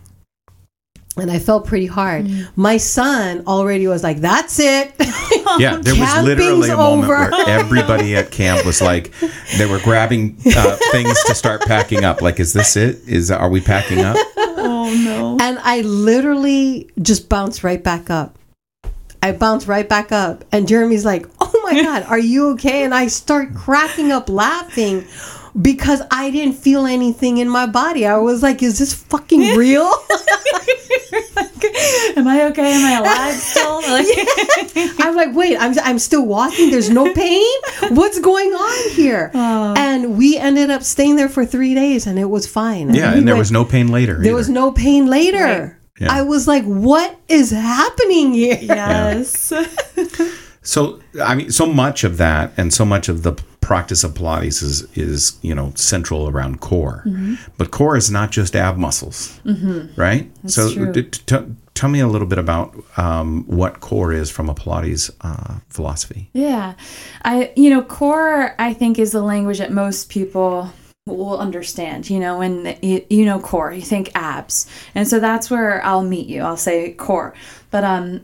And 1.18 1.30
I 1.30 1.39
fell 1.39 1.60
pretty 1.60 1.86
hard. 1.86 2.30
My 2.55 2.78
son 2.78 3.43
already 3.45 3.88
was 3.88 4.03
like, 4.03 4.18
"That's 4.22 4.60
it." 4.60 4.93
Yeah, 5.57 5.78
there 5.78 5.95
was 5.95 6.24
literally 6.24 6.70
a 6.70 6.78
moment 6.78 7.12
over. 7.12 7.32
where 7.32 7.47
everybody 7.49 8.16
at 8.16 8.30
camp 8.30 8.66
was 8.68 8.82
like, 8.82 9.12
they 9.57 9.66
were 9.66 9.80
grabbing 9.80 10.38
uh, 10.55 10.78
things 10.91 11.22
to 11.24 11.34
start 11.34 11.62
packing 11.62 12.05
up. 12.05 12.22
Like, 12.22 12.39
is 12.39 12.53
this 12.53 12.76
it? 12.76 12.99
Is 13.07 13.32
are 13.32 13.49
we 13.49 13.60
packing 13.60 13.99
up? 13.99 14.16
oh 14.38 14.93
no. 15.03 15.38
and 15.43 15.57
I 15.64 15.82
literally 15.82 16.89
just 17.01 17.30
bounced 17.30 17.64
right 17.64 17.84
back 17.84 18.10
up. 18.12 18.38
I 19.22 19.32
bounced 19.34 19.67
right 19.67 19.88
back 19.88 20.11
up, 20.11 20.45
and 20.51 20.67
Jeremy's 20.67 21.05
like, 21.05 21.26
"Oh 21.41 21.59
my 21.63 21.82
god, 21.84 22.03
are 22.03 22.20
you 22.20 22.49
okay?" 22.51 22.84
And 22.84 22.93
I 22.95 23.07
start 23.07 23.53
cracking 23.53 24.11
up 24.11 24.30
laughing 24.30 25.05
because 25.59 26.01
I 26.11 26.30
didn't 26.32 26.55
feel 26.55 26.86
anything 26.86 27.38
in 27.39 27.49
my 27.49 27.65
body. 27.65 28.05
I 28.05 28.17
was 28.17 28.41
like, 28.43 28.63
"Is 28.63 28.80
this 28.80 28.93
fucking 28.93 29.41
real?" 29.57 29.91
Am 32.15 32.28
I 32.28 32.45
okay? 32.51 32.74
Am 32.74 32.86
I 32.86 32.99
alive 32.99 33.36
still? 33.36 33.70
Like, 33.89 34.99
I'm 34.99 35.15
like, 35.15 35.34
"Wait, 35.36 35.57
I'm 35.57 35.74
I'm 35.80 35.99
still 35.99 36.26
walking. 36.26 36.70
There's 36.70 36.89
no 36.89 37.11
pain. 37.13 37.47
What's 37.89 38.20
going 38.20 38.51
on 38.53 38.91
here?" 38.91 39.32
Oh. 39.34 39.74
And 39.78 40.17
we 40.17 40.38
ended 40.38 40.70
up 40.70 40.84
staying 40.84 41.15
there 41.15 41.30
for 41.30 41.45
three 41.45 41.74
days, 41.76 42.05
and 42.07 42.20
it 42.20 42.26
was 42.30 42.45
fine. 42.47 42.93
Yeah, 42.93 43.13
we 43.13 43.20
and 43.20 43.28
there 43.28 43.36
went- 43.36 43.39
was 43.39 43.51
no 43.51 43.65
pain 43.65 43.88
later. 43.88 44.17
there 44.22 44.36
was 44.36 44.49
no 44.49 44.72
pain 44.72 45.07
later. 45.07 45.78
Yeah. 46.00 46.12
I 46.12 46.22
was 46.24 46.47
like, 46.47 46.64
"What 46.66 47.18
is 47.28 47.52
happening 47.52 48.34
here?" 48.34 48.58
yes. 48.62 49.52
So 50.62 51.00
I 51.24 51.36
mean, 51.36 51.52
so 51.52 51.66
much 51.66 52.04
of 52.04 52.18
that, 52.18 52.52
and 52.58 52.74
so 52.74 52.86
much 52.86 53.08
of 53.10 53.24
the 53.24 53.32
practice 53.62 54.04
of 54.04 54.14
Pilates 54.14 54.62
is 54.62 54.84
is 54.93 55.38
you 55.41 55.56
know 55.56 55.72
central 55.76 56.28
around 56.30 56.60
core, 56.60 57.04
Mm-hmm. 57.08 57.36
but 57.58 57.72
core 57.72 57.95
is 57.95 58.12
not 58.12 58.30
just 58.32 58.56
ab 58.56 58.78
muscles, 58.78 59.39
right? 59.95 60.30
so 60.47 60.72
true. 60.72 60.91
t- 60.93 61.04
t- 61.04 61.45
tell 61.76 61.89
me 61.89 62.02
a 62.02 62.08
little 62.08 62.28
bit 62.28 62.38
about 62.38 62.76
um, 62.97 63.45
what 63.47 63.80
core 63.80 64.12
is 64.12 64.30
from 64.30 64.50
a 64.50 64.54
Pilates 64.54 65.10
uh, 65.22 65.60
philosophy. 65.70 66.30
Yeah. 66.34 66.74
I 67.24 67.52
you 67.56 67.70
know, 67.70 67.82
core 67.82 68.54
I 68.60 68.74
think 68.74 69.00
is 69.00 69.12
the 69.14 69.24
language 69.24 69.60
that 69.60 69.72
most 69.72 70.10
people 70.10 70.72
will 71.16 71.38
understand, 71.38 72.10
you 72.10 72.20
know, 72.20 72.39
when 72.39 72.78
you, 72.82 73.05
you 73.10 73.26
know 73.26 73.39
core, 73.39 73.72
you 73.72 73.82
think 73.82 74.12
abs. 74.16 74.70
And 74.95 75.07
so 75.07 75.20
that's 75.20 75.49
where 75.49 75.84
I'll 75.86 76.03
meet 76.03 76.28
you. 76.28 76.41
I'll 76.41 76.57
say 76.57 76.93
core. 76.93 77.34
But 77.72 77.84
um 77.84 78.22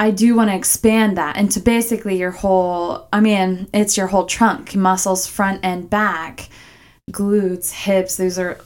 I 0.00 0.12
do 0.12 0.36
want 0.36 0.50
to 0.50 0.56
expand 0.56 1.18
that 1.18 1.36
into 1.36 1.58
basically 1.60 2.18
your 2.18 2.30
whole 2.30 3.08
I 3.12 3.20
mean, 3.20 3.68
it's 3.74 3.96
your 3.96 4.06
whole 4.08 4.26
trunk, 4.26 4.74
muscles 4.76 5.26
front 5.26 5.60
and 5.64 5.90
back, 5.90 6.48
glutes, 7.10 7.72
hips, 7.72 8.16
these 8.16 8.38
are 8.38 8.58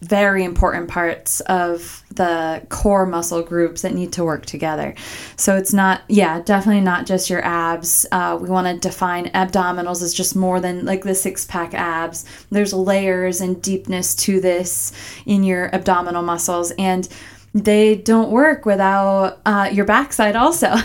very 0.00 0.44
important 0.44 0.88
parts 0.88 1.40
of 1.40 2.04
the 2.14 2.62
core 2.68 3.06
muscle 3.06 3.42
groups 3.42 3.82
that 3.82 3.94
need 3.94 4.12
to 4.12 4.24
work 4.24 4.46
together. 4.46 4.94
So 5.36 5.56
it's 5.56 5.72
not, 5.72 6.02
yeah, 6.08 6.40
definitely 6.42 6.82
not 6.82 7.06
just 7.06 7.28
your 7.30 7.44
abs. 7.44 8.06
Uh, 8.12 8.38
we 8.40 8.48
want 8.48 8.66
to 8.66 8.88
define 8.88 9.26
abdominals 9.30 10.02
as 10.02 10.14
just 10.14 10.36
more 10.36 10.60
than 10.60 10.84
like 10.84 11.02
the 11.02 11.14
six 11.14 11.44
pack 11.44 11.74
abs. 11.74 12.24
There's 12.50 12.72
layers 12.72 13.40
and 13.40 13.60
deepness 13.62 14.14
to 14.16 14.40
this 14.40 14.92
in 15.26 15.44
your 15.44 15.74
abdominal 15.74 16.22
muscles. 16.22 16.72
And 16.78 17.08
they 17.54 17.96
don't 17.96 18.30
work 18.30 18.66
without 18.66 19.40
uh, 19.46 19.68
your 19.72 19.84
backside 19.84 20.36
also 20.36 20.66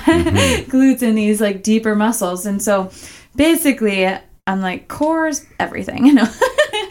glutes 0.71 1.01
and 1.01 1.17
these 1.17 1.41
like 1.41 1.61
deeper 1.61 1.95
muscles 1.95 2.45
and 2.45 2.61
so 2.61 2.89
basically 3.35 4.07
i'm 4.47 4.61
like 4.61 4.87
core's 4.87 5.45
everything 5.59 6.05
you 6.05 6.13
know 6.13 6.27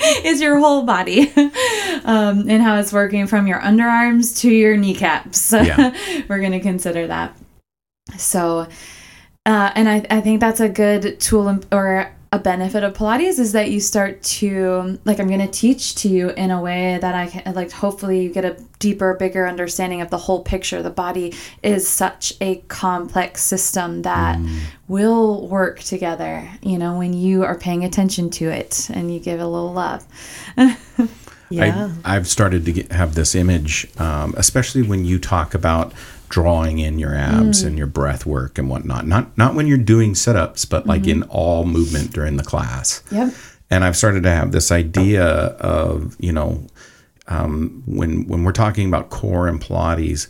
is 0.24 0.40
your 0.40 0.59
whole 0.59 0.82
body 0.82 1.30
um, 2.05 2.48
and 2.48 2.62
how 2.62 2.76
it's 2.78 2.92
working 2.92 3.26
from 3.26 3.46
your 3.46 3.61
underarms 3.61 4.38
to 4.40 4.50
your 4.50 4.76
kneecaps 4.76 5.53
Yeah. 5.53 5.94
we're 6.28 6.40
going 6.40 6.53
to 6.53 6.61
consider 6.61 7.07
that 7.07 7.36
so 8.16 8.66
uh, 9.44 9.72
and 9.74 9.88
I, 9.88 10.05
I 10.11 10.20
think 10.20 10.40
that's 10.40 10.61
a 10.61 10.68
good 10.68 11.18
tool 11.20 11.61
or 11.72 12.12
a 12.33 12.39
benefit 12.39 12.83
of 12.83 12.95
Pilates 12.95 13.39
is 13.39 13.53
that 13.53 13.70
you 13.70 13.78
start 13.78 14.22
to 14.22 14.99
like 15.05 15.20
I'm 15.20 15.28
going 15.28 15.41
to 15.41 15.47
teach 15.47 15.95
to 15.97 16.09
you 16.09 16.30
in 16.30 16.51
a 16.51 16.62
way 16.62 16.99
that 16.99 17.14
I 17.14 17.26
can 17.26 17.55
like 17.55 17.70
hopefully 17.70 18.22
you 18.22 18.30
get 18.30 18.47
a 18.47 18.57
deeper 18.78 19.12
bigger 19.14 19.47
understanding 19.47 20.01
of 20.01 20.09
the 20.09 20.16
whole 20.16 20.43
picture. 20.43 20.83
The 20.83 20.91
body 20.91 21.35
is 21.62 21.87
such 21.87 22.33
a 22.41 22.57
complex 22.68 23.43
system 23.43 24.03
that 24.03 24.39
mm. 24.39 24.61
will 24.89 25.47
work 25.47 25.80
together 25.80 26.49
you 26.62 26.78
know 26.78 26.97
when 26.97 27.12
you 27.12 27.45
are 27.45 27.59
paying 27.59 27.85
attention 27.85 28.30
to 28.30 28.49
it 28.49 28.89
and 28.89 29.12
you 29.12 29.20
give 29.20 29.39
it 29.39 29.43
a 29.43 29.49
little 29.49 29.72
love. 29.72 30.05
Yeah. 31.53 31.91
I, 32.03 32.14
have 32.14 32.28
started 32.28 32.64
to 32.64 32.72
get, 32.72 32.93
have 32.93 33.14
this 33.14 33.35
image 33.35 33.87
um, 33.99 34.33
especially 34.39 34.80
when 34.80 35.05
you 35.05 35.18
talk 35.18 35.53
about 35.53 35.93
drawing 36.33 36.78
in 36.78 36.99
your 36.99 37.14
abs 37.14 37.62
mm. 37.62 37.66
and 37.66 37.76
your 37.76 37.87
breath 37.87 38.24
work 38.24 38.59
and 38.59 38.70
whatnot. 38.70 39.07
Not 39.07 39.37
not 39.37 39.55
when 39.55 39.66
you're 39.66 39.76
doing 39.76 40.14
sit-ups, 40.14 40.64
but 40.64 40.87
like 40.87 41.03
mm-hmm. 41.03 41.22
in 41.22 41.28
all 41.28 41.66
movement 41.66 42.11
during 42.12 42.39
the 42.39 42.43
class. 42.43 43.03
Yep. 43.12 43.35
And 43.70 43.85
I've 43.85 43.97
started 43.97 44.22
to 44.22 44.30
have 44.30 44.51
this 44.51 44.72
idea 44.72 45.24
of, 45.24 46.16
you 46.18 46.33
know, 46.33 46.66
um, 47.28 47.83
when 47.87 48.26
when 48.26 48.45
we're 48.45 48.53
talking 48.53 48.89
about 48.89 49.11
core 49.11 49.47
and 49.47 49.61
Pilates, 49.61 50.26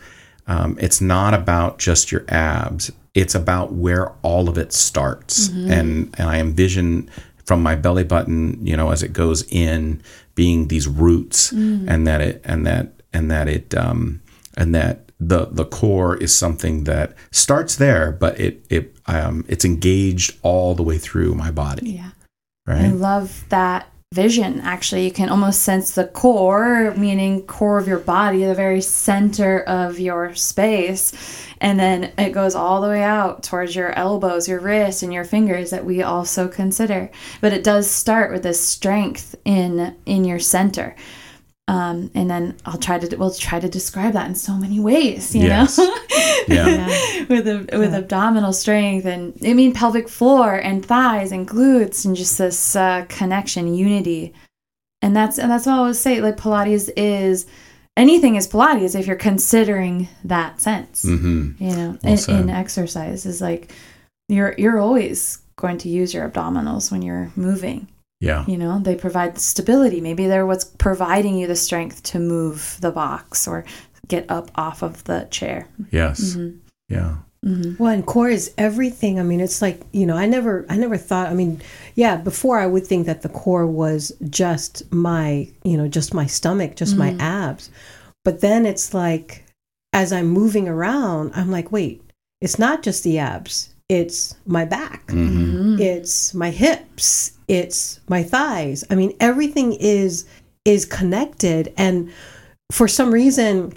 um, 0.49 0.77
it's 0.81 1.01
not 1.01 1.35
about 1.35 1.79
just 1.79 2.11
your 2.11 2.25
abs. 2.29 2.91
It's 3.15 3.37
about 3.37 3.73
where 3.73 4.11
all 4.23 4.49
of 4.49 4.59
it 4.59 4.73
starts. 4.73 5.49
Mm-hmm. 5.49 5.71
And 5.71 6.15
and 6.19 6.29
I 6.29 6.41
envision 6.41 7.09
from 7.47 7.63
my 7.63 7.77
belly 7.77 8.05
button, 8.05 8.65
you 8.67 8.77
know, 8.77 8.91
as 8.91 9.05
it 9.05 9.13
goes 9.13 9.45
in, 9.53 10.03
being 10.35 10.67
these 10.67 10.89
roots, 10.89 11.53
mm. 11.53 11.89
and 11.89 12.07
that 12.09 12.21
it 12.21 12.41
and 12.45 12.67
that 12.67 12.89
and 13.13 13.31
that 13.31 13.49
it 13.49 13.75
um, 13.75 14.21
and 14.57 14.75
that 14.75 15.12
the 15.29 15.47
the 15.47 15.65
core 15.65 16.17
is 16.17 16.35
something 16.35 16.85
that 16.85 17.15
starts 17.31 17.77
there, 17.77 18.13
but 18.13 18.39
it 18.41 18.65
it 18.69 18.97
um, 19.07 19.45
it's 19.49 19.65
engaged 19.65 20.39
all 20.43 20.75
the 20.75 20.83
way 20.83 20.99
through 20.99 21.35
my 21.35 21.51
body. 21.51 21.91
Yeah, 21.91 22.11
right. 22.67 22.87
I 22.87 22.91
love 22.91 23.45
that 23.49 23.89
vision. 24.13 24.61
Actually, 24.61 25.05
you 25.05 25.13
can 25.13 25.29
almost 25.29 25.63
sense 25.63 25.93
the 25.93 26.07
core, 26.07 26.93
meaning 26.97 27.43
core 27.43 27.79
of 27.79 27.89
your 27.89 27.99
body, 27.99 28.45
the 28.45 28.55
very 28.55 28.81
center 28.81 29.61
of 29.61 29.99
your 29.99 30.35
space, 30.35 31.47
and 31.61 31.79
then 31.79 32.13
it 32.19 32.33
goes 32.33 32.55
all 32.55 32.81
the 32.81 32.89
way 32.89 33.03
out 33.03 33.43
towards 33.43 33.75
your 33.75 33.97
elbows, 33.99 34.49
your 34.49 34.61
wrists, 34.61 35.03
and 35.03 35.13
your 35.13 35.25
fingers 35.25 35.71
that 35.71 35.85
we 35.85 36.03
also 36.03 36.49
consider. 36.49 37.11
But 37.41 37.53
it 37.53 37.65
does 37.65 37.91
start 37.91 38.33
with 38.33 38.43
this 38.43 38.61
strength 38.61 39.35
in 39.45 39.95
in 40.05 40.25
your 40.25 40.41
center. 40.41 40.97
Um, 41.73 42.11
and 42.15 42.31
then 42.31 42.55
I'll 42.67 42.77
try 42.77 42.99
to 42.99 43.17
we'll 43.17 43.33
try 43.33 43.59
to 43.59 43.67
describe 43.67 44.13
that 44.13 44.29
in 44.29 44.35
so 44.35 44.53
many 44.53 44.79
ways, 44.79 45.35
you 45.35 45.45
yes. 45.45 45.79
know, 45.79 45.85
yeah, 46.49 46.87
with 47.31 47.49
a, 47.49 47.67
with 47.73 47.93
yeah. 47.93 47.99
abdominal 47.99 48.53
strength 48.53 49.07
and 49.07 49.33
I 49.43 49.55
mean 49.55 49.73
pelvic 49.73 50.11
floor 50.11 50.57
and 50.57 50.85
thighs 50.85 51.33
and 51.33 51.49
glutes 51.49 52.05
and 52.05 52.15
just 52.15 52.37
this 52.37 52.77
uh, 52.77 53.07
connection, 53.09 53.75
unity, 53.75 54.35
and 55.01 55.17
that's 55.17 55.39
and 55.39 55.51
that's 55.51 55.65
what 55.65 55.73
I 55.73 55.79
always 55.79 55.99
say. 55.99 56.21
Like 56.21 56.37
Pilates 56.37 56.91
is 56.95 57.47
anything 57.97 58.37
is 58.37 58.47
Pilates 58.47 58.95
if 58.95 59.07
you're 59.07 59.17
considering 59.17 60.09
that 60.25 60.61
sense, 60.61 61.07
mm-hmm. 61.07 61.53
you 61.59 61.75
know, 61.75 61.99
well 62.05 62.19
in, 62.29 62.37
in 62.37 62.51
exercise 62.51 63.25
is 63.25 63.41
like 63.41 63.73
you're 64.29 64.55
you're 64.59 64.79
always 64.79 65.39
going 65.57 65.79
to 65.79 65.89
use 65.89 66.13
your 66.13 66.29
abdominals 66.29 66.93
when 66.93 67.01
you're 67.01 67.33
moving 67.35 67.89
yeah. 68.23 68.45
You 68.47 68.57
know, 68.57 68.79
they 68.79 68.95
provide 68.95 69.37
stability. 69.41 70.01
Maybe 70.01 70.29
they're 70.29 70.47
what's 70.47 70.65
providing 70.65 71.37
you 71.37 71.49
the 71.49 71.57
strength 71.57 72.05
to 72.05 72.21
move 72.21 72.79
the 72.81 72.93
box 72.93 73.49
or 73.49 73.65
get 74.07 74.31
up 74.31 74.49
off 74.55 74.83
of 74.83 75.03
the 75.05 75.27
chair. 75.33 75.67
Yes. 75.91 76.37
Mm-hmm. 76.37 76.59
Yeah. 76.89 77.17
Mm-hmm. 77.45 77.83
Well, 77.83 77.93
and 77.93 78.07
core 78.07 78.29
is 78.29 78.55
everything. 78.57 79.19
I 79.19 79.25
mean, 79.25 79.41
it's 79.41 79.61
like 79.61 79.83
you 79.91 80.07
know, 80.07 80.17
I 80.17 80.27
never, 80.27 80.65
I 80.69 80.77
never 80.77 80.97
thought. 80.97 81.31
I 81.31 81.35
mean, 81.35 81.61
yeah, 81.97 82.15
before 82.15 82.61
I 82.61 82.67
would 82.69 82.87
think 82.87 83.07
that 83.07 83.23
the 83.23 83.29
core 83.29 83.67
was 83.67 84.13
just 84.31 84.93
my, 84.93 85.49
you 85.65 85.77
know, 85.77 85.89
just 85.89 86.15
my 86.15 86.27
stomach, 86.27 86.77
just 86.77 86.97
mm-hmm. 86.97 87.17
my 87.19 87.25
abs, 87.25 87.71
but 88.25 88.41
then 88.41 88.67
it's 88.67 88.95
like, 88.95 89.45
as 89.93 90.13
I'm 90.13 90.29
moving 90.29 90.69
around, 90.69 91.33
I'm 91.35 91.51
like, 91.51 91.73
wait, 91.73 92.09
it's 92.41 92.61
not 92.61 92.85
just 92.85 93.03
the 93.03 93.19
abs 93.19 93.72
it's 93.89 94.35
my 94.47 94.65
back, 94.65 95.07
mm-hmm. 95.09 95.77
it's 95.81 96.35
my 96.35 96.51
hips, 96.51 97.33
it's 97.49 98.01
my 98.09 98.23
thighs. 98.23 98.85
I 98.91 98.95
mean, 98.95 99.15
everything 99.21 99.73
is 99.75 100.27
is 100.65 100.85
connected, 100.85 101.73
and 101.77 102.11
for 102.71 102.89
some 102.89 103.13
reason, 103.13 103.73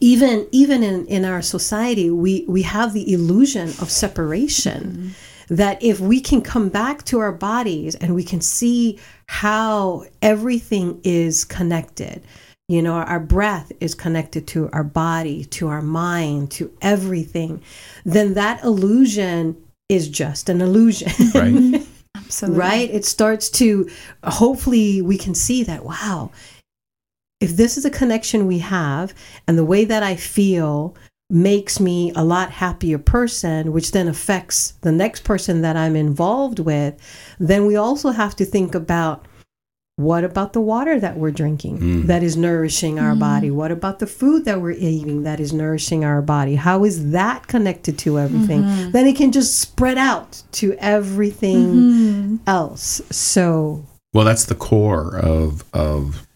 even 0.00 0.46
even 0.52 0.82
in 0.82 1.06
in 1.06 1.24
our 1.24 1.42
society, 1.42 2.10
we 2.10 2.44
we 2.48 2.62
have 2.62 2.92
the 2.92 3.12
illusion 3.12 3.68
of 3.80 3.90
separation. 3.90 4.82
Mm-hmm. 4.82 5.08
That 5.50 5.82
if 5.82 6.00
we 6.00 6.22
can 6.22 6.40
come 6.40 6.70
back 6.70 7.04
to 7.04 7.18
our 7.18 7.30
bodies 7.30 7.94
and 7.96 8.14
we 8.14 8.24
can 8.24 8.40
see 8.40 8.98
how 9.26 10.06
everything 10.22 11.02
is 11.04 11.44
connected, 11.44 12.24
you 12.68 12.80
know, 12.80 12.94
our 12.94 13.20
breath 13.20 13.72
is 13.80 13.94
connected 13.94 14.46
to 14.48 14.70
our 14.72 14.84
body, 14.84 15.44
to 15.46 15.68
our 15.68 15.82
mind, 15.82 16.50
to 16.52 16.72
everything. 16.80 17.62
Then 18.04 18.34
that 18.34 18.64
illusion 18.64 19.56
is 19.88 20.08
just 20.08 20.48
an 20.48 20.60
illusion. 20.60 21.12
Right. 21.34 21.86
Absolutely. 22.16 22.58
Right? 22.58 22.90
It 22.90 23.04
starts 23.04 23.50
to, 23.50 23.90
hopefully, 24.22 25.02
we 25.02 25.18
can 25.18 25.34
see 25.34 25.62
that, 25.64 25.84
wow, 25.84 26.30
if 27.40 27.56
this 27.56 27.76
is 27.76 27.84
a 27.84 27.90
connection 27.90 28.46
we 28.46 28.60
have 28.60 29.12
and 29.46 29.58
the 29.58 29.64
way 29.64 29.84
that 29.84 30.02
I 30.02 30.16
feel 30.16 30.96
makes 31.28 31.80
me 31.80 32.12
a 32.14 32.24
lot 32.24 32.50
happier 32.50 32.98
person, 32.98 33.72
which 33.72 33.92
then 33.92 34.08
affects 34.08 34.72
the 34.80 34.92
next 34.92 35.24
person 35.24 35.60
that 35.62 35.76
I'm 35.76 35.96
involved 35.96 36.60
with, 36.60 36.94
then 37.38 37.66
we 37.66 37.76
also 37.76 38.10
have 38.10 38.36
to 38.36 38.44
think 38.44 38.74
about 38.74 39.26
what 39.96 40.24
about 40.24 40.52
the 40.52 40.60
water 40.60 40.98
that 40.98 41.16
we're 41.16 41.30
drinking 41.30 41.78
mm. 41.78 42.02
that 42.06 42.22
is 42.22 42.36
nourishing 42.36 42.98
our 42.98 43.14
mm. 43.14 43.20
body? 43.20 43.50
What 43.50 43.70
about 43.70 44.00
the 44.00 44.06
food 44.06 44.44
that 44.44 44.60
we're 44.60 44.72
eating 44.72 45.22
that 45.22 45.38
is 45.38 45.52
nourishing 45.52 46.04
our 46.04 46.20
body? 46.20 46.56
How 46.56 46.84
is 46.84 47.12
that 47.12 47.46
connected 47.46 47.98
to 48.00 48.18
everything? 48.18 48.62
Mm-hmm. 48.62 48.90
Then 48.90 49.06
it 49.06 49.16
can 49.16 49.30
just 49.30 49.60
spread 49.60 49.96
out 49.96 50.42
to 50.52 50.74
everything 50.78 51.66
mm-hmm. 51.66 52.36
else. 52.48 53.02
So, 53.10 53.86
well, 54.12 54.24
that's 54.24 54.46
the 54.46 54.56
core 54.56 55.16
of 55.16 55.64
of 55.72 56.26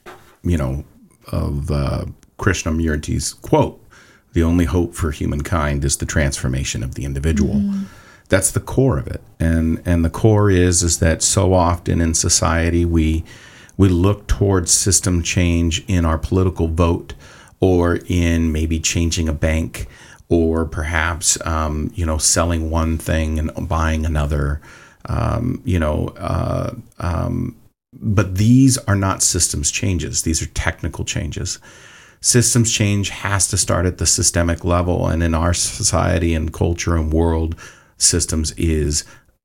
you 0.42 0.56
know 0.56 0.84
of 1.32 1.70
uh, 1.70 2.04
Krishnamurti's 2.38 3.34
quote: 3.34 3.84
"The 4.34 4.42
only 4.44 4.66
hope 4.66 4.94
for 4.94 5.11
humankind 5.11 5.84
is 5.84 5.96
the 5.96 6.06
transformation 6.06 6.84
of 6.84 6.94
the 6.94 7.04
individual." 7.04 7.54
Mm-hmm 7.54 7.84
that's 8.29 8.51
the 8.51 8.61
core 8.61 8.99
of 8.99 9.07
it. 9.07 9.22
And 9.41 9.83
and 9.85 10.05
the 10.05 10.11
core 10.11 10.51
is 10.51 10.83
is 10.83 10.99
that 10.99 11.22
so 11.22 11.55
often 11.55 12.01
in 12.01 12.14
society 12.14 12.85
we 12.85 13.24
we 13.76 13.89
look 13.89 14.26
towards 14.26 14.72
system 14.72 15.22
change 15.22 15.85
in 15.87 16.05
our 16.05 16.18
political 16.18 16.68
vote 16.68 17.14
or 17.61 18.01
in 18.07 18.53
maybe 18.53 18.81
changing 18.81 19.29
a 19.29 19.33
bank 19.33 19.87
or 20.29 20.64
perhaps 20.64 21.45
um, 21.47 21.91
you 21.95 22.05
know 22.05 22.18
selling 22.18 22.70
one 22.70 22.99
thing 22.99 23.39
and 23.39 23.68
buying 23.68 24.05
another 24.05 24.61
um, 25.07 25.62
you 25.64 25.79
know 25.79 26.09
uh, 26.18 26.74
um, 26.99 27.57
but 27.93 28.37
these 28.37 28.79
are 28.79 28.97
not 28.97 29.22
systems 29.22 29.70
changes. 29.70 30.22
These 30.22 30.43
are 30.43 30.47
technical 30.47 31.05
changes. 31.05 31.59
Systems 32.20 32.72
change 32.72 33.11
has 33.11 33.49
to 33.49 33.57
start 33.57 33.87
at 33.87 33.99
the 33.99 34.07
systemic 34.07 34.64
level. 34.64 35.07
And 35.07 35.22
in 35.22 35.35
our 35.35 35.55
society 35.55 36.35
and 36.35 36.53
culture 36.53 36.97
and 36.97 37.12
world 37.12 37.55
systems 37.99 38.53
is 38.53 39.05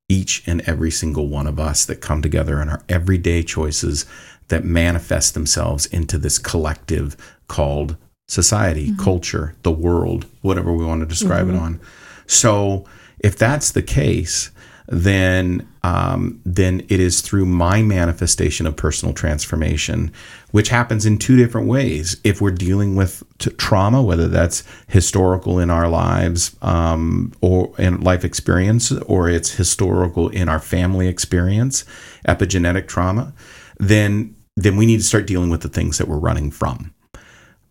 each 0.10 0.44
and 0.48 0.62
every 0.62 0.92
single 0.92 1.28
one 1.28 1.48
of 1.48 1.60
us 1.60 1.86
that 1.86 2.02
come 2.02 2.22
together 2.22 2.62
in 2.62 2.70
our 2.70 2.84
everyday 2.88 3.44
choices 3.44 4.06
that 4.50 4.64
manifest 4.64 5.34
themselves 5.34 5.86
into 5.88 6.18
this 6.18 6.38
collective 6.38 7.16
called 7.48 7.98
society, 8.28 8.90
mm-hmm. 8.90 9.04
culture, 9.04 9.56
the 9.64 9.72
world, 9.72 10.26
whatever 10.42 10.74
we 10.74 10.86
want 10.86 11.02
to 11.02 11.06
describe 11.06 11.48
mm-hmm. 11.48 11.56
it 11.56 11.60
on. 11.60 11.80
So, 12.28 12.86
if 13.20 13.38
that's 13.38 13.72
the 13.72 13.82
case, 13.82 14.52
then 14.88 15.68
um, 15.84 16.40
then 16.46 16.82
it 16.88 17.00
is 17.00 17.22
through 17.22 17.46
my 17.46 17.82
manifestation 17.82 18.66
of 18.66 18.76
personal 18.76 19.14
transformation, 19.14 20.12
which 20.52 20.70
happens 20.70 21.06
in 21.06 21.18
two 21.18 21.36
different 21.36 21.68
ways. 21.68 22.18
If 22.24 22.40
we're 22.40 22.52
dealing 22.52 22.96
with 22.96 23.22
t- 23.38 23.52
trauma, 23.52 24.02
whether 24.02 24.30
that's 24.30 24.64
historical 24.88 25.60
in 25.60 25.70
our 25.70 25.90
lives 25.90 26.56
um, 26.62 27.34
or 27.42 27.74
in 27.78 28.00
life 28.00 28.24
experience, 28.24 28.92
or 28.92 29.30
it's 29.30 29.52
historical 29.52 30.30
in 30.30 30.48
our 30.48 30.60
family 30.60 31.08
experience, 31.08 31.84
epigenetic 32.28 32.88
trauma, 32.88 33.34
then 33.78 34.36
then 34.56 34.78
we 34.78 34.86
need 34.86 34.98
to 34.98 35.04
start 35.04 35.28
dealing 35.28 35.50
with 35.50 35.62
the 35.62 35.70
things 35.70 35.98
that 35.98 36.08
we're 36.08 36.18
running 36.18 36.52
from. 36.52 36.94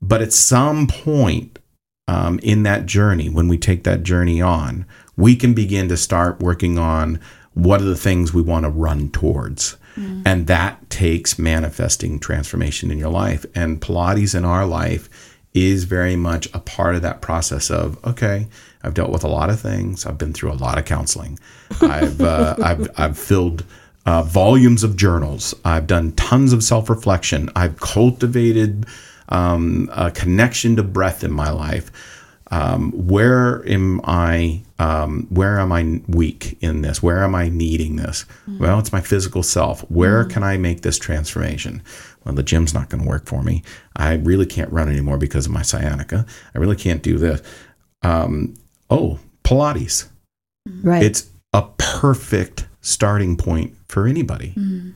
But 0.03 0.21
at 0.21 0.33
some 0.33 0.89
point 0.89 1.52
um, 2.09 2.39
in 2.41 2.63
that 2.65 2.87
journey, 2.87 3.29
when 3.29 3.49
we 3.49 3.59
take 3.59 3.85
that 3.85 4.03
journey 4.03 4.41
on, 4.41 4.87
we 5.17 5.37
can 5.37 5.55
begin 5.55 5.89
to 5.89 5.97
start 5.97 6.41
working 6.41 6.79
on 6.79 7.21
what 7.55 7.81
are 7.81 7.85
the 7.85 7.97
things 7.97 8.33
we 8.33 8.43
want 8.43 8.65
to 8.65 8.71
run 8.71 9.11
towards. 9.11 9.77
Mm. 9.97 10.23
And 10.25 10.47
that 10.47 10.89
takes 10.89 11.39
manifesting 11.39 12.19
transformation 12.19 12.91
in 12.91 12.99
your 12.99 13.11
life. 13.11 13.45
And 13.55 13.81
Pilates 13.81 14.35
in 14.35 14.45
our 14.45 14.67
life 14.67 15.09
is 15.55 15.85
very 15.85 16.17
much 16.17 16.49
a 16.55 16.61
part 16.61 16.95
of 16.95 17.03
that 17.03 17.21
process 17.21 17.71
of 17.71 18.03
okay 18.07 18.47
i've 18.83 18.95
dealt 18.95 19.11
with 19.11 19.25
a 19.25 19.29
lot 19.29 19.51
of 19.51 19.61
things 19.61 20.07
i've 20.07 20.19
been 20.19 20.33
through 20.33 20.51
a 20.51 20.55
lot 20.55 20.79
of 20.79 20.85
counseling 20.85 21.39
i've 21.83 22.21
uh, 22.21 22.57
I've, 22.63 22.91
I've 22.97 23.19
filled 23.19 23.65
uh, 24.07 24.23
volumes 24.23 24.83
of 24.83 24.97
journals 24.97 25.55
i've 25.65 25.87
done 25.87 26.13
tons 26.13 26.53
of 26.53 26.65
self-reflection 26.65 27.51
i've 27.55 27.79
cultivated 27.81 28.87
um, 29.29 29.91
a 29.93 30.11
connection 30.11 30.77
to 30.77 30.83
breath 30.83 31.25
in 31.25 31.33
my 31.33 31.51
life 31.51 31.91
um, 32.53 32.93
where 32.93 33.67
am 33.67 34.03
I 34.05 34.63
um, 34.79 35.27
where 35.31 35.59
am 35.59 35.73
I 35.73 36.03
weak 36.07 36.59
in 36.61 36.83
this? 36.83 37.03
Where 37.03 37.25
am 37.25 37.35
I 37.35 37.49
needing 37.49 37.97
this? 37.97 38.27
Mm. 38.47 38.59
Well, 38.59 38.79
it's 38.79 38.93
my 38.93 39.01
physical 39.01 39.43
self. 39.43 39.81
Where 39.91 40.25
mm. 40.25 40.31
can 40.31 40.43
I 40.43 40.59
make 40.59 40.83
this 40.83 40.99
transformation? 40.99 41.83
Well, 42.25 42.35
the 42.35 42.43
gym's 42.43 42.75
not 42.75 42.91
going 42.91 43.03
to 43.03 43.09
work 43.09 43.27
for 43.27 43.43
me. 43.43 43.63
I 43.97 44.15
really 44.15 44.45
can't 44.45 44.71
run 44.71 44.91
anymore 44.91 45.17
because 45.17 45.47
of 45.47 45.53
my 45.53 45.63
sciatica. 45.63 46.27
I 46.55 46.59
really 46.59 46.77
can't 46.77 47.03
do 47.03 47.17
this. 47.17 47.41
Um, 48.03 48.55
oh, 48.91 49.19
Pilates. 49.45 50.09
Right. 50.83 51.03
It's 51.03 51.31
a 51.55 51.63
perfect 51.79 52.69
starting 52.83 53.39
point 53.39 53.75
for 53.89 54.07
anybody. 54.07 54.53
Mm. 54.59 54.95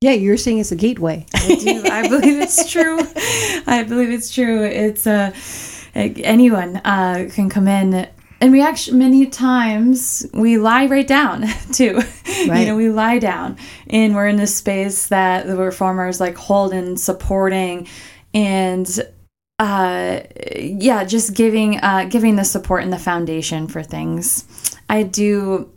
Yeah, 0.00 0.12
you're 0.12 0.36
saying 0.36 0.58
it's 0.58 0.70
a 0.70 0.76
gateway. 0.76 1.26
I 1.34 1.56
do. 1.56 1.82
I 1.84 2.08
believe 2.08 2.40
it's 2.40 2.70
true. 2.70 3.00
I 3.66 3.82
believe 3.82 4.10
it's 4.10 4.32
true. 4.32 4.64
It's 4.64 5.06
a. 5.06 5.32
Uh, 5.32 5.32
anyone 5.94 6.76
uh, 6.84 7.28
can 7.32 7.48
come 7.48 7.66
in 7.66 8.08
and 8.40 8.52
we 8.52 8.62
actually 8.62 8.98
many 8.98 9.26
times 9.26 10.26
we 10.32 10.58
lie 10.58 10.86
right 10.86 11.06
down 11.06 11.44
too 11.72 11.96
right. 12.48 12.60
you 12.60 12.66
know 12.66 12.76
we 12.76 12.88
lie 12.88 13.18
down 13.18 13.56
and 13.88 14.14
we're 14.14 14.28
in 14.28 14.36
this 14.36 14.54
space 14.54 15.08
that 15.08 15.46
the 15.46 15.56
reformers 15.56 16.20
like 16.20 16.36
hold 16.36 16.72
and 16.72 16.98
supporting 16.98 17.86
and 18.34 19.00
uh 19.58 20.20
yeah 20.56 21.04
just 21.04 21.34
giving 21.34 21.78
uh 21.80 22.06
giving 22.08 22.36
the 22.36 22.44
support 22.44 22.82
and 22.82 22.92
the 22.92 22.98
foundation 22.98 23.66
for 23.66 23.82
things 23.82 24.76
i 24.88 25.02
do 25.02 25.72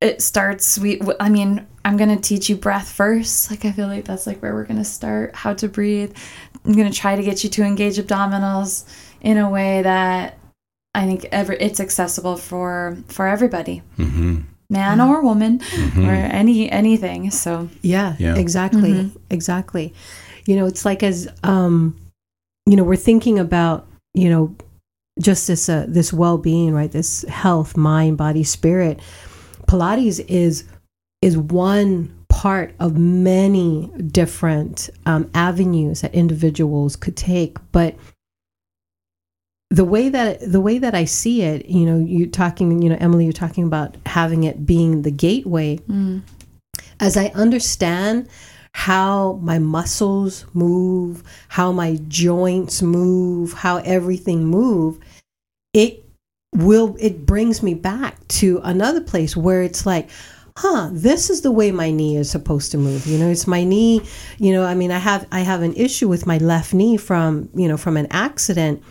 it 0.00 0.22
starts 0.22 0.78
we 0.78 1.00
i 1.18 1.28
mean 1.28 1.66
i'm 1.84 1.96
gonna 1.96 2.18
teach 2.18 2.48
you 2.48 2.56
breath 2.56 2.90
first 2.90 3.50
like 3.50 3.64
i 3.64 3.72
feel 3.72 3.86
like 3.86 4.04
that's 4.04 4.26
like 4.26 4.40
where 4.40 4.54
we're 4.54 4.64
gonna 4.64 4.84
start 4.84 5.34
how 5.34 5.54
to 5.54 5.68
breathe 5.68 6.14
i'm 6.64 6.72
gonna 6.72 6.90
try 6.90 7.16
to 7.16 7.22
get 7.22 7.42
you 7.42 7.50
to 7.50 7.62
engage 7.62 7.96
abdominals 7.96 8.84
in 9.20 9.38
a 9.38 9.48
way 9.48 9.82
that 9.82 10.38
I 10.94 11.06
think 11.06 11.26
ever 11.30 11.52
it's 11.52 11.80
accessible 11.80 12.36
for 12.36 12.96
for 13.06 13.28
everybody, 13.28 13.82
mm-hmm. 13.96 14.40
man 14.68 14.98
mm-hmm. 14.98 15.10
or 15.10 15.22
woman, 15.22 15.60
mm-hmm. 15.60 16.04
or 16.04 16.12
any 16.12 16.70
anything. 16.70 17.30
So 17.30 17.68
yeah, 17.82 18.16
yeah. 18.18 18.36
exactly, 18.36 18.92
mm-hmm. 18.92 19.16
exactly. 19.30 19.94
You 20.46 20.56
know, 20.56 20.66
it's 20.66 20.84
like 20.84 21.02
as 21.02 21.28
um, 21.44 21.96
you 22.66 22.74
know, 22.76 22.82
we're 22.82 22.96
thinking 22.96 23.38
about 23.38 23.86
you 24.14 24.28
know 24.28 24.56
just 25.20 25.46
this 25.46 25.68
uh, 25.68 25.86
this 25.88 26.12
well 26.12 26.38
being, 26.38 26.74
right? 26.74 26.90
This 26.90 27.22
health, 27.28 27.76
mind, 27.76 28.18
body, 28.18 28.42
spirit. 28.42 28.98
Pilates 29.68 30.18
is 30.26 30.64
is 31.22 31.36
one 31.36 32.14
part 32.28 32.74
of 32.80 32.96
many 32.96 33.90
different 34.06 34.88
um, 35.06 35.30
avenues 35.34 36.00
that 36.00 36.14
individuals 36.14 36.96
could 36.96 37.16
take, 37.16 37.58
but 37.72 37.94
the 39.70 39.84
way 39.84 40.08
that 40.08 40.40
the 40.50 40.60
way 40.60 40.78
that 40.78 40.94
I 40.94 41.04
see 41.04 41.42
it, 41.42 41.66
you 41.66 41.86
know, 41.86 41.98
you're 41.98 42.28
talking, 42.28 42.82
you 42.82 42.88
know, 42.88 42.96
Emily, 42.98 43.24
you're 43.24 43.32
talking 43.32 43.64
about 43.64 43.96
having 44.04 44.44
it 44.44 44.66
being 44.66 45.02
the 45.02 45.12
gateway. 45.12 45.76
Mm. 45.88 46.22
As 46.98 47.16
I 47.16 47.26
understand 47.34 48.28
how 48.72 49.34
my 49.42 49.58
muscles 49.58 50.44
move, 50.54 51.22
how 51.48 51.72
my 51.72 51.98
joints 52.08 52.82
move, 52.82 53.52
how 53.52 53.76
everything 53.78 54.44
move, 54.44 54.98
it 55.72 56.04
will 56.54 56.96
it 56.98 57.24
brings 57.26 57.62
me 57.62 57.74
back 57.74 58.26
to 58.26 58.60
another 58.64 59.00
place 59.00 59.36
where 59.36 59.62
it's 59.62 59.86
like 59.86 60.10
huh 60.60 60.90
this 60.92 61.30
is 61.30 61.40
the 61.40 61.50
way 61.50 61.72
my 61.72 61.90
knee 61.90 62.16
is 62.16 62.30
supposed 62.30 62.70
to 62.70 62.76
move. 62.76 63.06
You 63.06 63.16
know 63.16 63.30
it's 63.30 63.46
my 63.46 63.64
knee 63.64 64.02
you 64.38 64.52
know 64.52 64.64
i 64.64 64.74
mean 64.74 64.92
i 64.92 64.98
have 64.98 65.26
i 65.32 65.40
have 65.40 65.62
an 65.62 65.74
issue 65.74 66.06
with 66.06 66.26
my 66.26 66.36
left 66.36 66.74
knee 66.74 66.98
from 66.98 67.48
you 67.54 67.66
know 67.66 67.78
from 67.78 67.96
an 67.96 68.06
accident 68.10 68.82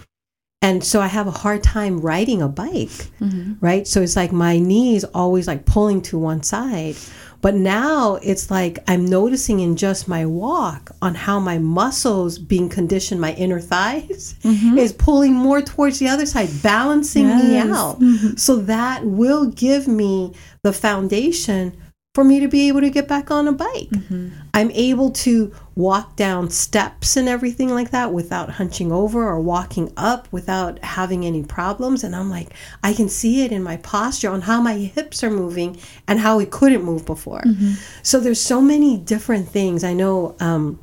and 0.62 0.84
so 0.84 0.99
I 0.99 1.07
have 1.07 1.28
a 1.28 1.32
hard 1.32 1.64
time 1.64 2.01
riding 2.01 2.41
a 2.41 2.49
bike, 2.49 2.89
mm-hmm. 3.22 3.53
right? 3.62 3.88
So 3.88 4.01
it's 4.01 4.18
like 4.18 4.34
my 4.34 4.60
knees 4.60 5.05
always 5.05 5.47
like 5.47 5.66
pulling 5.66 6.01
to 6.03 6.18
one 6.18 6.43
side. 6.43 6.97
But 7.41 7.55
now 7.55 8.16
it's 8.16 8.51
like 8.51 8.80
I'm 8.86 9.05
noticing 9.05 9.62
in 9.62 9.78
just 9.78 10.10
my 10.10 10.26
walk 10.26 10.91
on 11.01 11.16
how 11.16 11.39
my 11.39 11.57
muscles 11.57 12.38
being 12.38 12.68
conditioned, 12.68 13.22
my 13.22 13.34
inner 13.36 13.62
thighs 13.62 14.36
mm-hmm. 14.43 14.78
is 14.78 14.91
pulling 14.91 15.34
more 15.34 15.62
towards 15.62 15.99
the 15.99 16.10
other 16.10 16.26
side, 16.26 16.49
balancing 16.62 17.28
yes. 17.28 17.43
me 17.43 17.57
out. 17.57 17.99
Mm-hmm. 18.01 18.36
So 18.36 18.57
that 18.57 19.05
will 19.05 19.45
give 19.45 19.88
me 19.88 20.34
the 20.64 20.74
foundation 20.74 21.78
for 22.20 22.26
me 22.26 22.41
to 22.41 22.49
be 22.49 22.67
able 22.67 22.82
to 22.82 22.89
get 22.89 23.07
back 23.07 23.32
on 23.32 23.47
a 23.47 23.53
bike. 23.53 23.89
Mm-hmm. 23.91 24.28
I'm 24.53 24.72
able 24.72 25.09
to 25.11 25.55
walk 25.76 26.17
down 26.17 26.49
steps 26.49 27.15
and 27.15 27.30
everything 27.30 27.70
like 27.70 27.91
that 27.91 28.11
without 28.11 28.49
hunching 28.49 28.91
over 28.91 29.26
or 29.26 29.39
walking 29.39 29.93
up 29.95 30.28
without 30.30 30.84
having 30.84 31.26
any 31.26 31.43
problems. 31.43 32.03
And 32.03 32.13
I'm 32.13 32.30
like, 32.30 32.53
I 32.84 32.91
can 32.91 33.07
see 33.07 33.45
it 33.45 33.53
in 33.53 33.63
my 33.63 33.78
posture 33.78 34.30
on 34.30 34.41
how 34.41 34.59
my 34.59 34.74
hips 34.74 35.24
are 35.24 35.32
moving 35.32 35.78
and 36.09 36.20
how 36.20 36.39
it 36.39 36.51
couldn't 36.51 36.84
move 36.84 37.05
before. 37.05 37.39
Mm-hmm. 37.39 37.76
So 38.03 38.20
there's 38.20 38.41
so 38.41 38.59
many 38.59 38.97
different 38.97 39.47
things. 39.47 39.86
I 39.86 39.93
know 39.93 40.36
um, 40.41 40.78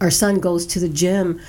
our 0.00 0.12
son 0.12 0.38
goes 0.38 0.66
to 0.66 0.78
the 0.78 0.88
gym 0.88 1.40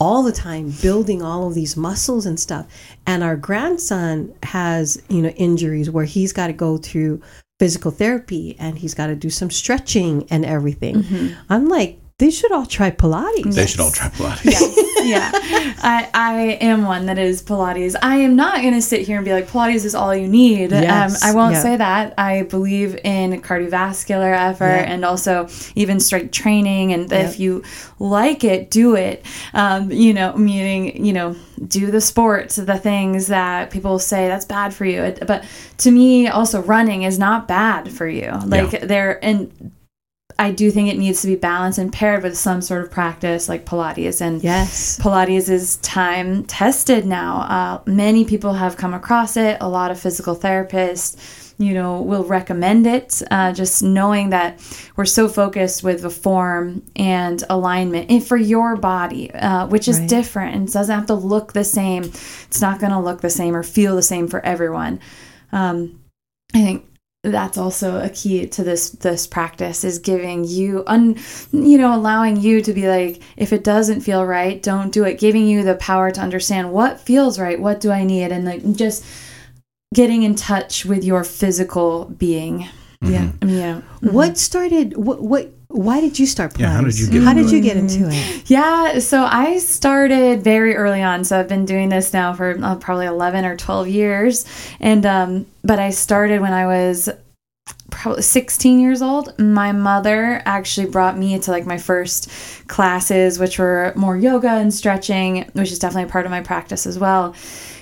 all 0.00 0.22
the 0.22 0.32
time 0.32 0.70
building 0.80 1.22
all 1.22 1.46
of 1.46 1.54
these 1.54 1.76
muscles 1.76 2.24
and 2.24 2.40
stuff 2.40 2.66
and 3.06 3.22
our 3.22 3.36
grandson 3.36 4.34
has 4.42 5.02
you 5.08 5.22
know 5.22 5.30
injuries 5.30 5.90
where 5.90 6.04
he's 6.04 6.34
got 6.34 6.48
to 6.48 6.52
go 6.52 6.76
through 6.76 7.18
physical 7.58 7.90
therapy 7.90 8.56
and 8.58 8.78
he's 8.78 8.94
got 8.94 9.06
to 9.06 9.16
do 9.16 9.30
some 9.30 9.50
stretching 9.50 10.26
and 10.30 10.44
everything. 10.44 10.96
Mm-hmm. 10.96 11.40
I'm 11.48 11.68
like, 11.68 12.00
they 12.18 12.30
should 12.30 12.50
all 12.50 12.64
try 12.64 12.90
Pilates. 12.90 13.54
They 13.54 13.66
should 13.66 13.80
all 13.80 13.90
try 13.90 14.08
Pilates. 14.08 14.44
yeah, 15.04 15.30
yeah. 15.30 15.30
I, 15.82 16.08
I 16.14 16.42
am 16.62 16.86
one 16.86 17.06
that 17.06 17.18
is 17.18 17.42
Pilates. 17.42 17.94
I 18.00 18.16
am 18.16 18.36
not 18.36 18.62
going 18.62 18.72
to 18.72 18.80
sit 18.80 19.02
here 19.02 19.16
and 19.16 19.24
be 19.24 19.32
like 19.32 19.48
Pilates 19.48 19.84
is 19.84 19.94
all 19.94 20.14
you 20.14 20.26
need. 20.26 20.70
Yes. 20.70 21.22
Um, 21.22 21.28
I 21.28 21.34
won't 21.34 21.52
yeah. 21.54 21.62
say 21.62 21.76
that. 21.76 22.14
I 22.16 22.44
believe 22.44 22.98
in 23.04 23.42
cardiovascular 23.42 24.34
effort 24.34 24.64
yeah. 24.64 24.92
and 24.92 25.04
also 25.04 25.48
even 25.74 26.00
strength 26.00 26.32
training. 26.32 26.94
And 26.94 27.10
yep. 27.10 27.26
if 27.26 27.38
you 27.38 27.62
like 27.98 28.44
it, 28.44 28.70
do 28.70 28.96
it. 28.96 29.22
Um, 29.52 29.92
you 29.92 30.14
know, 30.14 30.34
meaning 30.38 31.04
you 31.04 31.12
know, 31.12 31.36
do 31.68 31.90
the 31.90 32.00
sports, 32.00 32.56
the 32.56 32.78
things 32.78 33.26
that 33.26 33.70
people 33.70 33.98
say 33.98 34.26
that's 34.26 34.46
bad 34.46 34.72
for 34.72 34.86
you. 34.86 35.14
But 35.26 35.44
to 35.78 35.90
me, 35.90 36.28
also 36.28 36.62
running 36.62 37.02
is 37.02 37.18
not 37.18 37.46
bad 37.46 37.92
for 37.92 38.08
you. 38.08 38.32
Like 38.46 38.72
yeah. 38.72 38.86
there 38.86 39.22
and 39.22 39.72
I 40.38 40.50
do 40.50 40.70
think 40.70 40.90
it 40.90 40.98
needs 40.98 41.22
to 41.22 41.28
be 41.28 41.34
balanced 41.34 41.78
and 41.78 41.92
paired 41.92 42.22
with 42.22 42.36
some 42.36 42.60
sort 42.60 42.82
of 42.82 42.90
practice 42.90 43.48
like 43.48 43.64
Pilates. 43.64 44.20
And 44.20 44.42
yes, 44.42 44.98
Pilates 44.98 45.48
is 45.48 45.76
time 45.78 46.44
tested 46.44 47.06
now. 47.06 47.40
Uh, 47.40 47.82
many 47.86 48.24
people 48.24 48.52
have 48.52 48.76
come 48.76 48.92
across 48.92 49.36
it. 49.36 49.56
A 49.60 49.68
lot 49.68 49.90
of 49.90 49.98
physical 49.98 50.36
therapists, 50.36 51.54
you 51.58 51.72
know, 51.72 52.02
will 52.02 52.24
recommend 52.24 52.86
it. 52.86 53.22
Uh, 53.30 53.52
just 53.52 53.82
knowing 53.82 54.28
that 54.30 54.60
we're 54.96 55.06
so 55.06 55.26
focused 55.26 55.82
with 55.82 56.02
the 56.02 56.10
form 56.10 56.82
and 56.94 57.42
alignment 57.48 58.10
and 58.10 58.26
for 58.26 58.36
your 58.36 58.76
body, 58.76 59.32
uh, 59.32 59.66
which 59.68 59.88
is 59.88 60.00
right. 60.00 60.08
different. 60.08 60.54
and 60.54 60.70
doesn't 60.70 60.94
have 60.94 61.06
to 61.06 61.14
look 61.14 61.54
the 61.54 61.64
same. 61.64 62.02
It's 62.04 62.60
not 62.60 62.78
going 62.78 62.92
to 62.92 63.00
look 63.00 63.22
the 63.22 63.30
same 63.30 63.56
or 63.56 63.62
feel 63.62 63.96
the 63.96 64.02
same 64.02 64.28
for 64.28 64.44
everyone. 64.44 65.00
Um, 65.50 66.00
I 66.54 66.60
think 66.60 66.86
that's 67.30 67.58
also 67.58 68.00
a 68.00 68.08
key 68.08 68.46
to 68.46 68.62
this 68.62 68.90
this 68.90 69.26
practice 69.26 69.84
is 69.84 69.98
giving 69.98 70.44
you 70.44 70.82
un 70.86 71.16
you 71.52 71.78
know 71.78 71.94
allowing 71.94 72.36
you 72.36 72.60
to 72.62 72.72
be 72.72 72.88
like 72.88 73.20
if 73.36 73.52
it 73.52 73.64
doesn't 73.64 74.00
feel 74.00 74.24
right 74.24 74.62
don't 74.62 74.92
do 74.92 75.04
it. 75.04 75.18
Giving 75.18 75.46
you 75.46 75.62
the 75.62 75.74
power 75.76 76.10
to 76.10 76.20
understand 76.20 76.72
what 76.72 77.00
feels 77.00 77.38
right 77.38 77.60
what 77.60 77.80
do 77.80 77.90
i 77.90 78.04
need 78.04 78.30
and 78.32 78.44
like 78.44 78.62
just 78.74 79.04
getting 79.94 80.22
in 80.22 80.34
touch 80.34 80.84
with 80.84 81.04
your 81.04 81.24
physical 81.24 82.04
being. 82.04 82.68
Yeah. 83.02 83.30
Yeah. 83.42 83.80
Mm-hmm. 83.80 84.12
what 84.12 84.38
started 84.38 84.96
what 84.96 85.22
what 85.22 85.52
why 85.68 86.00
did 86.00 86.18
you 86.18 86.26
start 86.26 86.54
playing? 86.54 86.70
Yeah, 86.70 86.76
how 86.76 86.84
did 86.84 86.98
you 86.98 87.10
get? 87.10 87.22
How 87.22 87.34
did 87.34 87.50
you 87.50 87.60
get 87.60 87.76
into 87.76 88.08
it? 88.10 88.42
Yeah, 88.48 88.98
so 89.00 89.24
I 89.24 89.58
started 89.58 90.42
very 90.42 90.76
early 90.76 91.02
on. 91.02 91.24
So 91.24 91.38
I've 91.38 91.48
been 91.48 91.64
doing 91.64 91.88
this 91.88 92.12
now 92.12 92.32
for 92.34 92.56
uh, 92.62 92.76
probably 92.76 93.06
eleven 93.06 93.44
or 93.44 93.56
twelve 93.56 93.88
years, 93.88 94.46
and 94.80 95.04
um, 95.04 95.46
but 95.64 95.78
I 95.78 95.90
started 95.90 96.40
when 96.40 96.52
I 96.52 96.66
was 96.66 97.08
probably 97.90 98.22
16 98.22 98.78
years 98.78 99.02
old 99.02 99.36
my 99.38 99.72
mother 99.72 100.42
actually 100.44 100.88
brought 100.88 101.16
me 101.16 101.38
to 101.38 101.50
like 101.50 101.66
my 101.66 101.78
first 101.78 102.30
classes 102.68 103.38
which 103.38 103.58
were 103.58 103.92
more 103.96 104.16
yoga 104.16 104.50
and 104.50 104.72
stretching 104.72 105.48
which 105.54 105.72
is 105.72 105.78
definitely 105.78 106.10
part 106.10 106.24
of 106.26 106.30
my 106.30 106.40
practice 106.40 106.86
as 106.86 106.98
well 106.98 107.34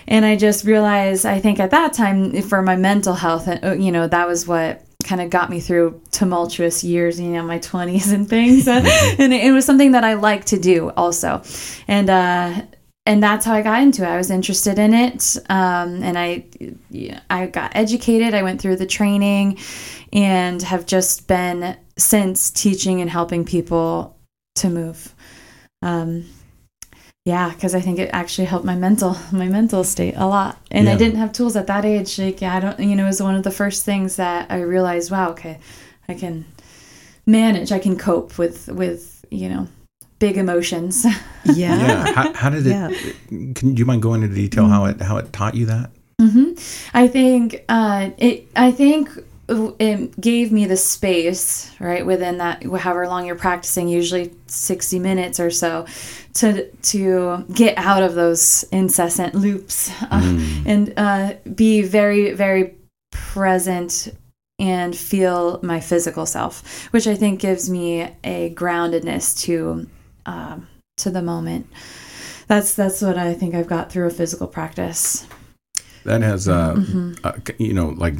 and 0.06 0.24
i 0.24 0.36
just 0.36 0.64
realized 0.64 1.26
i 1.26 1.38
think 1.40 1.58
at 1.58 1.70
that 1.70 1.92
time 1.92 2.40
for 2.42 2.62
my 2.62 2.76
mental 2.76 3.14
health 3.14 3.48
uh, 3.48 3.72
you 3.72 3.90
know 3.90 4.06
that 4.06 4.26
was 4.26 4.46
what 4.46 4.82
kind 5.04 5.20
of 5.20 5.30
got 5.30 5.50
me 5.50 5.60
through 5.60 6.00
tumultuous 6.10 6.82
years, 6.82 7.20
you 7.20 7.30
know, 7.30 7.42
my 7.42 7.58
20s 7.58 8.12
and 8.12 8.28
things. 8.28 8.66
And 8.68 9.32
it, 9.32 9.44
it, 9.44 9.52
was 9.52 9.64
something 9.64 9.92
that 9.92 10.04
I 10.04 10.14
like 10.14 10.46
to 10.46 10.58
do 10.58 10.90
also. 10.90 11.42
And 11.86 12.10
uh, 12.10 12.62
and 13.06 13.22
that's 13.22 13.44
how 13.44 13.52
I 13.52 13.62
got 13.62 13.82
into 13.82 14.02
it. 14.02 14.06
I 14.06 14.16
was 14.16 14.30
interested 14.30 14.78
in 14.78 14.94
it, 14.94 15.36
um, 15.50 16.02
and 16.02 16.18
I 16.18 16.46
I 17.28 17.46
got 17.46 17.76
educated. 17.76 18.32
I 18.34 18.42
went 18.42 18.62
through 18.62 18.76
the 18.76 18.86
training, 18.86 19.58
and 20.12 20.62
have 20.62 20.86
just 20.86 21.28
been 21.28 21.76
since 21.98 22.50
teaching 22.50 23.02
and 23.02 23.10
helping 23.10 23.44
people 23.44 24.16
to 24.56 24.70
move. 24.70 25.14
Um, 25.82 26.24
yeah, 27.24 27.50
because 27.50 27.74
I 27.74 27.80
think 27.80 27.98
it 27.98 28.10
actually 28.12 28.44
helped 28.44 28.66
my 28.66 28.76
mental 28.76 29.16
my 29.32 29.48
mental 29.48 29.82
state 29.84 30.14
a 30.16 30.26
lot. 30.26 30.58
And 30.70 30.86
Yeah. 30.86 30.92
I 30.92 30.96
didn't 30.96 31.16
have 31.16 31.32
tools 31.32 31.56
at 31.56 31.66
that 31.68 31.84
age. 31.84 32.18
Like 32.18 32.40
yeah, 32.40 32.56
I 32.56 32.60
don't. 32.60 32.78
You 32.80 32.94
know, 32.96 33.04
it 33.04 33.08
was 33.08 33.22
one 33.22 33.34
of 33.34 33.42
the 33.42 33.50
first 33.50 33.84
things 33.84 34.16
that 34.16 34.50
I 34.50 34.60
realized. 34.60 35.10
Wow, 35.10 35.30
okay, 35.30 35.58
I 36.08 36.14
can 36.14 36.44
manage. 37.26 37.72
I 37.72 37.78
can 37.78 37.96
cope 37.96 38.36
with 38.38 38.68
with 38.68 39.24
you 39.30 39.48
know 39.48 39.68
big 40.18 40.36
emotions. 40.36 41.04
Yeah. 41.04 41.12
yeah. 41.54 42.12
How, 42.12 42.32
how 42.34 42.50
did 42.50 42.66
it? 42.66 42.70
Yeah. 42.70 42.90
Can 43.54 43.74
do 43.74 43.80
you 43.80 43.86
mind 43.86 44.02
going 44.02 44.22
into 44.22 44.34
detail 44.34 44.66
how 44.66 44.84
it 44.84 45.00
how 45.00 45.16
it 45.16 45.32
taught 45.32 45.54
you 45.54 45.66
that? 45.66 45.90
I 46.94 47.08
think 47.08 47.64
uh, 47.68 48.10
it. 48.18 48.48
I 48.56 48.70
think 48.70 49.10
it 49.48 50.20
gave 50.20 50.52
me 50.52 50.66
the 50.66 50.76
space 50.76 51.70
right 51.78 52.04
within 52.04 52.38
that 52.38 52.62
however 52.64 53.06
long 53.06 53.26
you're 53.26 53.36
practicing, 53.36 53.88
usually 53.88 54.32
sixty 54.46 54.98
minutes 54.98 55.38
or 55.40 55.50
so, 55.50 55.86
to 56.34 56.68
to 56.70 57.44
get 57.52 57.76
out 57.78 58.02
of 58.02 58.14
those 58.14 58.64
incessant 58.72 59.34
loops 59.34 59.90
uh, 60.10 60.38
and 60.66 60.94
uh, 60.96 61.34
be 61.54 61.82
very 61.82 62.32
very 62.32 62.74
present 63.10 64.08
and 64.58 64.96
feel 64.96 65.58
my 65.62 65.80
physical 65.80 66.26
self, 66.26 66.86
which 66.92 67.06
I 67.06 67.14
think 67.16 67.40
gives 67.40 67.68
me 67.68 68.08
a 68.22 68.54
groundedness 68.54 69.38
to 69.42 69.86
um, 70.26 70.68
to 70.98 71.10
the 71.10 71.22
moment. 71.22 71.66
That's 72.46 72.74
that's 72.74 73.02
what 73.02 73.18
I 73.18 73.34
think 73.34 73.54
I've 73.54 73.66
got 73.66 73.90
through 73.90 74.06
a 74.06 74.10
physical 74.10 74.46
practice. 74.46 75.26
That 76.04 76.20
has, 76.22 76.48
uh, 76.48 76.74
Mm-hmm. 76.74 77.14
uh, 77.24 77.32
you 77.58 77.72
know, 77.72 77.88
like 77.88 78.14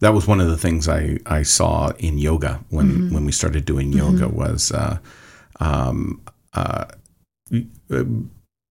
that 0.00 0.12
was 0.14 0.26
one 0.26 0.40
of 0.40 0.48
the 0.48 0.56
things 0.56 0.88
I, 0.88 1.18
I 1.26 1.42
saw 1.42 1.90
in 1.98 2.18
yoga 2.18 2.60
when, 2.70 2.88
Mm-hmm. 2.90 3.14
when 3.14 3.24
we 3.24 3.32
started 3.32 3.64
doing 3.64 3.92
yoga 3.92 4.28
was, 4.28 4.72
uh, 4.72 4.98
um, 5.60 6.20
uh, 6.54 6.86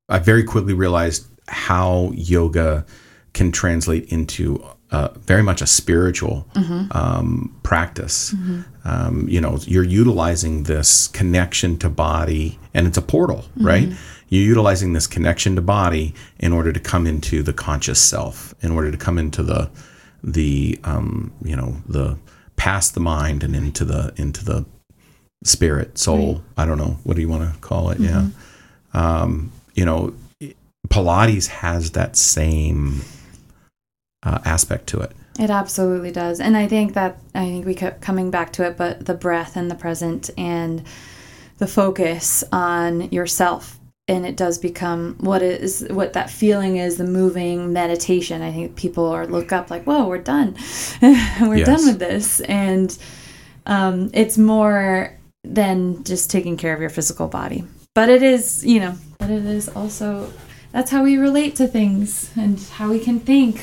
I 0.09 0.19
very 0.19 0.43
quickly 0.43 0.73
realized 0.73 1.25
how 1.47 2.11
yoga 2.15 2.85
can 3.33 3.51
translate 3.51 4.05
into 4.11 4.63
uh, 4.91 5.09
very 5.19 5.43
much 5.43 5.61
a 5.61 5.67
spiritual 5.67 6.47
um, 6.91 7.55
practice. 7.61 8.33
Um, 8.85 9.27
you 9.29 9.39
know, 9.39 9.59
you're 9.61 9.83
utilizing 9.83 10.63
this 10.63 11.07
connection 11.09 11.77
to 11.79 11.89
body, 11.89 12.57
and 12.73 12.87
it's 12.87 12.97
a 12.97 13.03
portal, 13.03 13.45
right? 13.57 13.89
You're 14.29 14.45
utilizing 14.47 14.93
this 14.93 15.05
connection 15.07 15.55
to 15.57 15.61
body 15.61 16.15
in 16.39 16.53
order 16.53 16.71
to 16.73 16.79
come 16.79 17.05
into 17.05 17.43
the 17.43 17.53
conscious 17.53 17.99
self, 18.01 18.55
in 18.61 18.71
order 18.71 18.89
to 18.91 18.97
come 18.97 19.19
into 19.19 19.43
the 19.43 19.69
the 20.23 20.79
um, 20.83 21.31
you 21.43 21.55
know 21.55 21.77
the 21.87 22.17
past 22.55 22.93
the 22.93 22.99
mind 22.99 23.43
and 23.43 23.55
into 23.55 23.85
the 23.85 24.13
into 24.15 24.43
the 24.43 24.65
spirit, 25.43 25.97
soul. 25.97 26.43
I 26.57 26.65
don't 26.65 26.77
know 26.77 26.97
what 27.03 27.15
do 27.15 27.21
you 27.21 27.29
want 27.29 27.53
to 27.53 27.59
call 27.59 27.89
it. 27.89 27.99
Yeah, 27.99 28.27
um, 28.93 29.51
you 29.73 29.85
know, 29.85 30.13
Pilates 30.89 31.47
has 31.47 31.91
that 31.91 32.15
same 32.15 33.01
uh, 34.23 34.39
aspect 34.45 34.87
to 34.87 34.99
it. 34.99 35.11
It 35.39 35.49
absolutely 35.49 36.11
does. 36.11 36.41
And 36.41 36.57
I 36.57 36.67
think 36.67 36.93
that 36.95 37.17
I 37.33 37.45
think 37.45 37.65
we 37.65 37.73
kept 37.73 38.01
coming 38.01 38.29
back 38.29 38.51
to 38.53 38.65
it, 38.65 38.75
but 38.75 39.05
the 39.05 39.13
breath 39.13 39.55
and 39.55 39.71
the 39.71 39.75
present 39.75 40.29
and 40.37 40.83
the 41.59 41.67
focus 41.67 42.43
on 42.51 43.09
yourself. 43.11 43.78
And 44.09 44.25
it 44.25 44.35
does 44.35 44.57
become 44.57 45.15
what 45.19 45.41
is 45.43 45.85
what 45.89 46.13
that 46.13 46.29
feeling 46.31 46.77
is 46.77 46.97
the 46.97 47.03
moving 47.05 47.71
meditation. 47.71 48.41
I 48.41 48.51
think 48.51 48.75
people 48.75 49.05
are 49.07 49.27
look 49.27 49.51
up 49.51 49.69
like, 49.69 49.83
whoa, 49.83 50.07
we're 50.07 50.17
done. 50.17 50.55
we're 51.01 51.57
Yes. 51.57 51.67
done 51.67 51.85
with 51.85 51.99
this. 51.99 52.39
And 52.41 52.97
um, 53.67 54.09
it's 54.13 54.37
more 54.37 55.15
than 55.43 56.03
just 56.03 56.29
taking 56.31 56.57
care 56.57 56.73
of 56.73 56.81
your 56.81 56.89
physical 56.89 57.27
body. 57.27 57.63
But 57.93 58.09
it 58.09 58.23
is, 58.23 58.65
you 58.65 58.79
know, 58.79 58.95
but 59.19 59.29
it 59.29 59.45
is 59.45 59.69
also 59.69 60.33
that's 60.71 60.89
how 60.91 61.03
we 61.03 61.17
relate 61.17 61.55
to 61.57 61.67
things 61.67 62.31
and 62.35 62.59
how 62.77 62.89
we 62.89 62.99
can 62.99 63.19
think 63.19 63.61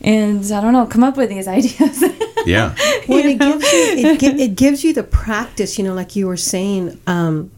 and 0.00 0.44
I 0.52 0.60
don't 0.60 0.72
know, 0.72 0.86
come 0.86 1.02
up 1.04 1.16
with 1.16 1.28
these 1.28 1.48
ideas. 1.58 2.02
Yeah, 2.46 2.74
Well, 3.08 3.24
it 3.24 3.38
gives 3.38 3.72
you 3.72 3.78
it, 3.96 4.22
it 4.22 4.54
gives 4.56 4.82
you 4.84 4.92
the 4.92 5.02
practice. 5.04 5.78
You 5.78 5.84
know, 5.84 5.94
like 5.94 6.16
you 6.16 6.26
were 6.26 6.36
saying. 6.36 6.98
Um, 7.06 7.50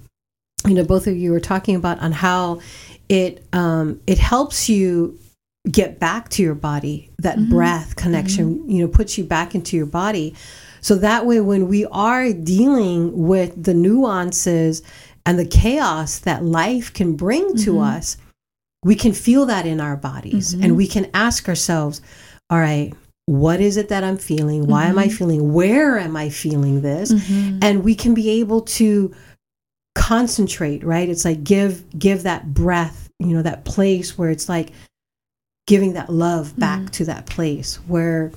you 0.66 0.74
know, 0.74 0.84
both 0.84 1.06
of 1.06 1.16
you 1.16 1.32
were 1.32 1.40
talking 1.40 1.76
about 1.76 1.98
on 2.00 2.12
how 2.12 2.60
it 3.08 3.44
um, 3.52 4.00
it 4.06 4.18
helps 4.18 4.68
you 4.68 5.18
get 5.70 5.98
back 5.98 6.28
to 6.30 6.42
your 6.42 6.54
body. 6.54 7.10
That 7.18 7.38
mm-hmm. 7.38 7.50
breath 7.50 7.96
connection, 7.96 8.54
mm-hmm. 8.54 8.70
you 8.70 8.82
know, 8.82 8.88
puts 8.88 9.18
you 9.18 9.24
back 9.24 9.54
into 9.54 9.76
your 9.76 9.86
body. 9.86 10.34
So 10.80 10.94
that 10.96 11.26
way, 11.26 11.40
when 11.40 11.68
we 11.68 11.86
are 11.86 12.32
dealing 12.32 13.26
with 13.26 13.62
the 13.62 13.74
nuances 13.74 14.82
and 15.26 15.38
the 15.38 15.46
chaos 15.46 16.20
that 16.20 16.42
life 16.42 16.92
can 16.92 17.16
bring 17.16 17.56
to 17.58 17.72
mm-hmm. 17.72 17.96
us, 17.96 18.16
we 18.82 18.94
can 18.94 19.12
feel 19.12 19.44
that 19.46 19.66
in 19.66 19.80
our 19.80 19.96
bodies 19.96 20.54
and 20.54 20.74
we 20.76 20.86
can 20.86 21.10
ask 21.12 21.48
ourselves, 21.48 22.00
all 22.48 22.58
right, 22.58 22.94
what 23.26 23.60
is 23.60 23.76
it 23.76 23.90
that 23.90 24.02
I'm 24.02 24.16
feeling? 24.16 24.66
Why 24.66 24.86
am 24.86 24.98
I 24.98 25.08
feeling? 25.08 25.52
Where 25.52 25.98
am 25.98 26.16
I 26.16 26.30
feeling 26.30 26.80
this? 26.80 27.12
And 27.62 27.84
we 27.84 27.94
can 27.94 28.14
be 28.14 28.40
able 28.40 28.62
to 28.62 29.14
concentrate, 29.94 30.84
right? 30.84 31.08
It's 31.08 31.24
like 31.24 31.44
give 31.44 31.84
give 31.98 32.22
that 32.24 32.52
breath, 32.52 33.10
you 33.18 33.28
know, 33.28 33.42
that 33.42 33.64
place 33.64 34.16
where 34.16 34.30
it's 34.30 34.48
like 34.48 34.70
giving 35.66 35.94
that 35.94 36.10
love 36.10 36.48
mm-hmm. 36.48 36.60
back 36.60 36.90
to 36.90 37.04
that 37.06 37.26
place 37.26 37.76
where 37.86 38.32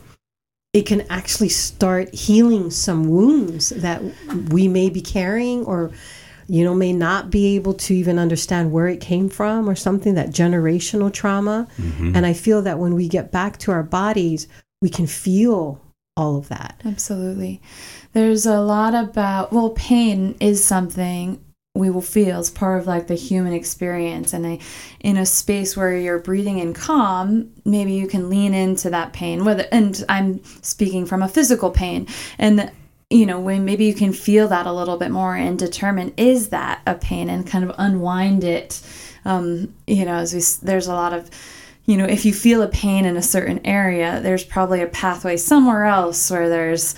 it 0.73 0.85
can 0.85 1.01
actually 1.09 1.49
start 1.49 2.13
healing 2.13 2.71
some 2.71 3.07
wounds 3.09 3.69
that 3.69 4.01
we 4.49 4.67
may 4.67 4.89
be 4.89 5.01
carrying 5.01 5.63
or 5.65 5.91
you 6.47 6.63
know 6.63 6.73
may 6.73 6.91
not 6.91 7.29
be 7.29 7.55
able 7.55 7.73
to 7.73 7.93
even 7.93 8.19
understand 8.19 8.71
where 8.71 8.87
it 8.87 8.99
came 8.99 9.29
from 9.29 9.69
or 9.69 9.75
something 9.75 10.15
that 10.15 10.29
generational 10.29 11.13
trauma. 11.13 11.67
Mm-hmm. 11.77 12.15
And 12.15 12.25
i 12.25 12.33
feel 12.33 12.61
that 12.63 12.79
when 12.79 12.95
we 12.95 13.07
get 13.07 13.31
back 13.31 13.57
to 13.59 13.71
our 13.71 13.83
bodies 13.83 14.47
we 14.81 14.89
can 14.89 15.07
feel 15.07 15.79
all 16.15 16.37
of 16.37 16.49
that 16.49 16.73
Absolutely. 16.85 17.61
There's 18.13 18.45
a 18.45 18.59
lot 18.59 18.93
about, 18.93 19.51
well, 19.51 19.71
pain 19.71 20.35
is 20.39 20.63
something 20.63 21.43
we 21.75 21.89
will 21.89 22.01
feel 22.01 22.37
as 22.37 22.51
part 22.51 22.79
of 22.79 22.85
like 22.85 23.07
the 23.07 23.15
human 23.15 23.53
experience. 23.53 24.33
And 24.33 24.45
I, 24.45 24.59
in 24.99 25.17
a 25.17 25.25
space 25.25 25.75
where 25.75 25.97
you're 25.97 26.19
breathing 26.19 26.59
in 26.59 26.73
calm, 26.73 27.51
maybe 27.65 27.93
you 27.93 28.07
can 28.07 28.29
lean 28.29 28.53
into 28.53 28.91
that 28.91 29.13
pain. 29.13 29.43
Whether, 29.43 29.65
and 29.71 30.03
I'm 30.07 30.43
speaking 30.61 31.07
from 31.07 31.23
a 31.23 31.27
physical 31.27 31.71
pain. 31.71 32.07
And, 32.37 32.71
you 33.09 33.25
know, 33.25 33.39
when 33.39 33.65
maybe 33.65 33.85
you 33.85 33.95
can 33.95 34.13
feel 34.13 34.47
that 34.49 34.67
a 34.67 34.73
little 34.73 34.97
bit 34.97 35.09
more 35.09 35.35
and 35.35 35.57
determine 35.57 36.13
is 36.15 36.49
that 36.49 36.81
a 36.85 36.93
pain 36.93 37.29
and 37.29 37.47
kind 37.47 37.63
of 37.63 37.73
unwind 37.79 38.43
it. 38.43 38.81
Um, 39.25 39.73
you 39.87 40.05
know, 40.05 40.15
as 40.15 40.33
we, 40.33 40.41
there's 40.67 40.87
a 40.87 40.93
lot 40.93 41.13
of, 41.13 41.31
you 41.85 41.97
know, 41.97 42.05
if 42.05 42.23
you 42.25 42.33
feel 42.33 42.61
a 42.61 42.67
pain 42.67 43.05
in 43.05 43.17
a 43.17 43.21
certain 43.21 43.59
area, 43.65 44.19
there's 44.21 44.43
probably 44.43 44.81
a 44.81 44.87
pathway 44.87 45.35
somewhere 45.37 45.85
else 45.85 46.31
where 46.31 46.47
there's 46.49 46.95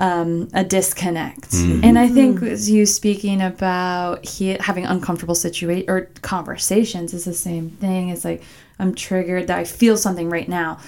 um, 0.00 0.48
a 0.52 0.64
disconnect. 0.64 1.52
And 1.54 1.96
I 1.98 2.08
think 2.08 2.40
with 2.40 2.68
you 2.68 2.84
speaking 2.84 3.40
about 3.40 4.24
he, 4.24 4.48
having 4.58 4.86
uncomfortable 4.86 5.36
situation 5.36 5.88
or 5.88 6.10
conversations 6.22 7.14
is 7.14 7.24
the 7.24 7.34
same 7.34 7.70
thing. 7.70 8.08
It's 8.08 8.24
like 8.24 8.42
I'm 8.80 8.94
triggered 8.94 9.46
that 9.46 9.58
I 9.58 9.64
feel 9.64 9.96
something 9.96 10.28
right 10.30 10.48
now. 10.48 10.80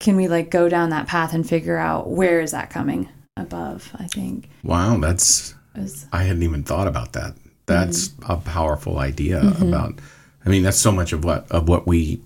Can 0.00 0.16
we 0.16 0.26
like 0.26 0.50
go 0.50 0.68
down 0.68 0.90
that 0.90 1.06
path 1.06 1.32
and 1.34 1.48
figure 1.48 1.76
out 1.78 2.10
where 2.10 2.40
is 2.40 2.50
that 2.50 2.68
coming 2.70 3.08
above? 3.36 3.94
I 3.96 4.08
think 4.08 4.48
wow, 4.64 4.96
that's 4.98 5.54
is 5.76 6.06
I 6.12 6.24
hadn't 6.24 6.42
even 6.42 6.64
thought 6.64 6.88
about 6.88 7.12
that. 7.12 7.34
That's 7.66 8.08
Mm-hmm. 8.08 8.32
a 8.32 8.36
powerful 8.38 8.98
idea 8.98 9.40
about. 9.60 9.94
I 10.44 10.48
mean, 10.48 10.64
that's 10.64 10.78
so 10.78 10.90
much 10.90 11.12
of 11.12 11.22
what 11.22 11.48
of 11.52 11.68
what 11.68 11.86
we 11.86 12.20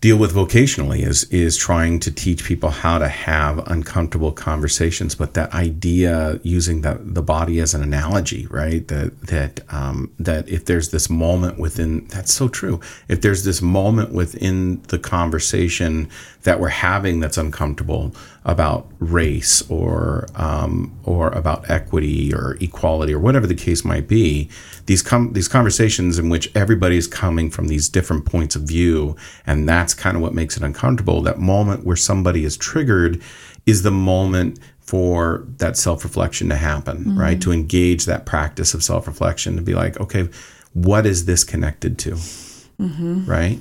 deal 0.00 0.16
with 0.16 0.34
vocationally 0.34 1.00
is 1.06 1.24
is 1.24 1.56
trying 1.56 1.98
to 1.98 2.12
teach 2.12 2.44
people 2.44 2.70
how 2.70 2.98
to 2.98 3.08
have 3.08 3.58
uncomfortable 3.66 4.30
conversations. 4.30 5.14
But 5.14 5.34
that 5.34 5.52
idea 5.54 6.38
using 6.42 6.82
the 6.82 7.00
the 7.02 7.22
body 7.22 7.60
as 7.60 7.74
an 7.74 7.82
analogy, 7.82 8.46
right? 8.46 8.86
That 8.88 9.20
that 9.22 9.60
um, 9.72 10.12
that 10.18 10.48
if 10.48 10.66
there's 10.66 10.90
this 10.90 11.08
moment 11.08 11.58
within 11.58 12.06
that's 12.08 12.32
so 12.32 12.48
true. 12.48 12.80
If 13.08 13.20
there's 13.22 13.44
this 13.44 13.62
moment 13.62 14.12
within 14.12 14.82
the 14.88 14.98
conversation 14.98 16.08
that 16.42 16.60
we're 16.60 16.68
having 16.68 17.20
that's 17.20 17.38
uncomfortable 17.38 18.14
about 18.46 18.86
race 19.00 19.68
or 19.68 20.26
um, 20.36 20.96
or 21.02 21.28
about 21.30 21.68
equity 21.68 22.32
or 22.32 22.56
equality 22.60 23.12
or 23.12 23.18
whatever 23.18 23.46
the 23.46 23.56
case 23.56 23.84
might 23.84 24.06
be, 24.06 24.48
these 24.86 25.02
com- 25.02 25.32
these 25.32 25.48
conversations 25.48 26.18
in 26.18 26.28
which 26.28 26.50
everybody's 26.54 27.08
coming 27.08 27.50
from 27.50 27.66
these 27.66 27.88
different 27.88 28.24
points 28.24 28.54
of 28.54 28.62
view, 28.62 29.16
and 29.46 29.68
that's 29.68 29.92
kind 29.92 30.16
of 30.16 30.22
what 30.22 30.32
makes 30.32 30.56
it 30.56 30.62
uncomfortable. 30.62 31.20
That 31.22 31.38
moment 31.38 31.84
where 31.84 31.96
somebody 31.96 32.44
is 32.44 32.56
triggered 32.56 33.20
is 33.66 33.82
the 33.82 33.90
moment 33.90 34.60
for 34.78 35.44
that 35.58 35.76
self 35.76 36.04
reflection 36.04 36.48
to 36.48 36.56
happen, 36.56 37.18
right? 37.18 37.40
To 37.42 37.50
engage 37.52 38.04
that 38.04 38.24
practice 38.26 38.74
of 38.74 38.84
self 38.84 39.08
reflection 39.08 39.56
to 39.56 39.62
be 39.62 39.74
like, 39.74 40.00
okay, 40.00 40.28
what 40.72 41.04
is 41.04 41.24
this 41.24 41.42
connected 41.42 41.98
to? 41.98 42.16
right? 43.26 43.58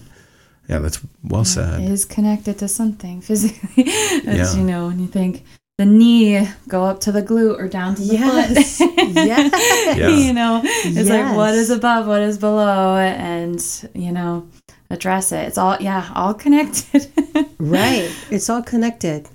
Yeah, 0.67 0.79
that's 0.79 0.99
well 1.23 1.45
said. 1.45 1.81
It 1.81 1.91
is 1.91 2.05
connected 2.05 2.57
to 2.59 2.67
something 2.67 3.21
physically. 3.27 3.85
As 4.27 4.53
Yeah. 4.53 4.55
you 4.59 4.63
know, 4.63 4.87
when 4.87 4.99
you 4.99 5.07
think 5.07 5.43
the 5.77 5.85
knee, 5.85 6.47
go 6.69 6.85
up 6.85 7.01
to 7.01 7.11
the 7.11 7.21
glute 7.21 7.59
or 7.59 7.67
down 7.67 7.95
to 7.95 8.01
the 8.01 8.13
Yes. 8.15 8.77
foot. 8.77 8.89
yes. 9.13 9.97
Yeah. 9.97 10.07
you 10.09 10.33
know, 10.33 10.61
it's 10.63 11.09
like 11.09 11.35
what 11.35 11.53
is 11.53 11.69
above, 11.69 12.07
what 12.07 12.21
is 12.21 12.37
below, 12.37 12.95
and 12.97 13.61
you 13.93 14.11
know, 14.11 14.47
address 14.89 15.31
it. 15.31 15.47
It's 15.47 15.57
all 15.57 15.77
yeah, 15.79 16.09
all 16.15 16.33
connected. 16.33 17.07
Right. 17.59 18.09
It's 18.31 18.49
all 18.49 18.61
connected. 18.63 19.27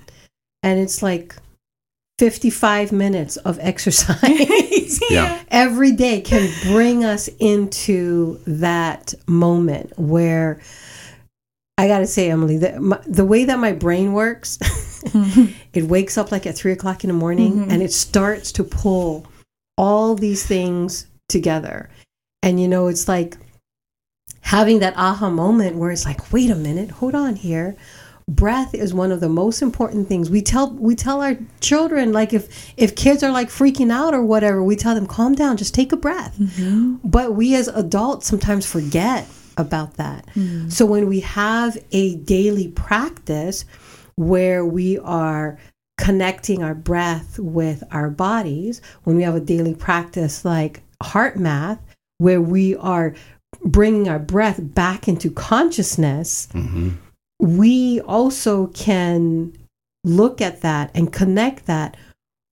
And 0.63 0.79
it's 0.79 1.01
like 1.03 1.35
55 2.19 2.91
minutes 2.91 3.37
of 3.37 3.57
exercise 3.61 4.99
Yeah. 5.09 5.39
every 5.49 5.91
day 5.91 6.21
can 6.21 6.49
bring 6.71 7.03
us 7.03 7.27
into 7.39 8.39
that 8.45 9.13
moment 9.27 9.91
where 9.97 10.61
I 11.81 11.87
got 11.87 11.99
to 11.99 12.07
say, 12.07 12.29
Emily, 12.29 12.57
the, 12.57 12.79
my, 12.79 12.99
the 13.07 13.25
way 13.25 13.43
that 13.45 13.57
my 13.57 13.71
brain 13.71 14.13
works, 14.13 14.59
it 15.73 15.85
wakes 15.85 16.15
up 16.15 16.31
like 16.31 16.45
at 16.45 16.55
three 16.55 16.71
o'clock 16.71 17.03
in 17.03 17.07
the 17.07 17.15
morning 17.15 17.53
mm-hmm. 17.53 17.71
and 17.71 17.81
it 17.81 17.91
starts 17.91 18.51
to 18.51 18.63
pull 18.63 19.25
all 19.77 20.13
these 20.13 20.45
things 20.45 21.07
together. 21.27 21.89
And, 22.43 22.61
you 22.61 22.67
know, 22.67 22.87
it's 22.87 23.07
like 23.07 23.35
having 24.41 24.77
that 24.79 24.93
aha 24.95 25.31
moment 25.31 25.77
where 25.77 25.89
it's 25.89 26.05
like, 26.05 26.31
wait 26.31 26.51
a 26.51 26.55
minute, 26.55 26.91
hold 26.91 27.15
on 27.15 27.35
here. 27.35 27.75
Breath 28.27 28.75
is 28.75 28.93
one 28.93 29.11
of 29.11 29.19
the 29.19 29.27
most 29.27 29.63
important 29.63 30.07
things. 30.07 30.29
We 30.29 30.43
tell 30.43 30.69
we 30.73 30.95
tell 30.95 31.21
our 31.21 31.35
children 31.59 32.13
like 32.13 32.31
if 32.31 32.71
if 32.77 32.95
kids 32.95 33.23
are 33.23 33.31
like 33.31 33.49
freaking 33.49 33.91
out 33.91 34.13
or 34.13 34.23
whatever, 34.23 34.63
we 34.63 34.75
tell 34.75 34.93
them 34.93 35.07
calm 35.07 35.33
down, 35.33 35.57
just 35.57 35.73
take 35.73 35.91
a 35.91 35.97
breath. 35.97 36.37
Mm-hmm. 36.37 36.97
But 37.03 37.33
we 37.33 37.55
as 37.55 37.67
adults 37.67 38.27
sometimes 38.27 38.65
forget 38.65 39.27
about 39.57 39.95
that. 39.95 40.25
Mm-hmm. 40.35 40.69
So 40.69 40.85
when 40.85 41.07
we 41.07 41.19
have 41.21 41.77
a 41.91 42.15
daily 42.15 42.69
practice 42.69 43.65
where 44.15 44.65
we 44.65 44.97
are 44.99 45.57
connecting 45.97 46.63
our 46.63 46.75
breath 46.75 47.37
with 47.39 47.83
our 47.91 48.09
bodies, 48.09 48.81
when 49.03 49.15
we 49.15 49.23
have 49.23 49.35
a 49.35 49.39
daily 49.39 49.75
practice 49.75 50.43
like 50.43 50.81
HeartMath, 51.03 51.79
where 52.17 52.41
we 52.41 52.75
are 52.77 53.15
bringing 53.63 54.07
our 54.07 54.19
breath 54.19 54.59
back 54.61 55.07
into 55.07 55.29
consciousness, 55.31 56.47
mm-hmm. 56.53 56.91
we 57.39 58.01
also 58.01 58.67
can 58.67 59.53
look 60.03 60.41
at 60.41 60.61
that 60.61 60.91
and 60.95 61.13
connect 61.13 61.65
that 61.67 61.95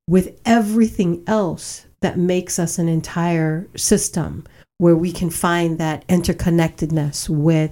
with 0.07 0.39
everything 0.45 1.23
else 1.27 1.85
that 2.01 2.17
makes 2.17 2.59
us 2.59 2.79
an 2.79 2.87
entire 2.87 3.67
system 3.75 4.43
where 4.79 4.95
we 4.95 5.11
can 5.11 5.29
find 5.29 5.77
that 5.77 6.05
interconnectedness 6.07 7.29
with 7.29 7.71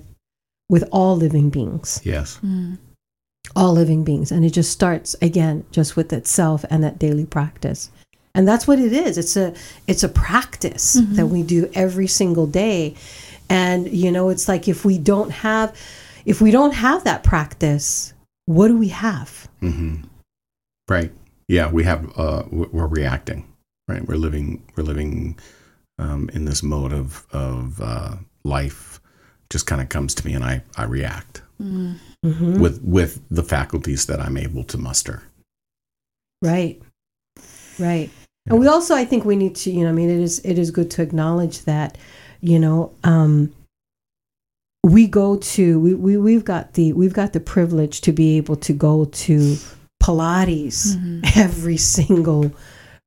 with 0.69 0.87
all 0.91 1.15
living 1.15 1.49
beings 1.49 1.99
Yes. 2.03 2.39
Mm. 2.45 2.77
all 3.55 3.73
living 3.73 4.03
beings 4.03 4.31
and 4.31 4.45
it 4.45 4.51
just 4.51 4.71
starts 4.71 5.15
again 5.21 5.65
just 5.71 5.95
with 5.95 6.13
itself 6.13 6.63
and 6.69 6.83
that 6.83 6.99
daily 6.99 7.25
practice 7.25 7.89
and 8.35 8.47
that's 8.47 8.67
what 8.67 8.77
it 8.79 8.93
is 8.93 9.17
it's 9.17 9.35
a 9.35 9.53
it's 9.87 10.03
a 10.03 10.09
practice 10.09 10.97
mm-hmm. 10.97 11.15
that 11.15 11.27
we 11.27 11.41
do 11.43 11.69
every 11.73 12.07
single 12.07 12.45
day 12.45 12.93
and 13.49 13.89
you 13.91 14.11
know 14.11 14.29
it's 14.29 14.47
like 14.47 14.67
if 14.67 14.85
we 14.85 14.97
don't 14.97 15.31
have 15.31 15.75
if 16.25 16.41
we 16.41 16.51
don't 16.51 16.73
have 16.73 17.03
that 17.05 17.23
practice 17.23 18.13
what 18.45 18.67
do 18.67 18.77
we 18.77 18.89
have 18.89 19.49
mm-hmm. 19.61 20.03
Right. 20.89 21.11
Yeah, 21.47 21.69
we 21.69 21.83
have. 21.83 22.11
Uh, 22.17 22.43
we're 22.49 22.87
reacting. 22.87 23.45
Right. 23.87 24.05
We're 24.05 24.17
living. 24.17 24.63
We're 24.75 24.83
living 24.83 25.37
um, 25.99 26.29
in 26.33 26.45
this 26.45 26.63
mode 26.63 26.93
of 26.93 27.25
of 27.31 27.81
uh, 27.81 28.15
life. 28.43 28.99
Just 29.49 29.65
kind 29.65 29.81
of 29.81 29.87
comes 29.87 30.13
to 30.15 30.25
me, 30.25 30.33
and 30.33 30.43
I 30.43 30.61
I 30.75 30.83
react 30.83 31.41
with 32.59 32.81
with 32.83 33.21
the 33.29 33.43
faculties 33.43 34.05
that 34.07 34.19
I'm 34.19 34.37
able 34.37 34.63
to 34.65 34.77
muster. 34.77 35.23
Right. 36.41 36.81
Right. 37.79 38.09
And 38.49 38.59
we 38.59 38.67
also 38.67 38.95
I 38.95 39.05
think 39.05 39.25
we 39.25 39.35
need 39.35 39.55
to, 39.57 39.71
you 39.71 39.83
know, 39.83 39.89
I 39.89 39.93
mean 39.93 40.09
it 40.09 40.19
is 40.19 40.39
it 40.45 40.57
is 40.57 40.71
good 40.71 40.89
to 40.91 41.01
acknowledge 41.01 41.63
that, 41.65 41.97
you 42.41 42.59
know, 42.59 42.93
um 43.03 43.53
we 44.83 45.07
go 45.07 45.37
to 45.37 45.79
we, 45.79 45.93
we 45.93 46.17
we've 46.17 46.45
got 46.45 46.73
the 46.73 46.93
we've 46.93 47.13
got 47.13 47.33
the 47.33 47.39
privilege 47.39 48.01
to 48.01 48.13
be 48.13 48.37
able 48.37 48.55
to 48.57 48.73
go 48.73 49.05
to 49.05 49.57
Pilates 50.01 50.95
every 51.35 51.77
single, 51.77 52.51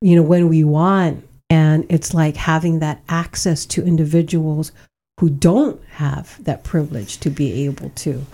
you 0.02 0.16
know, 0.16 0.22
when 0.22 0.48
we 0.48 0.62
want. 0.64 1.26
And 1.50 1.84
it's 1.88 2.14
like 2.14 2.36
having 2.36 2.78
that 2.78 3.02
access 3.08 3.66
to 3.66 3.84
individuals 3.84 4.72
who 5.18 5.28
don't 5.28 5.84
have 5.94 6.42
that 6.44 6.64
privilege 6.64 7.18
to 7.18 7.28
be 7.28 7.64
able 7.66 7.90
to. 7.90 8.24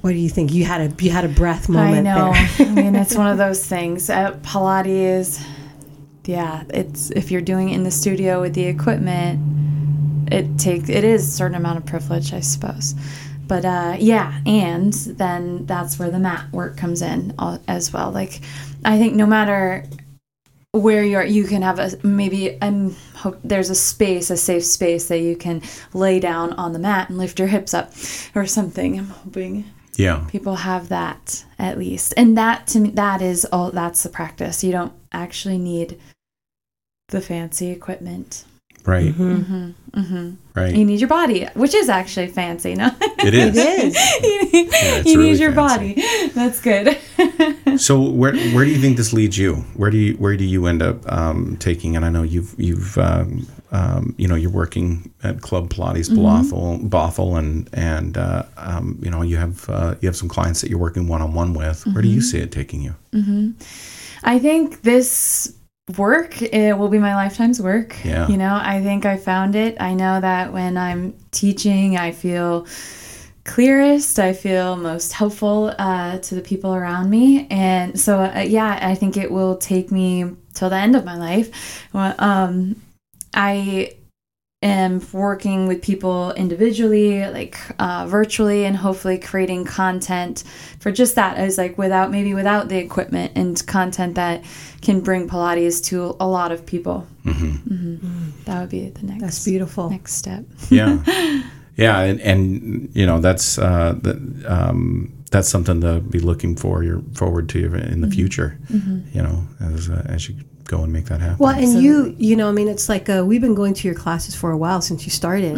What 0.00 0.10
do 0.10 0.16
you 0.16 0.28
think? 0.28 0.52
You 0.52 0.64
had 0.64 0.80
a 0.80 1.02
you 1.02 1.10
had 1.10 1.24
a 1.24 1.28
breath 1.28 1.68
moment. 1.68 2.08
I 2.08 2.14
know. 2.14 2.32
I 2.34 2.64
mean, 2.70 2.96
it's 2.96 3.14
one 3.14 3.28
of 3.28 3.38
those 3.46 3.64
things. 3.64 4.10
Uh, 4.10 4.32
Pilates, 4.42 5.42
yeah, 6.24 6.64
it's 6.70 7.10
if 7.10 7.30
you're 7.30 7.40
doing 7.40 7.70
it 7.70 7.74
in 7.76 7.84
the 7.84 7.90
studio 7.90 8.40
with 8.40 8.54
the 8.54 8.64
equipment, 8.64 9.40
it 10.32 10.58
takes 10.58 10.88
it 10.88 11.04
is 11.04 11.28
a 11.28 11.30
certain 11.30 11.56
amount 11.56 11.78
of 11.78 11.86
privilege, 11.86 12.32
I 12.32 12.40
suppose. 12.40 12.94
But 13.46 13.64
uh, 13.64 13.96
yeah, 13.98 14.40
and 14.46 14.92
then 14.92 15.66
that's 15.66 15.98
where 15.98 16.10
the 16.10 16.18
mat 16.18 16.50
work 16.52 16.76
comes 16.76 17.02
in 17.02 17.34
as 17.68 17.92
well. 17.92 18.10
Like, 18.10 18.40
I 18.84 18.98
think 18.98 19.14
no 19.14 19.26
matter 19.26 19.84
where 20.72 21.04
you're, 21.04 21.22
you 21.24 21.44
can 21.44 21.60
have 21.60 21.78
a 21.78 21.90
maybe 22.02 22.58
and 22.62 22.96
hope 23.14 23.38
there's 23.44 23.68
a 23.68 23.74
space, 23.74 24.30
a 24.30 24.36
safe 24.38 24.64
space 24.64 25.06
that 25.08 25.18
you 25.18 25.36
can 25.36 25.62
lay 25.92 26.18
down 26.18 26.54
on 26.54 26.72
the 26.72 26.78
mat 26.78 27.10
and 27.10 27.18
lift 27.18 27.38
your 27.38 27.48
hips 27.48 27.74
up, 27.74 27.92
or 28.34 28.46
something. 28.46 28.98
I'm 28.98 29.06
hoping 29.08 29.66
Yeah. 29.96 30.26
people 30.30 30.56
have 30.56 30.88
that 30.88 31.44
at 31.58 31.76
least 31.78 32.14
and 32.16 32.36
that 32.38 32.66
to 32.68 32.80
me 32.80 32.90
that 32.90 33.20
is 33.20 33.44
all 33.52 33.70
that's 33.70 34.02
the 34.02 34.08
practice 34.08 34.64
you 34.64 34.72
don't 34.72 34.94
actually 35.12 35.58
need 35.58 36.00
the 37.08 37.20
fancy 37.20 37.68
equipment 37.70 38.44
Right. 38.84 39.14
you 39.16 39.74
Right. 40.54 40.74
need 40.74 41.00
your 41.00 41.08
body 41.08 41.46
which 41.54 41.74
is 41.74 41.88
actually 41.88 42.26
fancy 42.28 42.74
no 42.74 42.90
It 43.00 43.34
is. 43.34 43.56
It 43.56 43.84
is. 43.84 43.94
you 44.22 44.42
need, 44.42 44.68
it's 44.72 45.08
you 45.08 45.18
really 45.18 45.30
need 45.32 45.40
your 45.40 45.52
fancy. 45.52 45.94
body 45.94 46.28
that's 46.34 46.60
good 46.60 46.98
So 47.80 48.00
where 48.00 48.34
where 48.54 48.64
do 48.64 48.70
you 48.70 48.78
think 48.80 48.96
this 48.98 49.12
leads 49.12 49.38
you? 49.38 49.54
Where 49.76 49.90
do 49.90 49.96
you 49.96 50.14
where 50.14 50.36
do 50.36 50.44
you 50.44 50.66
end 50.66 50.82
up 50.82 51.10
um, 51.10 51.56
taking? 51.58 51.96
And 51.96 52.04
I 52.04 52.10
know 52.10 52.22
you've 52.22 52.54
you've 52.58 52.98
um, 52.98 53.46
um, 53.70 54.14
you 54.18 54.28
know 54.28 54.34
you're 54.34 54.50
working 54.50 55.10
at 55.22 55.40
Club 55.40 55.70
Pilates 55.70 56.10
Bothell, 56.10 56.86
Bothell, 56.90 57.38
and 57.38 57.70
and 57.72 58.18
uh, 58.18 58.42
um, 58.58 58.98
you 59.02 59.10
know 59.10 59.22
you 59.22 59.38
have 59.38 59.68
uh, 59.70 59.94
you 60.00 60.08
have 60.08 60.16
some 60.16 60.28
clients 60.28 60.60
that 60.60 60.68
you're 60.68 60.78
working 60.78 61.08
one 61.08 61.22
on 61.22 61.32
one 61.32 61.54
with. 61.54 61.86
Where 61.86 62.02
do 62.02 62.08
you 62.08 62.20
see 62.20 62.40
it 62.40 62.52
taking 62.52 62.82
you? 62.82 62.94
I 64.22 64.38
think 64.38 64.82
this 64.82 65.54
work 65.98 66.40
it 66.42 66.76
will 66.78 66.88
be 66.88 66.98
my 66.98 67.14
lifetime's 67.14 67.60
work. 67.60 67.96
Yeah. 68.04 68.28
You 68.28 68.36
know, 68.36 68.58
I 68.60 68.82
think 68.82 69.04
I 69.06 69.16
found 69.16 69.54
it. 69.56 69.80
I 69.80 69.94
know 69.94 70.20
that 70.20 70.52
when 70.52 70.76
I'm 70.76 71.14
teaching, 71.30 71.96
I 71.96 72.12
feel 72.12 72.66
clearest. 73.44 74.18
I 74.18 74.32
feel 74.32 74.76
most 74.76 75.12
helpful 75.12 75.74
uh, 75.78 76.18
to 76.18 76.34
the 76.34 76.40
people 76.40 76.74
around 76.74 77.10
me, 77.10 77.46
and 77.50 77.98
so 77.98 78.20
uh, 78.20 78.40
yeah, 78.40 78.78
I 78.82 78.94
think 78.94 79.16
it 79.16 79.30
will 79.30 79.56
take 79.56 79.90
me 79.90 80.36
till 80.54 80.70
the 80.70 80.76
end 80.76 80.94
of 80.96 81.04
my 81.04 81.16
life. 81.16 81.88
Well, 81.92 82.14
Um, 82.18 82.76
I 83.34 83.96
am 84.62 85.04
working 85.12 85.66
with 85.66 85.82
people 85.82 86.32
individually, 86.32 87.26
like 87.28 87.58
uh, 87.78 88.06
virtually, 88.06 88.64
and 88.64 88.76
hopefully 88.76 89.18
creating 89.18 89.64
content 89.64 90.44
for 90.78 90.92
just 90.92 91.16
that. 91.16 91.36
As 91.36 91.58
like 91.58 91.76
without 91.76 92.10
maybe 92.10 92.34
without 92.34 92.68
the 92.68 92.78
equipment 92.78 93.32
and 93.34 93.64
content 93.66 94.14
that 94.14 94.44
can 94.80 95.00
bring 95.00 95.28
Pilates 95.28 95.82
to 95.86 96.16
a 96.20 96.26
lot 96.26 96.52
of 96.52 96.64
people. 96.64 97.06
Mm-hmm. 97.24 98.30
That 98.44 98.60
would 98.60 98.70
be 98.70 98.88
the 98.90 99.06
next. 99.06 99.22
That's 99.22 99.44
beautiful. 99.44 99.90
Next 99.90 100.14
step. 100.14 100.44
Yeah, 100.70 101.02
yeah, 101.76 102.00
and, 102.00 102.20
and 102.20 102.90
you 102.94 103.06
know 103.06 103.20
that's 103.20 103.58
uh, 103.58 103.94
that 104.02 104.44
um, 104.46 105.12
that's 105.30 105.48
something 105.48 105.80
to 105.80 106.00
be 106.00 106.20
looking 106.20 106.56
for. 106.56 106.82
You're 106.84 107.02
forward 107.14 107.48
to 107.50 107.74
in 107.74 108.00
the 108.00 108.10
future. 108.10 108.58
You 108.68 109.22
know, 109.22 109.44
as 109.60 109.88
uh, 109.88 110.02
as 110.06 110.28
you 110.28 110.36
go 110.64 110.82
and 110.82 110.92
make 110.92 111.06
that 111.06 111.20
happen. 111.20 111.38
Well, 111.38 111.54
and 111.56 111.82
you, 111.82 112.14
you 112.18 112.36
know, 112.36 112.48
I 112.48 112.52
mean, 112.52 112.68
it's 112.68 112.88
like 112.88 113.08
uh, 113.08 113.24
we've 113.26 113.40
been 113.40 113.54
going 113.54 113.74
to 113.74 113.88
your 113.88 113.94
classes 113.94 114.34
for 114.34 114.50
a 114.50 114.56
while 114.56 114.80
since 114.80 115.04
you 115.04 115.10
started, 115.10 115.56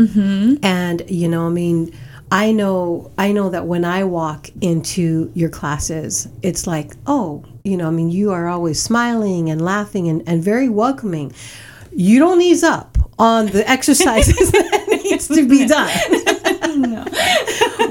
and 0.62 1.02
you 1.08 1.28
know, 1.28 1.46
I 1.46 1.50
mean, 1.50 1.94
I 2.30 2.52
know, 2.52 3.12
I 3.16 3.32
know 3.32 3.50
that 3.50 3.66
when 3.66 3.84
I 3.84 4.04
walk 4.04 4.50
into 4.60 5.30
your 5.34 5.50
classes, 5.50 6.28
it's 6.42 6.66
like, 6.66 6.92
oh, 7.06 7.44
you 7.64 7.76
know, 7.76 7.86
I 7.86 7.90
mean, 7.90 8.10
you 8.10 8.32
are 8.32 8.48
always 8.48 8.82
smiling 8.82 9.50
and 9.50 9.60
laughing 9.62 10.08
and, 10.08 10.22
and 10.26 10.42
very 10.42 10.68
welcoming. 10.68 11.32
You 11.92 12.18
don't 12.18 12.40
ease 12.40 12.64
up 12.64 12.98
on 13.18 13.46
the 13.46 13.68
exercises 13.70 14.50
that 14.52 15.00
needs 15.04 15.28
to 15.28 15.48
be 15.48 15.66
done. 15.66 15.90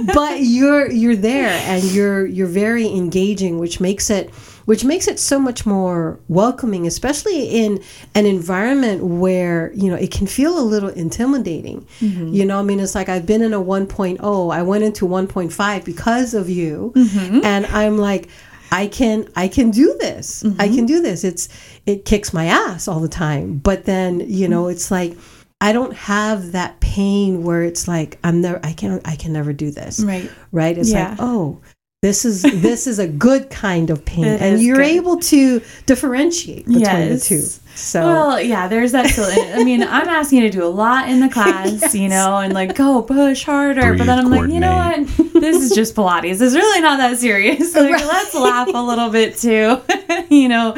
but 0.13 0.41
you're 0.41 0.91
you're 0.91 1.15
there 1.15 1.49
and 1.49 1.83
you're 1.83 2.25
you're 2.25 2.47
very 2.47 2.87
engaging, 2.87 3.59
which 3.59 3.79
makes 3.79 4.09
it 4.09 4.33
which 4.65 4.83
makes 4.85 5.07
it 5.07 5.19
so 5.19 5.39
much 5.39 5.65
more 5.65 6.19
welcoming, 6.27 6.87
especially 6.87 7.45
in 7.45 7.81
an 8.15 8.25
environment 8.25 9.03
where, 9.03 9.71
you 9.73 9.89
know, 9.89 9.95
it 9.95 10.11
can 10.11 10.27
feel 10.27 10.57
a 10.57 10.61
little 10.61 10.89
intimidating. 10.89 11.85
Mm-hmm. 11.99 12.27
You 12.29 12.45
know, 12.45 12.59
I 12.59 12.63
mean, 12.63 12.79
it's 12.79 12.95
like 12.95 13.09
I've 13.09 13.25
been 13.25 13.41
in 13.41 13.53
a 13.53 13.61
1.0, 13.61 14.53
I 14.53 14.61
went 14.63 14.83
into 14.83 15.05
1.5 15.05 15.85
because 15.85 16.33
of 16.33 16.49
you. 16.49 16.93
Mm-hmm. 16.95 17.41
And 17.43 17.65
I'm 17.67 17.97
like, 17.97 18.29
I 18.71 18.87
can 18.87 19.27
I 19.35 19.49
can 19.49 19.69
do 19.69 19.95
this. 19.99 20.43
I 20.57 20.67
can 20.67 20.87
do 20.87 20.99
this. 20.99 21.23
It's 21.23 21.47
it 21.85 22.05
kicks 22.05 22.33
my 22.33 22.45
ass 22.45 22.87
all 22.87 22.99
the 23.01 23.07
time. 23.07 23.59
But 23.59 23.85
then, 23.85 24.21
you 24.27 24.47
know, 24.47 24.67
it's 24.67 24.89
like 24.89 25.15
I 25.61 25.73
don't 25.73 25.93
have 25.95 26.53
that 26.53 26.79
pain 26.79 27.43
where 27.43 27.61
it's 27.61 27.87
like 27.87 28.17
I'm 28.23 28.41
never 28.41 28.59
I 28.63 28.73
can 28.73 28.99
I 29.05 29.15
can 29.15 29.31
never 29.31 29.53
do 29.53 29.69
this 29.69 29.99
Right. 29.99 30.29
right 30.51 30.75
it's 30.77 30.91
Yeah. 30.91 31.09
like 31.11 31.17
oh 31.21 31.61
this 32.03 32.25
is 32.25 32.41
this 32.41 32.85
is 32.85 32.99
a 32.99 33.07
good 33.07 33.49
kind 33.49 33.89
of 33.89 34.03
pain 34.03 34.25
It 34.25 34.41
and 34.41 34.61
you're 34.61 34.75
good. 34.75 34.85
able 34.85 35.17
to 35.21 35.61
differentiate 35.85 36.65
between 36.67 37.09
the 37.09 37.17
two 37.19 37.41
so 37.75 38.03
Well, 38.03 38.41
yeah, 38.41 38.67
there's 38.67 38.91
that. 38.91 39.07
Still, 39.09 39.25
I 39.59 39.63
mean, 39.63 39.81
I'm 39.81 40.07
asking 40.07 40.43
you 40.43 40.51
to 40.51 40.55
do 40.55 40.63
a 40.63 40.69
lot 40.69 41.09
in 41.09 41.19
the 41.21 41.29
class, 41.29 41.95
you 42.03 42.07
know, 42.07 42.37
and 42.37 42.53
like 42.53 42.75
go 42.75 43.01
push 43.01 43.43
harder. 43.45 43.97
but 43.97 44.05
then 44.05 44.19
I'm 44.19 44.29
like, 44.29 44.51
you 44.51 44.59
know 44.59 44.75
what? 44.75 45.07
This 45.41 45.57
is 45.57 45.73
just 45.73 45.95
Pilates. 45.95 46.39
It's 46.39 46.53
really 46.53 46.81
not 46.81 46.97
that 46.97 47.17
serious. 47.17 47.73
Like, 47.83 47.89
let's 48.05 48.33
laugh 48.35 48.69
a 48.73 48.81
little 48.81 49.09
bit 49.09 49.37
too. 49.37 49.81
you 50.29 50.47
know, 50.47 50.75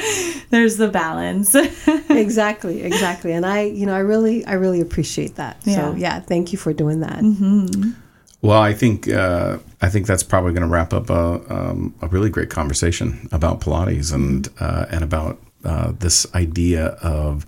there's 0.52 0.78
the 0.78 0.88
balance. 0.88 1.54
exactly 2.10 2.82
exactly 2.84 3.34
and 3.34 3.46
i 3.46 3.62
you 3.64 3.86
know 3.86 3.94
i 3.94 4.00
really 4.00 4.46
i 4.46 4.54
really 4.54 4.80
appreciate 4.80 5.36
that 5.36 5.62
so 5.64 5.72
Yeah. 5.72 5.96
yeah 5.96 6.20
thank 6.20 6.52
you 6.54 6.58
for 6.58 6.72
doing 6.74 7.02
that 7.02 7.20
mm-hmm. 7.20 7.92
Well, 8.46 8.62
I 8.62 8.74
think 8.74 9.08
uh, 9.08 9.58
I 9.82 9.90
think 9.90 10.06
that's 10.06 10.22
probably 10.22 10.52
going 10.52 10.62
to 10.62 10.68
wrap 10.68 10.94
up 10.94 11.10
a, 11.10 11.42
um, 11.52 11.96
a 12.04 12.08
really 12.08 12.30
great 12.30 12.52
conversation 12.52 13.28
about 13.32 13.60
Pilates 13.60 14.14
and 14.14 14.48
uh, 14.60 14.86
and 14.92 15.04
about 15.04 15.42
uh, 15.64 15.94
this 15.98 16.28
idea 16.36 16.90
of 17.02 17.48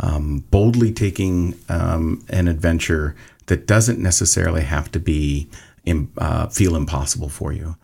um, 0.00 0.44
boldly 0.50 0.92
taking 0.92 1.54
um, 1.70 2.22
an 2.28 2.46
adventure 2.46 3.16
that 3.46 3.66
doesn't 3.66 3.98
necessarily 3.98 4.60
have 4.60 4.92
to 4.92 5.00
be 5.00 5.48
im- 5.86 6.12
uh, 6.18 6.48
feel 6.48 6.76
impossible 6.76 7.30
for 7.30 7.50
you. 7.50 7.76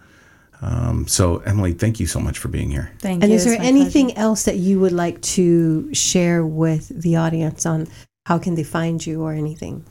Um, 0.60 1.06
so, 1.08 1.38
Emily, 1.38 1.72
thank 1.72 1.98
you 1.98 2.06
so 2.06 2.20
much 2.20 2.36
for 2.36 2.48
being 2.48 2.70
here. 2.70 2.92
Thank 2.98 3.22
and 3.22 3.32
you. 3.32 3.36
is 3.36 3.46
there 3.46 3.58
anything 3.58 4.08
pleasure. 4.08 4.20
else 4.20 4.42
that 4.42 4.56
you 4.56 4.80
would 4.80 4.92
like 4.92 5.18
to 5.22 5.94
share 5.94 6.44
with 6.44 6.88
the 6.88 7.16
audience 7.16 7.64
on 7.64 7.88
how 8.26 8.38
can 8.38 8.54
they 8.54 8.64
find 8.64 9.06
you 9.06 9.22
or 9.22 9.32
anything 9.32 9.86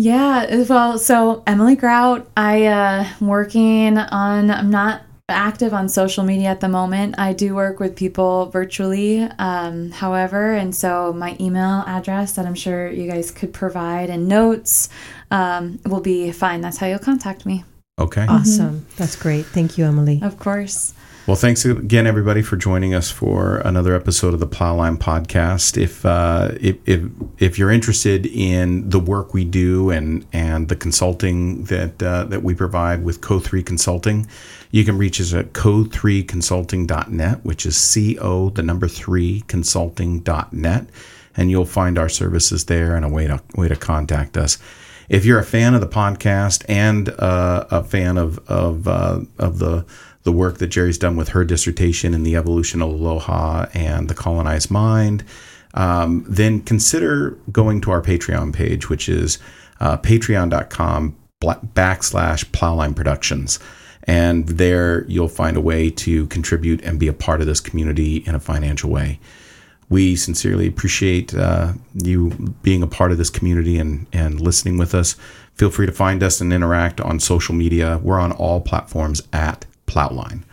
Yeah, 0.00 0.62
well, 0.68 0.96
so 0.96 1.42
Emily 1.44 1.74
Grout, 1.74 2.28
I 2.36 2.66
uh 2.66 3.04
working 3.20 3.98
on 3.98 4.48
I'm 4.48 4.70
not 4.70 5.02
active 5.28 5.74
on 5.74 5.88
social 5.88 6.22
media 6.22 6.48
at 6.50 6.60
the 6.60 6.68
moment. 6.68 7.16
I 7.18 7.32
do 7.32 7.56
work 7.56 7.80
with 7.80 7.96
people 7.96 8.46
virtually, 8.46 9.22
um, 9.40 9.90
however, 9.90 10.52
and 10.54 10.72
so 10.72 11.12
my 11.12 11.36
email 11.40 11.82
address 11.84 12.34
that 12.34 12.46
I'm 12.46 12.54
sure 12.54 12.88
you 12.88 13.10
guys 13.10 13.32
could 13.32 13.52
provide 13.52 14.08
and 14.08 14.28
notes 14.28 14.88
um, 15.32 15.80
will 15.84 16.00
be 16.00 16.30
fine. 16.30 16.60
That's 16.60 16.76
how 16.76 16.86
you'll 16.86 17.00
contact 17.00 17.44
me. 17.44 17.64
Okay. 17.98 18.24
awesome 18.28 18.86
that's 18.96 19.16
great 19.16 19.44
thank 19.44 19.76
you 19.76 19.84
emily 19.84 20.20
Of 20.22 20.38
course. 20.38 20.94
Well, 21.28 21.36
thanks 21.36 21.66
again, 21.66 22.06
everybody, 22.06 22.40
for 22.40 22.56
joining 22.56 22.94
us 22.94 23.10
for 23.10 23.58
another 23.58 23.94
episode 23.94 24.32
of 24.32 24.40
the 24.40 24.46
Plowline 24.46 24.96
Podcast. 24.96 25.76
If 25.76 26.06
uh, 26.06 26.52
if, 26.58 26.78
if 26.86 27.02
if 27.36 27.58
you're 27.58 27.70
interested 27.70 28.24
in 28.24 28.88
the 28.88 28.98
work 28.98 29.34
we 29.34 29.44
do 29.44 29.90
and 29.90 30.24
and 30.32 30.70
the 30.70 30.74
consulting 30.74 31.64
that 31.64 32.02
uh, 32.02 32.24
that 32.24 32.42
we 32.42 32.54
provide 32.54 33.04
with 33.04 33.20
Co3 33.20 33.66
Consulting, 33.66 34.26
you 34.70 34.86
can 34.86 34.96
reach 34.96 35.20
us 35.20 35.34
at 35.34 35.52
co3consulting.net, 35.52 37.44
which 37.44 37.66
is 37.66 37.94
co 38.18 38.48
the 38.48 38.62
number 38.62 38.88
three 38.88 39.44
consulting.net, 39.48 40.86
and 41.36 41.50
you'll 41.50 41.66
find 41.66 41.98
our 41.98 42.08
services 42.08 42.64
there 42.64 42.96
and 42.96 43.04
a 43.04 43.08
way 43.10 43.26
to 43.26 43.42
way 43.54 43.68
to 43.68 43.76
contact 43.76 44.38
us 44.38 44.56
if 45.08 45.24
you're 45.24 45.38
a 45.38 45.44
fan 45.44 45.74
of 45.74 45.80
the 45.80 45.86
podcast 45.86 46.64
and 46.68 47.08
uh, 47.18 47.66
a 47.70 47.82
fan 47.82 48.18
of 48.18 48.38
of 48.48 48.86
uh, 48.86 49.20
of 49.38 49.58
the 49.58 49.84
the 50.28 50.32
work 50.32 50.58
that 50.58 50.66
Gerry's 50.66 50.98
done 50.98 51.16
with 51.16 51.30
her 51.30 51.42
dissertation 51.42 52.12
in 52.12 52.22
the 52.22 52.36
evolution 52.36 52.82
of 52.82 52.90
aloha 52.90 53.64
and 53.72 54.10
the 54.10 54.14
colonized 54.14 54.70
mind, 54.70 55.24
um, 55.72 56.22
then 56.28 56.60
consider 56.60 57.30
going 57.50 57.80
to 57.80 57.90
our 57.90 58.02
Patreon 58.02 58.52
page, 58.52 58.90
which 58.90 59.08
is 59.08 59.38
uh, 59.80 59.96
patreon.com 59.96 61.16
backslash 61.40 62.44
plowline 62.50 62.94
productions. 62.94 63.58
And 64.04 64.46
there 64.46 65.06
you'll 65.06 65.28
find 65.28 65.56
a 65.56 65.62
way 65.62 65.88
to 65.88 66.26
contribute 66.26 66.82
and 66.82 67.00
be 67.00 67.08
a 67.08 67.14
part 67.14 67.40
of 67.40 67.46
this 67.46 67.60
community 67.60 68.18
in 68.18 68.34
a 68.34 68.40
financial 68.40 68.90
way 68.90 69.18
we 69.90 70.16
sincerely 70.16 70.66
appreciate 70.66 71.34
uh, 71.34 71.72
you 71.94 72.30
being 72.62 72.82
a 72.82 72.86
part 72.86 73.10
of 73.10 73.18
this 73.18 73.30
community 73.30 73.78
and, 73.78 74.06
and 74.12 74.38
listening 74.38 74.76
with 74.76 74.94
us. 74.94 75.16
Feel 75.54 75.70
free 75.70 75.86
to 75.86 75.92
find 75.92 76.22
us 76.22 76.40
and 76.40 76.52
interact 76.52 77.00
on 77.00 77.18
social 77.18 77.54
media. 77.54 77.98
We're 78.02 78.20
on 78.20 78.32
all 78.32 78.60
platforms 78.60 79.22
at 79.32 79.64
Plowline. 79.88 80.44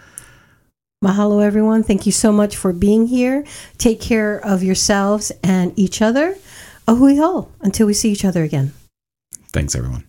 Mahalo, 1.04 1.44
everyone. 1.44 1.84
Thank 1.84 2.06
you 2.06 2.12
so 2.12 2.32
much 2.32 2.56
for 2.56 2.74
being 2.74 3.06
here. 3.08 3.46
Take 3.78 4.02
care 4.02 4.44
of 4.44 4.64
yourselves 4.64 5.32
and 5.44 5.78
each 5.78 6.02
other. 6.02 6.36
A 6.88 6.96
hui 6.96 7.18
hou 7.18 7.48
until 7.62 7.86
we 7.86 7.94
see 7.94 8.12
each 8.12 8.26
other 8.26 8.44
again. 8.44 8.74
Thanks, 9.52 9.76
everyone. 9.76 10.06